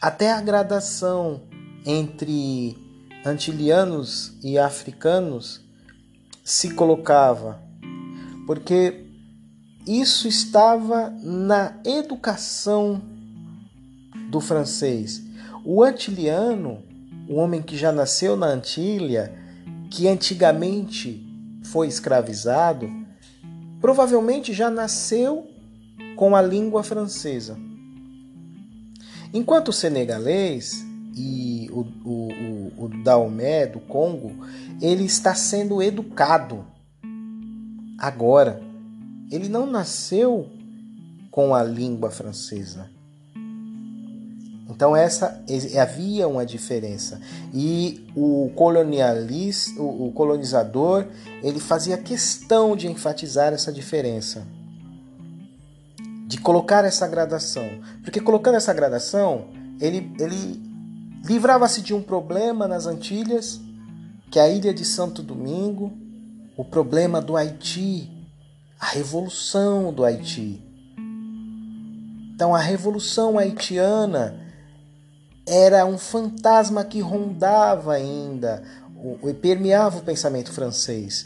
até 0.00 0.32
a 0.32 0.40
gradação 0.40 1.42
entre 1.84 2.76
antilianos 3.24 4.32
e 4.42 4.58
africanos 4.58 5.60
se 6.42 6.72
colocava, 6.72 7.60
porque 8.46 9.04
isso 9.86 10.26
estava 10.26 11.10
na 11.22 11.78
educação 11.84 13.02
do 14.30 14.40
francês. 14.40 15.22
O 15.64 15.82
antiliano, 15.82 16.82
o 17.28 17.36
homem 17.36 17.60
que 17.60 17.76
já 17.76 17.92
nasceu 17.92 18.36
na 18.36 18.46
Antilha, 18.46 19.43
que 19.94 20.08
antigamente 20.08 21.24
foi 21.62 21.86
escravizado, 21.86 22.90
provavelmente 23.80 24.52
já 24.52 24.68
nasceu 24.68 25.46
com 26.16 26.34
a 26.34 26.42
língua 26.42 26.82
francesa. 26.82 27.56
Enquanto 29.32 29.68
o 29.68 29.72
senegalês 29.72 30.84
e 31.16 31.68
o, 31.70 31.82
o, 32.04 32.32
o, 32.32 32.84
o 32.84 33.02
Daomé 33.04 33.68
do 33.68 33.78
Congo, 33.78 34.44
ele 34.82 35.04
está 35.04 35.32
sendo 35.32 35.80
educado 35.80 36.66
agora. 37.96 38.60
Ele 39.30 39.48
não 39.48 39.64
nasceu 39.64 40.50
com 41.30 41.54
a 41.54 41.62
língua 41.62 42.10
francesa. 42.10 42.90
Então 44.74 44.96
essa 44.96 45.40
havia 45.80 46.26
uma 46.26 46.44
diferença 46.44 47.20
e 47.52 48.04
o 48.16 48.50
colonialista, 48.56 49.80
o, 49.80 50.10
colonizador, 50.10 51.06
ele 51.44 51.60
fazia 51.60 51.96
questão 51.96 52.74
de 52.74 52.88
enfatizar 52.88 53.52
essa 53.52 53.72
diferença, 53.72 54.44
de 56.26 56.38
colocar 56.40 56.84
essa 56.84 57.06
gradação, 57.06 57.64
porque 58.02 58.20
colocando 58.20 58.56
essa 58.56 58.74
gradação 58.74 59.46
ele, 59.80 60.12
ele 60.18 60.60
livrava-se 61.24 61.80
de 61.80 61.94
um 61.94 62.02
problema 62.02 62.66
nas 62.66 62.86
Antilhas, 62.86 63.60
que 64.28 64.40
é 64.40 64.42
a 64.42 64.48
ilha 64.48 64.74
de 64.74 64.84
Santo 64.84 65.22
Domingo, 65.22 65.92
o 66.56 66.64
problema 66.64 67.20
do 67.20 67.36
Haiti, 67.36 68.10
a 68.80 68.86
revolução 68.86 69.92
do 69.92 70.04
Haiti. 70.04 70.60
Então 72.34 72.52
a 72.52 72.58
revolução 72.58 73.38
haitiana 73.38 74.43
era 75.46 75.84
um 75.84 75.98
fantasma 75.98 76.84
que 76.84 77.00
rondava 77.00 77.94
ainda 77.94 78.62
e 79.22 79.34
permeava 79.34 79.98
o 79.98 80.02
pensamento 80.02 80.52
francês. 80.52 81.24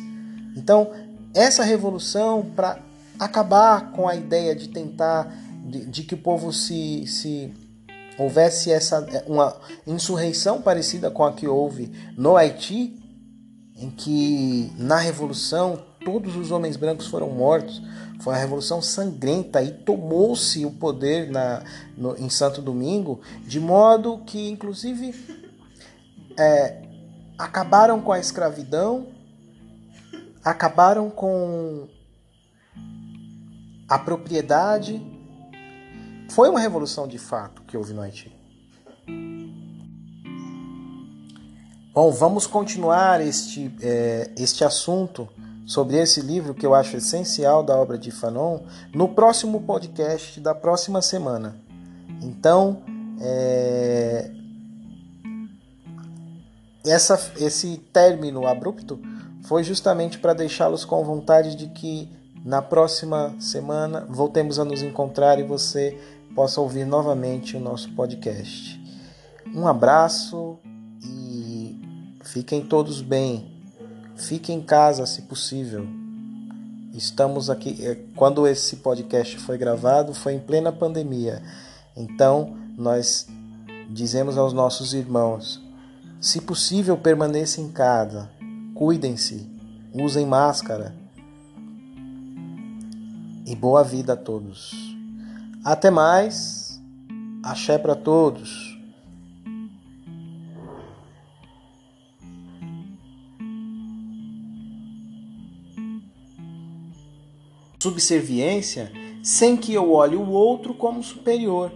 Então, 0.57 0.91
essa 1.33 1.63
revolução, 1.63 2.51
para 2.57 2.79
acabar 3.19 3.93
com 3.93 4.09
a 4.09 4.17
ideia 4.17 4.55
de 4.55 4.69
tentar 4.69 5.33
de, 5.65 5.85
de, 5.85 6.03
que 6.03 6.15
o 6.15 6.19
povo 6.19 6.53
se, 6.53 7.07
se 7.07 7.53
houvesse 8.19 8.71
essa 8.73 9.07
uma 9.27 9.55
insurreição 9.87 10.63
parecida 10.63 11.11
com 11.11 11.25
a 11.25 11.33
que 11.33 11.47
houve 11.47 11.93
no 12.17 12.37
Haiti, 12.37 12.97
em 13.77 13.91
que 13.91 14.73
na 14.77 14.99
revolução 14.99 15.85
todos 16.05 16.37
os 16.37 16.51
homens 16.51 16.77
brancos 16.77 17.07
foram 17.07 17.29
mortos, 17.31 17.83
foi 18.21 18.33
uma 18.33 18.41
revolução 18.41 18.83
sangrenta 18.83 19.63
e 19.63 19.71
tomou-se 19.71 20.65
o 20.65 20.71
poder 20.73 21.31
na, 21.31 21.63
no, 21.97 22.17
em 22.17 22.29
Santo 22.29 22.61
Domingo, 22.61 23.21
de 23.47 23.61
modo 23.61 24.19
que, 24.27 24.49
inclusive, 24.49 25.15
é, 26.37 26.83
acabaram 27.39 28.01
com 28.01 28.13
a 28.13 28.19
escravidão, 28.19 29.07
acabaram 30.45 31.09
com 31.11 31.89
a 33.89 33.99
propriedade. 33.99 35.01
Foi 36.31 36.49
uma 36.49 36.61
revolução 36.61 37.07
de 37.07 37.19
fato 37.19 37.63
que 37.63 37.77
houve 37.77 37.93
no 37.93 38.03
Haiti. 38.03 38.37
Bom, 41.95 42.11
vamos 42.11 42.47
continuar 42.47 43.21
este, 43.21 43.75
é, 43.81 44.31
este 44.37 44.65
assunto 44.65 45.29
sobre 45.69 45.99
esse 45.99 46.23
livro 46.23 46.55
que 46.55 46.65
eu 46.65 46.75
acho 46.75 46.97
essencial 46.97 47.63
da 47.63 47.77
obra 47.77 47.99
de 47.99 48.11
Fanon 48.11 48.61
no 48.95 49.11
próximo 49.11 49.61
podcast 49.61 50.41
da 50.41 50.55
próxima 50.55 51.03
semana. 51.03 51.57
Então, 52.23 52.83
é... 53.21 54.33
Essa, 56.87 57.21
esse 57.39 57.77
término 57.93 58.47
abrupto 58.47 58.99
foi 59.43 59.63
justamente 59.63 60.19
para 60.19 60.33
deixá-los 60.33 60.87
com 60.87 61.05
vontade 61.05 61.55
de 61.55 61.67
que 61.67 62.11
na 62.43 62.63
próxima 62.63 63.37
semana 63.39 64.07
voltemos 64.09 64.59
a 64.59 64.65
nos 64.65 64.83
encontrar 64.83 65.39
e 65.39 65.43
você 65.43 66.01
possa 66.35 66.63
ouvir 66.63 66.87
novamente 66.87 67.59
o 67.59 67.61
nosso 67.61 67.93
podcast. 67.95 68.81
Um 69.55 69.67
abraço 69.67 70.59
e 71.03 71.79
fiquem 72.25 72.63
todos 72.65 73.03
bem. 73.03 73.58
Fique 74.19 74.53
em 74.53 74.61
casa 74.61 75.07
se 75.07 75.23
possível. 75.23 75.87
Estamos 76.93 77.49
aqui. 77.49 77.79
É, 77.87 77.95
quando 78.17 78.49
esse 78.49 78.77
podcast 78.77 79.39
foi 79.39 79.57
gravado, 79.57 80.13
foi 80.13 80.35
em 80.35 80.41
plena 80.41 80.73
pandemia. 80.73 81.41
Então, 81.97 82.57
nós 82.77 83.29
dizemos 83.89 84.37
aos 84.37 84.53
nossos 84.53 84.93
irmãos: 84.93 85.63
se 86.21 86.41
possível, 86.41 86.97
permaneça 86.97 87.61
em 87.61 87.71
casa, 87.71 88.29
cuidem-se, 88.75 89.49
usem 89.95 90.27
máscara. 90.27 90.93
E 93.47 93.55
boa 93.55 93.85
vida 93.85 94.15
a 94.15 94.17
todos. 94.17 94.75
Até 95.65 95.91
mais. 95.91 96.81
Axé 97.43 97.79
para 97.79 97.95
todos. 97.95 98.68
Subserviência 107.79 108.93
sem 109.23 109.57
que 109.57 109.73
eu 109.73 109.93
olhe 109.93 110.17
o 110.17 110.31
outro 110.31 110.75
como 110.75 111.03
superior. 111.03 111.73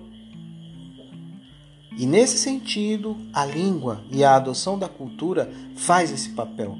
E 1.96 2.06
nesse 2.06 2.38
sentido, 2.38 3.16
a 3.32 3.44
língua 3.44 4.02
e 4.10 4.24
a 4.24 4.36
adoção 4.36 4.78
da 4.78 4.88
cultura 4.88 5.52
faz 5.76 6.10
esse 6.10 6.30
papel. 6.30 6.76